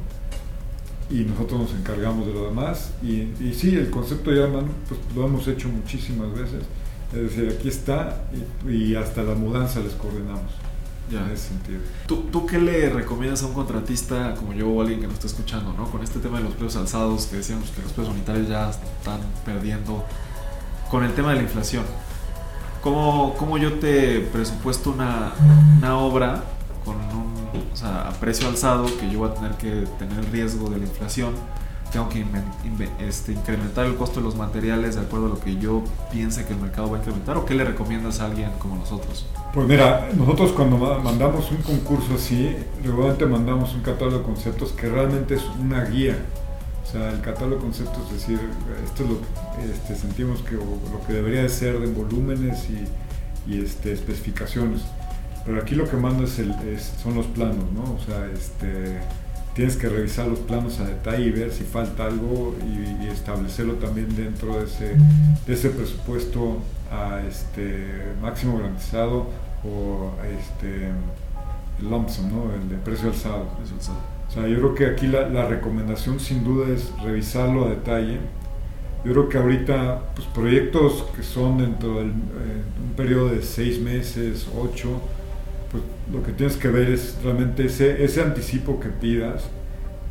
y 1.11 1.21
nosotros 1.21 1.61
nos 1.61 1.71
encargamos 1.73 2.27
de 2.27 2.35
lo 2.35 2.47
demás. 2.47 2.93
Y, 3.03 3.33
y 3.41 3.55
sí, 3.59 3.75
el 3.75 3.91
concepto 3.91 4.31
de 4.31 4.41
Yaman, 4.41 4.69
pues 4.89 5.01
lo 5.15 5.27
hemos 5.27 5.47
hecho 5.49 5.69
muchísimas 5.69 6.33
veces. 6.33 6.65
Es 7.13 7.23
decir, 7.23 7.57
aquí 7.59 7.69
está 7.69 8.23
y, 8.67 8.71
y 8.71 8.95
hasta 8.95 9.23
la 9.23 9.35
mudanza 9.35 9.81
les 9.81 9.95
coordinamos. 9.95 10.53
Ya. 11.11 11.21
En 11.21 11.31
ese 11.31 11.49
sentido. 11.49 11.81
¿Tú, 12.07 12.25
¿Tú, 12.31 12.45
qué 12.45 12.59
le 12.59 12.91
recomiendas 12.91 13.43
a 13.43 13.47
un 13.47 13.55
contratista 13.55 14.35
como 14.35 14.53
yo 14.53 14.69
o 14.69 14.83
alguien 14.83 15.01
que 15.01 15.07
nos 15.07 15.15
está 15.15 15.29
escuchando, 15.29 15.73
¿no? 15.73 15.91
con 15.91 16.03
este 16.03 16.19
tema 16.19 16.37
de 16.37 16.45
los 16.45 16.53
precios 16.53 16.77
alzados, 16.77 17.25
que 17.27 17.37
decíamos 17.37 17.71
que 17.71 17.81
los 17.81 17.93
precios 17.93 18.15
unitarios 18.15 18.47
ya 18.47 18.69
están 18.69 19.21
perdiendo, 19.47 20.05
con 20.91 21.05
el 21.05 21.15
tema 21.15 21.31
de 21.31 21.37
la 21.37 21.43
inflación? 21.45 21.85
¿Cómo, 22.83 23.35
cómo 23.39 23.57
yo 23.57 23.79
te 23.79 24.21
presupuesto 24.21 24.91
una, 24.91 25.33
una 25.79 25.97
obra 25.97 26.45
con 26.85 26.97
un, 26.97 27.71
o 27.73 27.77
sea, 27.77 28.09
a 28.09 28.13
precio 28.13 28.49
alzado 28.49 28.87
que 28.99 29.11
yo 29.11 29.21
voy 29.21 29.31
a 29.31 29.35
tener 29.35 29.53
que 29.53 29.87
tener 29.99 30.31
riesgo 30.31 30.69
de 30.71 30.79
la 30.79 30.85
inflación? 30.85 31.35
tengo 31.91 32.09
que 32.09 32.25
este, 33.01 33.33
incrementar 33.33 33.87
el 33.87 33.97
costo 33.97 34.21
de 34.21 34.27
los 34.27 34.37
materiales 34.37 34.97
de 34.97 35.03
acuerdo 35.03 35.27
a 35.27 35.29
lo 35.31 35.41
que 35.41 35.57
yo 35.57 35.83
piense 36.11 36.45
que 36.45 36.53
el 36.53 36.61
mercado 36.61 36.91
va 36.91 36.97
a 36.97 37.01
incrementar 37.01 37.37
o 37.37 37.45
qué 37.45 37.55
le 37.55 37.65
recomiendas 37.65 38.21
a 38.21 38.27
alguien 38.27 38.51
como 38.59 38.77
nosotros? 38.77 39.27
Pues 39.55 39.67
mira, 39.67 40.09
nosotros 40.15 40.53
cuando 40.53 40.77
mandamos 41.03 41.51
un 41.51 41.59
concurso 41.59 42.15
así, 42.15 42.55
regularmente 42.83 43.27
mandamos 43.27 43.75
un 43.75 43.81
catálogo 43.81 44.19
de 44.19 44.25
conceptos 44.25 44.73
que 44.73 44.89
realmente 44.89 45.35
es 45.35 45.43
una 45.61 45.85
guía. 45.85 46.19
O 46.87 46.91
sea, 46.91 47.11
el 47.11 47.21
catálogo 47.21 47.57
de 47.57 47.63
conceptos 47.63 48.03
es 48.07 48.13
decir, 48.13 48.41
esto 48.85 49.05
es 49.05 49.11
lo 49.11 49.73
este, 49.73 49.95
sentimos 49.95 50.41
que 50.43 50.55
lo 50.55 51.07
que 51.07 51.13
debería 51.13 51.43
de 51.43 51.49
ser 51.49 51.79
de 51.81 51.87
volúmenes 51.87 52.69
y, 52.71 53.51
y 53.51 53.63
este, 53.63 53.93
especificaciones. 53.93 54.83
Pero 55.49 55.63
aquí 55.63 55.75
lo 55.75 55.89
que 55.89 55.97
manda 55.97 56.25
es 56.25 56.39
el, 56.41 56.55
son 57.03 57.15
los 57.15 57.25
planos, 57.25 57.73
¿no? 57.73 57.95
O 57.95 57.99
sea, 58.05 58.27
este, 58.35 58.99
tienes 59.55 59.77
que 59.79 59.89
revisar 59.89 60.27
los 60.27 60.41
planos 60.41 60.79
a 60.79 60.85
detalle 60.85 61.25
y 61.25 61.31
ver 61.31 61.51
si 61.53 61.65
falta 61.65 62.05
algo 62.05 62.55
y, 62.63 63.07
establecerlo 63.07 63.75
también 63.75 64.15
dentro 64.15 64.59
de 64.59 64.67
ese, 64.67 64.95
de 65.47 65.55
ese 65.55 65.71
presupuesto 65.71 66.59
a 66.93 67.23
este 67.27 67.87
máximo 68.21 68.59
garantizado 68.59 69.29
o 69.65 70.13
este 70.39 70.89
el 71.81 71.91
lump 71.91 72.11
¿no? 72.31 72.53
el 72.55 72.69
de 72.69 72.77
precio 72.77 73.09
alzado. 73.09 73.47
O 74.29 74.31
sea, 74.31 74.47
yo 74.47 74.59
creo 74.59 74.75
que 74.75 74.85
aquí 74.85 75.07
la, 75.07 75.31
la, 75.31 75.47
recomendación 75.47 76.21
sin 76.21 76.45
duda 76.45 76.69
es 76.69 76.93
revisarlo 77.03 77.65
a 77.65 77.71
detalle. 77.71 78.19
Yo 79.03 79.13
creo 79.13 79.29
que 79.31 79.39
ahorita 79.39 80.13
pues, 80.15 80.29
proyectos 80.29 81.07
que 81.17 81.23
son 81.23 81.57
dentro 81.57 81.95
de 81.95 82.03
un 82.03 82.93
periodo 82.99 83.31
de 83.31 83.41
seis 83.41 83.81
meses, 83.81 84.47
ocho, 84.55 85.01
pues 85.71 85.83
lo 86.13 86.23
que 86.23 86.33
tienes 86.33 86.57
que 86.57 86.69
ver 86.69 86.91
es 86.91 87.17
realmente 87.23 87.67
ese, 87.67 88.03
ese 88.03 88.23
anticipo 88.23 88.81
que 88.81 88.89
pidas, 88.89 89.45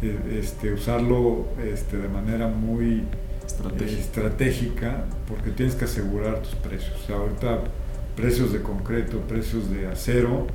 eh, 0.01 0.39
este, 0.39 0.71
usarlo 0.73 1.47
este, 1.63 1.97
de 1.97 2.07
manera 2.07 2.47
muy 2.47 2.99
eh, 2.99 3.99
estratégica. 3.99 5.05
porque 5.27 5.51
tienes 5.51 5.75
que 5.75 5.85
asegurar 5.85 6.41
tus 6.41 6.55
precios. 6.55 6.93
O 7.03 7.07
sea, 7.07 7.15
ahorita 7.17 7.63
precios 8.15 8.53
de 8.53 8.61
concreto, 8.61 9.19
precios 9.21 9.69
de 9.71 9.87
acero, 9.87 10.47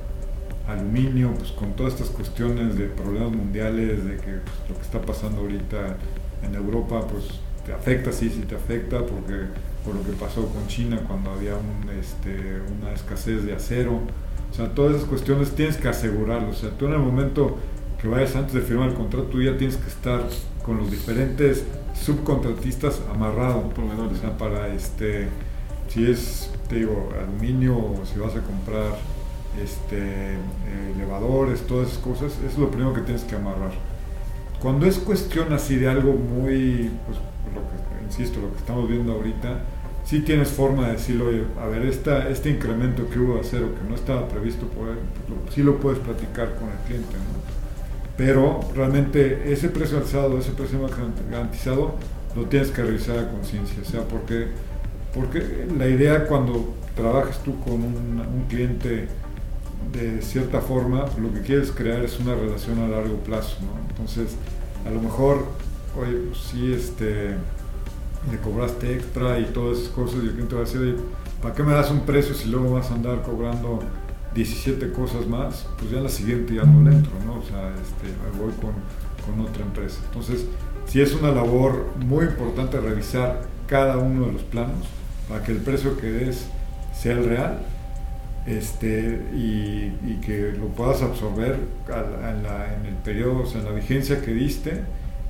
aluminio, 0.69 1.35
pues 1.35 1.51
con 1.53 1.73
todas 1.73 1.95
estas 1.95 2.11
cuestiones 2.11 2.77
de 2.77 2.87
problemas 2.87 3.33
mundiales, 3.33 4.05
de 4.05 4.17
que 4.17 4.33
pues, 4.33 4.69
lo 4.69 4.77
que 4.77 4.83
está 4.83 5.01
pasando 5.01 5.41
ahorita 5.41 5.97
en 6.45 6.55
Europa, 6.55 7.07
pues 7.09 7.25
te 7.67 7.73
afecta, 7.73 8.13
sí, 8.13 8.31
sí 8.31 8.43
te 8.43 8.55
afecta, 8.55 8.99
porque 9.07 9.47
por 9.85 9.95
lo 9.95 10.05
que 10.05 10.13
pasó 10.13 10.47
con 10.47 10.67
China 10.69 11.01
cuando 11.07 11.31
había 11.31 11.55
un, 11.55 11.91
este, 11.91 12.61
una 12.79 12.93
escasez 12.93 13.45
de 13.45 13.55
acero 13.55 14.01
o 14.53 14.55
sea, 14.55 14.69
todas 14.75 14.97
esas 14.97 15.09
cuestiones 15.09 15.53
tienes 15.53 15.79
que 15.79 15.89
asegurarlo. 15.89 16.51
O 16.51 16.55
sea, 16.55 16.69
tú 16.71 16.85
en 16.85 16.93
el 16.93 16.99
momento 16.99 17.57
que 18.01 18.07
vayas 18.07 18.37
antes 18.37 18.53
de 18.53 18.61
firmar 18.61 18.91
el 18.91 18.95
contrato, 18.95 19.25
tú 19.29 19.43
ya 19.43 19.57
tienes 19.57 19.79
que 19.79 19.89
estar 19.89 20.29
con 20.63 20.77
los 20.77 20.91
diferentes 20.91 21.65
subcontratistas 21.99 23.01
amarrados. 23.11 23.65
O 23.65 24.17
sea, 24.21 24.37
para 24.37 24.69
este, 24.69 25.29
si 25.89 26.05
es, 26.11 26.51
te 26.69 26.77
digo, 26.77 27.09
aluminio 27.19 27.77
o 27.77 28.03
si 28.05 28.19
vas 28.19 28.37
a 28.37 28.43
comprar 28.43 28.99
este, 29.63 30.37
elevadores, 30.97 31.67
todas 31.67 31.89
esas 31.89 32.03
cosas, 32.03 32.39
es 32.47 32.59
lo 32.59 32.71
primero 32.71 32.93
que 32.93 33.01
tienes 33.01 33.23
que 33.23 33.37
amarrar. 33.37 33.73
Cuando 34.61 34.85
es 34.85 34.99
cuestión 34.99 35.51
así 35.55 35.77
de 35.77 35.89
algo 35.89 36.13
muy, 36.13 36.91
pues, 37.07 37.19
lo 37.55 37.63
que, 37.63 38.05
insisto, 38.05 38.39
lo 38.41 38.53
que 38.53 38.59
estamos 38.59 38.87
viendo 38.87 39.13
ahorita, 39.13 39.61
si 40.05 40.21
tienes 40.21 40.49
forma 40.49 40.87
de 40.87 40.93
decirlo, 40.93 41.29
oye, 41.29 41.45
a 41.61 41.67
ver, 41.67 41.87
esta, 41.87 42.29
este 42.29 42.51
incremento 42.51 43.09
que 43.09 43.19
hubo 43.19 43.35
de 43.35 43.41
acero 43.41 43.75
que 43.75 43.89
no 43.89 43.95
estaba 43.95 44.29
previsto, 44.29 44.67
él, 44.67 44.99
pues, 45.29 45.55
sí 45.55 45.63
lo 45.63 45.79
puedes 45.79 46.01
platicar 46.01 46.55
con 46.57 46.69
el 46.69 46.79
cliente, 46.87 47.15
¿no? 47.15 47.43
Pero 48.17 48.61
realmente 48.75 49.53
ese 49.53 49.69
precio 49.69 49.99
alzado, 49.99 50.39
ese 50.39 50.53
precio 50.53 50.79
garantizado, 51.31 51.95
lo 52.37 52.45
tienes 52.47 52.71
que 52.71 52.83
revisar 52.83 53.19
a 53.19 53.31
conciencia, 53.31 53.77
o 53.81 53.85
sea, 53.85 54.03
porque, 54.03 54.49
porque 55.15 55.67
la 55.77 55.87
idea 55.87 56.27
cuando 56.27 56.75
trabajas 56.95 57.43
tú 57.43 57.59
con 57.61 57.75
un, 57.75 58.45
cliente 58.49 59.09
de 59.93 60.23
cierta 60.23 60.61
forma, 60.61 61.07
lo 61.19 61.33
que 61.33 61.41
quieres 61.41 61.71
crear 61.71 62.05
es 62.05 62.19
una 62.19 62.35
relación 62.35 62.79
a 62.81 62.89
largo 62.89 63.17
plazo. 63.17 63.57
Entonces, 63.89 64.37
a 64.87 64.91
lo 64.91 65.01
mejor, 65.01 65.47
oye, 65.99 66.13
pues 66.29 66.39
sí, 66.39 66.73
este 66.73 67.35
le 68.31 68.39
cobraste 68.39 68.95
extra 68.95 69.39
y 69.39 69.47
todas 69.47 69.79
esas 69.79 69.91
cosas, 69.91 70.23
y 70.23 70.27
el 70.27 70.33
cliente 70.33 70.55
va 70.55 70.63
a 70.63 70.65
decir, 70.65 70.97
¿para 71.41 71.55
qué 71.55 71.63
me 71.63 71.73
das 71.73 71.91
un 71.91 72.01
precio 72.01 72.35
si 72.35 72.49
luego 72.49 72.75
vas 72.75 72.91
a 72.91 72.95
andar 72.95 73.23
cobrando 73.23 73.81
17 74.35 74.93
cosas 74.93 75.27
más? 75.27 75.67
Pues 75.79 75.91
ya 75.91 76.01
la 76.01 76.09
siguiente 76.09 76.55
ya 76.55 76.65
no 76.65 76.89
le 76.89 76.95
entro, 76.97 77.13
¿no? 77.27 77.35
O 77.35 77.43
sea, 77.43 77.73
este, 77.75 78.15
voy 78.39 78.53
con, 78.61 78.75
con 79.27 79.47
otra 79.47 79.65
empresa. 79.65 80.01
Entonces, 80.07 80.47
sí 80.87 81.01
es 81.01 81.15
una 81.15 81.31
labor 81.31 81.87
muy 81.99 82.27
importante 82.27 82.81
revisar 82.81 83.43
cada 83.67 83.99
uno 83.99 84.27
de 84.27 84.33
los 84.33 84.43
planos 84.43 84.87
para 85.29 85.43
que 85.43 85.53
el 85.53 85.59
precio 85.59 85.97
que 85.97 86.11
des 86.11 86.47
sea 86.93 87.13
el 87.13 87.25
real 87.25 87.59
este, 88.47 89.21
y, 89.35 89.91
que 90.25 90.53
lo 90.59 90.69
puedas 90.69 91.03
absorber 91.03 91.59
en, 91.89 92.87
el 92.87 92.95
periodo, 93.05 93.43
o 93.43 93.47
sea, 93.47 93.61
en 93.61 93.67
la 93.67 93.73
vigencia 93.73 94.21
que 94.21 94.33
diste 94.33 94.83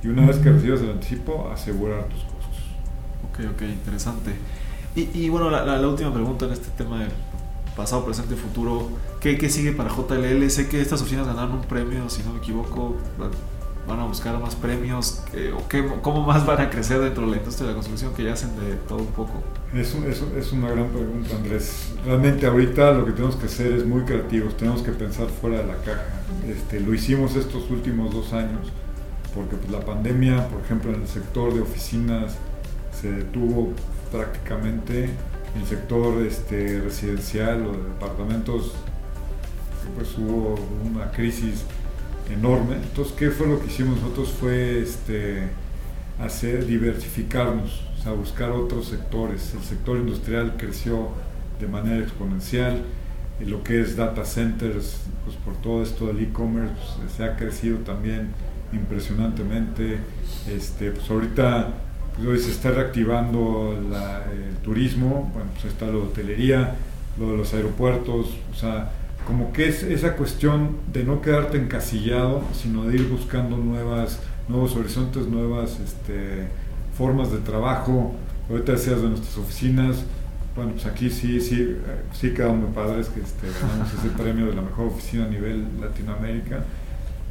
y 0.03 0.07
una 0.07 0.27
vez 0.27 0.37
que 0.37 0.51
recibas 0.51 0.81
el 0.81 0.91
anticipo, 0.91 1.49
asegurar 1.51 2.05
tus 2.05 2.23
cosas. 2.23 2.32
Ok, 3.33 3.45
ok, 3.55 3.61
interesante. 3.63 4.31
Y, 4.95 5.09
y 5.13 5.29
bueno, 5.29 5.49
la, 5.49 5.65
la, 5.65 5.87
última 5.87 6.13
pregunta 6.13 6.45
en 6.45 6.51
este 6.51 6.69
tema 6.77 6.99
de 6.99 7.07
pasado, 7.75 8.05
presente 8.05 8.35
futuro. 8.35 8.89
¿Qué, 9.19 9.39
¿Qué, 9.39 9.49
sigue 9.49 9.71
para 9.71 9.89
JLL? 9.89 10.47
Sé 10.51 10.69
que 10.69 10.79
estas 10.79 11.01
oficinas 11.01 11.25
ganaron 11.25 11.53
un 11.53 11.61
premio, 11.61 12.09
si 12.09 12.21
no 12.21 12.33
me 12.33 12.37
equivoco. 12.37 12.95
¿Van 13.87 13.99
a 13.99 14.05
buscar 14.05 14.39
más 14.39 14.55
premios? 14.55 15.23
¿O 15.57 15.67
qué, 15.67 15.85
cómo 16.01 16.25
más 16.25 16.45
van 16.45 16.61
a 16.61 16.69
crecer 16.69 16.99
dentro 17.01 17.25
de 17.25 17.31
la 17.31 17.37
industria 17.37 17.67
de 17.67 17.73
la 17.73 17.75
construcción 17.75 18.13
que 18.13 18.23
ya 18.23 18.33
hacen 18.33 18.55
de 18.55 18.75
todo 18.87 18.99
un 18.99 19.07
poco? 19.07 19.43
Es 19.73 19.93
una 20.53 20.69
gran 20.69 20.87
pregunta, 20.89 21.35
Andrés. 21.35 21.91
Realmente 22.05 22.45
ahorita 22.45 22.91
lo 22.91 23.05
que 23.05 23.11
tenemos 23.11 23.35
que 23.35 23.47
hacer 23.47 23.73
es 23.73 23.85
muy 23.85 24.03
creativos, 24.03 24.55
tenemos 24.55 24.83
que 24.83 24.91
pensar 24.91 25.27
fuera 25.27 25.57
de 25.57 25.65
la 25.65 25.75
caja. 25.77 26.05
Este, 26.47 26.79
lo 26.79 26.93
hicimos 26.93 27.35
estos 27.35 27.69
últimos 27.71 28.13
dos 28.13 28.31
años, 28.31 28.71
porque 29.35 29.55
pues, 29.55 29.71
la 29.71 29.81
pandemia, 29.81 30.47
por 30.47 30.61
ejemplo, 30.61 30.93
en 30.93 31.01
el 31.01 31.07
sector 31.07 31.53
de 31.53 31.61
oficinas, 31.61 32.37
se 33.03 33.11
detuvo 33.11 33.73
prácticamente 34.13 35.09
el 35.59 35.67
sector 35.67 36.25
este, 36.25 36.79
residencial 36.79 37.65
o 37.65 37.73
de 37.73 37.83
departamentos, 37.89 38.71
pues 39.93 40.17
hubo 40.17 40.55
una 40.89 41.11
crisis 41.11 41.65
enorme. 42.31 42.77
Entonces, 42.77 43.13
¿qué 43.17 43.29
fue 43.29 43.47
lo 43.47 43.59
que 43.59 43.67
hicimos 43.67 43.99
nosotros? 43.99 44.29
Fue 44.29 44.81
este, 44.81 45.49
hacer, 46.17 46.65
diversificarnos, 46.65 47.83
o 47.99 48.01
sea, 48.01 48.13
buscar 48.13 48.51
otros 48.51 48.87
sectores. 48.87 49.53
El 49.53 49.63
sector 49.63 49.97
industrial 49.97 50.55
creció 50.57 51.09
de 51.59 51.67
manera 51.67 52.01
exponencial, 52.01 52.83
y 53.41 53.45
lo 53.45 53.63
que 53.63 53.81
es 53.81 53.97
data 53.97 54.23
centers, 54.23 55.01
pues 55.25 55.35
por 55.43 55.55
todo 55.55 55.83
esto 55.83 56.07
del 56.07 56.21
e-commerce, 56.21 56.73
pues, 57.01 57.11
se 57.11 57.25
ha 57.25 57.35
crecido 57.35 57.79
también 57.79 58.29
impresionantemente. 58.71 59.97
Este, 60.47 60.91
pues 60.91 61.09
ahorita 61.09 61.73
pues 62.21 62.43
se 62.43 62.51
está 62.51 62.71
reactivando 62.71 63.75
el 63.77 64.57
turismo, 64.57 65.31
bueno, 65.33 65.49
pues 65.53 65.73
está 65.73 65.87
la 65.87 65.97
hotelería, 65.97 66.75
lo 67.19 67.31
de 67.31 67.37
los 67.37 67.53
aeropuertos, 67.53 68.37
o 68.51 68.55
sea, 68.55 68.91
como 69.25 69.53
que 69.53 69.69
es 69.69 69.83
esa 69.83 70.15
cuestión 70.15 70.77
de 70.91 71.03
no 71.03 71.21
quedarte 71.21 71.57
encasillado, 71.57 72.43
sino 72.53 72.85
de 72.85 72.95
ir 72.95 73.07
buscando 73.07 73.57
nuevas, 73.57 74.19
nuevos 74.47 74.75
horizontes, 74.75 75.27
nuevas 75.27 75.79
este, 75.79 76.47
formas 76.97 77.31
de 77.31 77.37
trabajo. 77.39 78.13
Ahorita 78.49 78.73
decías 78.73 79.01
de 79.01 79.09
nuestras 79.09 79.37
oficinas, 79.37 80.03
bueno, 80.55 80.73
pues 80.73 80.85
aquí 80.85 81.09
sí, 81.09 81.39
sí, 81.39 81.77
sí 82.13 82.33
quedan 82.33 82.59
muy 82.59 82.71
padres 82.73 83.07
que 83.07 83.21
este, 83.21 83.47
ganamos 83.61 83.93
ese 83.93 84.09
premio 84.21 84.47
de 84.47 84.55
la 84.55 84.61
mejor 84.61 84.87
oficina 84.87 85.25
a 85.25 85.29
nivel 85.29 85.67
Latinoamérica, 85.79 86.63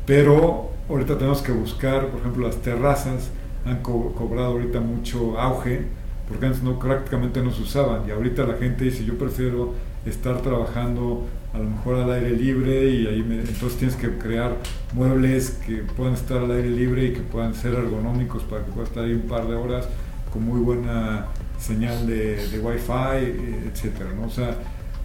pero 0.06 0.70
ahorita 0.88 1.18
tenemos 1.18 1.42
que 1.42 1.52
buscar, 1.52 2.08
por 2.08 2.20
ejemplo, 2.20 2.46
las 2.46 2.56
terrazas, 2.56 3.30
han 3.64 3.82
cobrado 3.82 4.52
ahorita 4.52 4.80
mucho 4.80 5.38
auge, 5.38 5.82
porque 6.28 6.46
antes 6.46 6.62
no, 6.62 6.78
prácticamente 6.78 7.42
no 7.42 7.50
se 7.50 7.62
usaban, 7.62 8.02
y 8.08 8.10
ahorita 8.10 8.44
la 8.44 8.54
gente 8.54 8.84
dice, 8.84 9.04
yo 9.04 9.18
prefiero 9.18 9.74
estar 10.06 10.40
trabajando 10.42 11.26
a 11.54 11.58
lo 11.58 11.64
mejor 11.64 11.96
al 11.96 12.12
aire 12.12 12.30
libre 12.30 12.88
y 12.88 13.06
ahí 13.06 13.20
entonces 13.20 13.78
tienes 13.78 13.96
que 13.96 14.10
crear 14.18 14.56
muebles 14.94 15.60
que 15.66 15.76
puedan 15.96 16.14
estar 16.14 16.38
al 16.38 16.50
aire 16.50 16.70
libre 16.70 17.04
y 17.04 17.12
que 17.12 17.20
puedan 17.20 17.54
ser 17.54 17.74
ergonómicos 17.74 18.42
para 18.44 18.64
que 18.64 18.72
puedas 18.72 18.88
estar 18.88 19.04
ahí 19.04 19.12
un 19.12 19.28
par 19.28 19.46
de 19.46 19.54
horas 19.54 19.86
con 20.32 20.44
muy 20.44 20.60
buena 20.60 21.26
señal 21.58 22.06
de, 22.06 22.48
de 22.48 22.58
wifi, 22.58 23.68
etcétera, 23.70 24.10
¿no? 24.18 24.26
O 24.26 24.30
sea, 24.30 24.56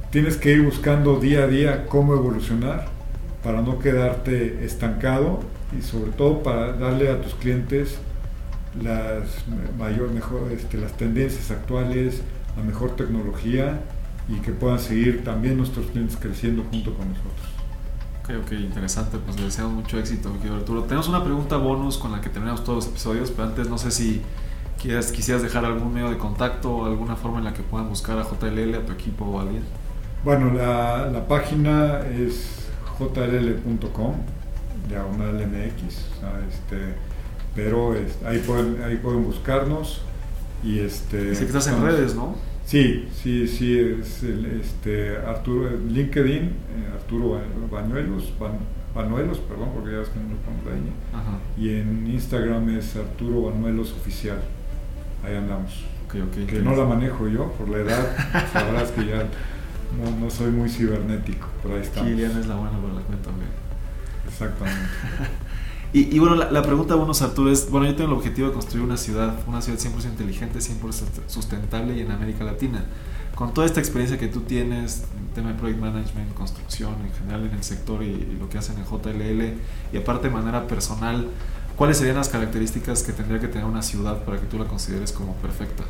tienes 0.10 0.38
que 0.38 0.54
ir 0.54 0.64
buscando 0.64 1.20
día 1.20 1.44
a 1.44 1.48
día 1.48 1.86
cómo 1.86 2.14
evolucionar 2.14 2.86
para 3.44 3.62
no 3.62 3.78
quedarte 3.80 4.66
estancado 4.66 5.42
y 5.78 5.82
sobre 5.82 6.12
todo 6.12 6.44
para 6.44 6.74
darle 6.74 7.10
a 7.10 7.22
tus 7.22 7.36
clientes 7.36 8.00
las 8.82 9.46
mayor, 9.78 10.12
mejor, 10.12 10.52
este, 10.52 10.78
las 10.78 10.94
tendencias 10.94 11.52
actuales, 11.52 12.22
la 12.56 12.64
mejor 12.64 12.96
tecnología 12.96 13.80
y 14.30 14.36
que 14.42 14.52
puedan 14.52 14.80
seguir 14.80 15.24
también 15.24 15.58
nuestros 15.58 15.88
clientes 15.88 16.18
creciendo 16.20 16.64
junto 16.70 16.94
con 16.94 17.10
nosotros. 17.10 17.48
Ok, 18.24 18.32
ok, 18.44 18.52
interesante, 18.60 19.18
pues 19.20 19.38
le 19.38 19.46
deseamos 19.46 19.74
mucho 19.74 19.98
éxito, 19.98 20.34
querido 20.34 20.58
Arturo. 20.58 20.84
Tenemos 20.84 21.08
una 21.08 21.24
pregunta 21.24 21.56
bonus 21.58 21.98
con 21.98 22.12
la 22.12 22.20
que 22.20 22.30
terminamos 22.30 22.64
todos 22.64 22.84
los 22.84 22.88
episodios, 22.88 23.32
pero 23.32 23.48
antes 23.48 23.70
no 23.70 23.78
sé 23.78 23.90
si 23.90 24.22
quieras, 24.82 25.12
quisieras 25.12 25.44
dejar 25.44 25.64
algún 25.64 25.94
medio 25.94 26.10
de 26.10 26.18
contacto 26.18 26.76
o 26.76 26.86
alguna 26.86 27.16
forma 27.16 27.38
en 27.40 27.46
la 27.46 27.54
que 27.54 27.64
puedan 27.64 27.88
buscar 27.88 28.20
a 28.20 28.24
JLL, 28.24 28.76
a 28.76 28.86
tu 28.86 28.92
equipo 28.92 29.26
o 29.26 29.40
a 29.40 29.44
alguien. 29.44 29.64
Bueno, 30.26 30.54
la, 30.54 31.10
la 31.10 31.26
página 31.26 32.02
es 32.08 32.68
jll.com, 32.98 34.16
diagonal 34.90 35.36
MX, 35.36 35.84
o 35.84 36.20
sea, 36.20 36.42
este, 36.50 36.96
pero 37.58 37.96
ahí, 38.26 38.38
pueden, 38.46 38.84
ahí 38.84 38.98
pueden 38.98 39.24
buscarnos 39.24 40.02
y 40.64 40.78
este... 40.78 41.34
Sí 41.34 41.42
que 41.42 41.48
estás 41.48 41.68
en 41.68 41.82
redes, 41.82 42.14
¿no? 42.14 42.36
Sí, 42.66 43.10
sí, 43.12 43.48
sí, 43.48 43.80
es 43.80 44.22
el, 44.22 44.62
este, 44.62 45.18
Arturo, 45.18 45.68
LinkedIn, 45.90 46.44
eh, 46.44 46.54
Arturo 46.94 47.42
Bañuelos, 47.72 48.32
Banuelos, 48.94 49.40
perdón, 49.40 49.70
porque 49.74 49.92
ya 49.92 50.00
ves 50.00 50.10
que 50.10 50.20
no 50.20 50.30
lo 50.30 50.38
pongo 50.38 50.70
ahí. 50.72 51.64
Y 51.64 51.80
en 51.80 52.06
Instagram 52.06 52.78
es 52.78 52.96
Arturo 52.96 53.50
Banuelos 53.50 53.92
Oficial. 53.94 54.40
Ahí 55.26 55.36
andamos. 55.36 55.84
que 56.12 56.60
no 56.60 56.76
la 56.76 56.86
manejo 56.86 57.28
yo 57.28 57.52
por 57.54 57.70
la 57.70 57.80
edad, 57.80 58.06
sabrás 58.54 58.92
que 58.92 59.08
ya 59.08 59.24
no, 59.98 60.12
no, 60.20 60.30
soy 60.30 60.52
muy 60.52 60.70
cibernético, 60.70 61.48
pero 61.64 61.76
ahí 61.76 61.82
estamos. 61.82 62.08
Kilian 62.08 62.38
es 62.38 62.46
la 62.46 62.56
buena 62.56 62.78
para 62.78 62.94
la 62.94 63.02
cuenta, 63.02 63.32
Exactamente. 64.28 64.80
Y, 65.94 66.16
y, 66.16 66.20
bueno, 66.20 66.36
la, 66.36 66.52
la 66.52 66.62
pregunta, 66.62 66.96
bueno, 66.96 67.14
Arturo, 67.20 67.52
es, 67.52 67.70
bueno, 67.70 67.88
yo 67.88 67.96
tengo 67.96 68.12
el 68.12 68.18
objetivo 68.18 68.48
de 68.50 68.54
construir 68.54 68.84
una 68.84 68.98
ciudad, 68.98 69.40
una 69.48 69.62
ciudad 69.62 69.80
100% 69.80 70.06
inteligente, 70.06 70.60
100% 70.60 71.28
sustentable 71.28 71.96
y 71.96 72.02
en 72.02 72.12
América 72.12 72.44
Latina 72.44 72.86
con 73.38 73.54
toda 73.54 73.68
esta 73.68 73.80
experiencia 73.80 74.18
que 74.18 74.28
tú 74.28 74.42
tienes 74.42 75.04
en 75.16 75.28
tema 75.36 75.50
de 75.50 75.60
project 75.60 75.80
management, 75.80 76.34
construcción, 76.34 76.96
en 77.06 77.14
general 77.14 77.46
en 77.46 77.56
el 77.56 77.64
sector 77.64 78.02
y, 78.02 78.36
lo 78.40 78.50
que 78.50 78.58
hacen 78.58 78.78
en 78.80 78.86
JLL, 78.86 79.54
y 79.94 79.98
aparte 79.98 80.30
de 80.30 80.34
manera 80.34 80.66
personal, 80.66 81.28
¿cuáles 81.76 81.98
serían 81.98 82.16
las 82.16 82.30
características 82.30 83.04
que 83.04 83.14
tendría 83.14 83.40
que 83.40 83.48
tener 83.48 83.66
una 83.66 83.84
ciudad 83.84 84.24
para 84.24 84.40
que 84.40 84.48
tú 84.48 84.58
la 84.58 84.66
consideres 84.66 85.12
como 85.12 85.36
perfecta? 85.36 85.84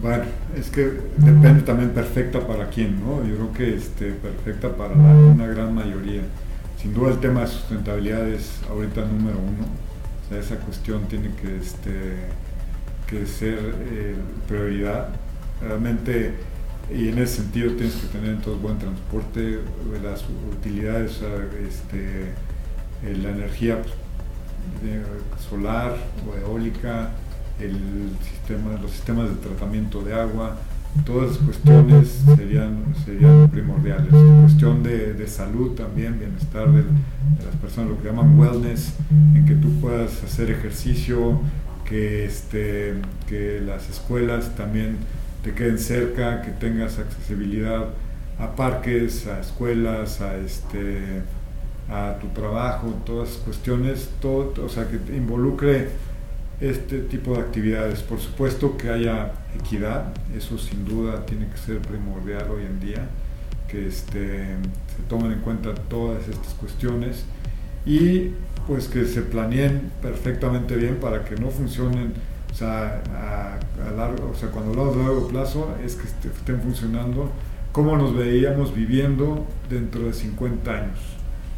Bueno, 0.00 0.22
es 0.56 0.70
que 0.70 0.92
depende 1.16 1.62
también 1.62 1.90
perfecta 1.90 2.46
para 2.46 2.68
quién, 2.68 3.00
¿no? 3.00 3.24
Yo 3.26 3.34
creo 3.34 3.52
que 3.52 3.74
este, 3.74 4.12
perfecta 4.12 4.76
para 4.76 4.94
una 4.94 5.46
gran 5.48 5.74
mayoría. 5.74 6.22
Sin 6.84 6.92
duda 6.92 7.12
el 7.12 7.18
tema 7.18 7.40
de 7.40 7.46
sustentabilidad 7.46 8.28
es 8.28 8.60
ahorita 8.68 9.06
número 9.06 9.38
uno. 9.38 9.64
O 9.64 10.28
sea, 10.28 10.38
esa 10.38 10.56
cuestión 10.56 11.08
tiene 11.08 11.30
que, 11.34 11.56
este, 11.56 12.26
que 13.06 13.24
ser 13.24 13.58
eh, 13.90 14.14
prioridad 14.46 15.08
realmente 15.62 16.34
y 16.94 17.08
en 17.08 17.20
ese 17.20 17.36
sentido 17.36 17.72
tienes 17.72 17.94
que 17.94 18.08
tener 18.08 18.34
entonces 18.34 18.60
buen 18.60 18.76
transporte, 18.78 19.60
las 20.02 20.24
utilidades, 20.58 21.22
este, 21.66 22.34
eh, 23.02 23.16
la 23.22 23.30
energía 23.30 23.78
solar 25.48 25.96
o 26.28 26.36
eólica, 26.36 27.12
el 27.60 27.78
sistema, 28.30 28.78
los 28.78 28.90
sistemas 28.90 29.30
de 29.30 29.36
tratamiento 29.36 30.02
de 30.02 30.12
agua, 30.12 30.58
todas 31.04 31.32
esas 31.32 31.44
cuestiones 31.44 32.22
serían, 32.36 32.94
serían 33.04 33.48
primordiales. 33.50 34.10
Cuestión 34.42 34.82
de, 34.82 35.26
salud 35.26 35.72
también, 35.72 36.18
bienestar 36.18 36.70
de, 36.70 36.82
de, 36.82 37.44
las 37.44 37.56
personas, 37.60 37.90
lo 37.90 38.00
que 38.00 38.08
llaman 38.08 38.38
wellness, 38.38 38.94
en 39.34 39.44
que 39.46 39.54
tú 39.54 39.80
puedas 39.80 40.22
hacer 40.22 40.50
ejercicio, 40.50 41.40
que, 41.84 42.24
este, 42.24 42.94
que 43.28 43.60
las 43.60 43.88
escuelas 43.90 44.54
también 44.56 44.98
te 45.42 45.52
queden 45.52 45.78
cerca, 45.78 46.42
que 46.42 46.50
tengas 46.50 46.98
accesibilidad 46.98 47.88
a 48.38 48.56
parques, 48.56 49.26
a 49.26 49.40
escuelas, 49.40 50.20
a 50.20 50.36
este 50.36 51.22
a 51.88 52.16
tu 52.18 52.28
trabajo, 52.28 52.94
todas 53.04 53.30
cuestiones, 53.44 54.08
todo, 54.20 54.54
o 54.64 54.68
sea, 54.68 54.88
que 54.88 54.96
involucre 55.14 55.90
este 56.60 57.00
tipo 57.00 57.34
de 57.34 57.40
actividades. 57.40 58.02
Por 58.02 58.20
supuesto 58.20 58.76
que 58.76 58.90
haya 58.90 59.32
equidad, 59.58 60.12
eso 60.36 60.58
sin 60.58 60.84
duda 60.84 61.26
tiene 61.26 61.48
que 61.48 61.58
ser 61.58 61.78
primordial 61.78 62.50
hoy 62.50 62.64
en 62.64 62.80
día, 62.80 63.08
que 63.68 63.86
este, 63.86 64.56
se 64.96 65.02
tomen 65.08 65.32
en 65.32 65.40
cuenta 65.40 65.74
todas 65.74 66.28
estas 66.28 66.54
cuestiones 66.54 67.24
y 67.86 68.30
pues 68.66 68.88
que 68.88 69.04
se 69.04 69.22
planeen 69.22 69.90
perfectamente 70.00 70.76
bien 70.76 70.96
para 70.96 71.24
que 71.24 71.36
no 71.36 71.50
funcionen 71.50 72.14
o 72.54 72.56
sea, 72.56 73.02
a, 73.12 73.90
largo, 73.96 74.30
o 74.30 74.34
sea, 74.36 74.48
cuando 74.50 74.70
hablamos 74.70 74.96
de 74.96 75.02
largo 75.02 75.26
plazo 75.26 75.74
es 75.84 75.96
que 75.96 76.06
estén 76.06 76.60
funcionando 76.60 77.32
cómo 77.72 77.96
nos 77.96 78.16
veíamos 78.16 78.72
viviendo 78.72 79.44
dentro 79.68 80.02
de 80.02 80.12
50 80.12 80.70
años, 80.70 80.98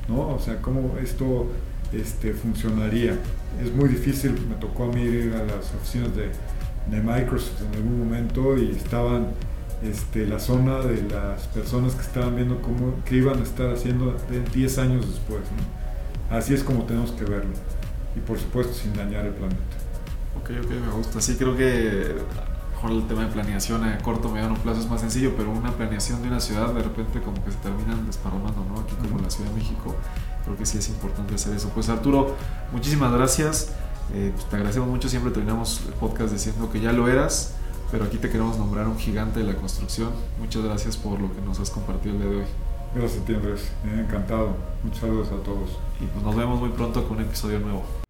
¿no? 0.09 0.29
O 0.29 0.39
sea, 0.41 0.57
cómo 0.63 0.97
esto 0.99 1.49
este, 1.93 2.33
funcionaría. 2.33 3.19
Es 3.63 3.73
muy 3.73 3.89
difícil, 3.89 4.33
me 4.49 4.55
tocó 4.57 4.85
a 4.85 4.89
mí 4.89 5.03
ir 5.03 5.35
a 5.35 5.45
las 5.45 5.73
oficinas 5.75 6.15
de, 6.15 6.31
de 6.91 7.03
Microsoft 7.03 7.63
en 7.63 7.77
algún 7.77 7.99
momento 8.01 8.57
y 8.59 8.71
estaban 8.71 9.29
este, 9.83 10.27
la 10.27 10.39
zona 10.39 10.79
de 10.81 11.03
las 11.09 11.47
personas 11.49 11.95
que 11.95 12.03
estaban 12.03 12.37
viendo 12.37 12.61
cómo, 12.63 12.95
qué 13.05 13.17
iban 13.17 13.41
a 13.41 13.43
estar 13.43 13.71
haciendo 13.71 14.17
10 14.55 14.79
años 14.79 15.09
después. 15.09 15.43
Así 16.31 16.55
es 16.55 16.63
como 16.63 16.85
tenemos 16.85 17.13
que 17.13 17.25
verlo. 17.25 17.53
Y 18.15 18.21
por 18.21 18.39
supuesto 18.39 18.73
sin 18.73 18.95
dañar 18.95 19.27
el 19.27 19.33
planeta. 19.33 19.61
Ok, 20.41 20.51
ok, 20.65 20.71
me 20.71 20.93
gusta. 20.93 21.21
Sí, 21.21 21.37
creo 21.37 21.57
que 21.57 22.15
mejor 22.73 22.93
el 22.93 23.07
tema 23.07 23.25
de 23.25 23.33
planeación 23.33 23.85
a 23.85 23.99
corto 23.99 24.31
mediano 24.31 24.55
plazo 24.55 24.81
es 24.81 24.89
más 24.89 25.01
sencillo, 25.01 25.35
pero 25.37 25.51
una 25.51 25.73
planeación 25.73 26.23
de 26.23 26.29
una 26.29 26.41
ciudad 26.41 26.73
de 26.73 26.83
repente 26.83 27.21
como 27.21 27.43
que 27.45 27.51
se 27.51 27.59
terminan 27.59 28.07
desparramando, 28.07 28.65
¿no? 28.65 28.81
Aquí 28.81 28.95
como 28.97 29.21
la 29.21 29.31
Ciudad 29.31 29.51
de 29.51 29.57
México, 29.57 29.95
creo 30.47 30.57
que 30.57 30.65
sí 30.65 30.79
es 30.79 30.89
importante 30.89 31.35
hacer 31.35 31.55
eso. 31.55 31.71
Pues 31.75 31.91
Arturo, 31.91 32.35
muchísimas 32.73 33.13
gracias. 33.13 33.73
Eh, 34.15 34.33
pues, 34.35 34.49
te 34.49 34.57
agradecemos 34.57 34.89
mucho, 34.89 35.09
siempre 35.09 35.33
terminamos 35.33 35.83
el 35.87 35.93
podcast 35.95 36.33
diciendo 36.33 36.71
que 36.71 36.81
ya 36.81 36.93
lo 36.93 37.09
eras, 37.09 37.55
pero 37.91 38.05
aquí 38.05 38.19
te 38.19 38.31
queremos 38.31 38.57
nombrar 38.57 38.87
un 38.87 38.99
gigante 38.99 39.41
de 39.41 39.47
la 39.53 39.57
construcción. 39.57 40.11
Muchas 40.39 40.63
gracias 40.63 40.97
por 40.97 41.21
lo 41.21 41.35
que 41.35 41.41
nos 41.43 41.61
has 41.61 41.71
compartido 41.71 42.15
el 42.15 42.21
día 42.23 42.31
de 42.31 42.37
hoy. 42.37 42.47
Gracias 42.95 43.29
Andrés, 43.29 43.69
encantado. 43.85 44.57
Muchos 44.83 45.01
saludos 45.01 45.29
a 45.29 45.43
todos. 45.43 45.79
Y 46.01 46.07
pues 46.07 46.25
nos 46.25 46.35
vemos 46.35 46.61
muy 46.61 46.71
pronto 46.71 47.07
con 47.07 47.19
un 47.19 47.25
episodio 47.25 47.59
nuevo. 47.59 48.06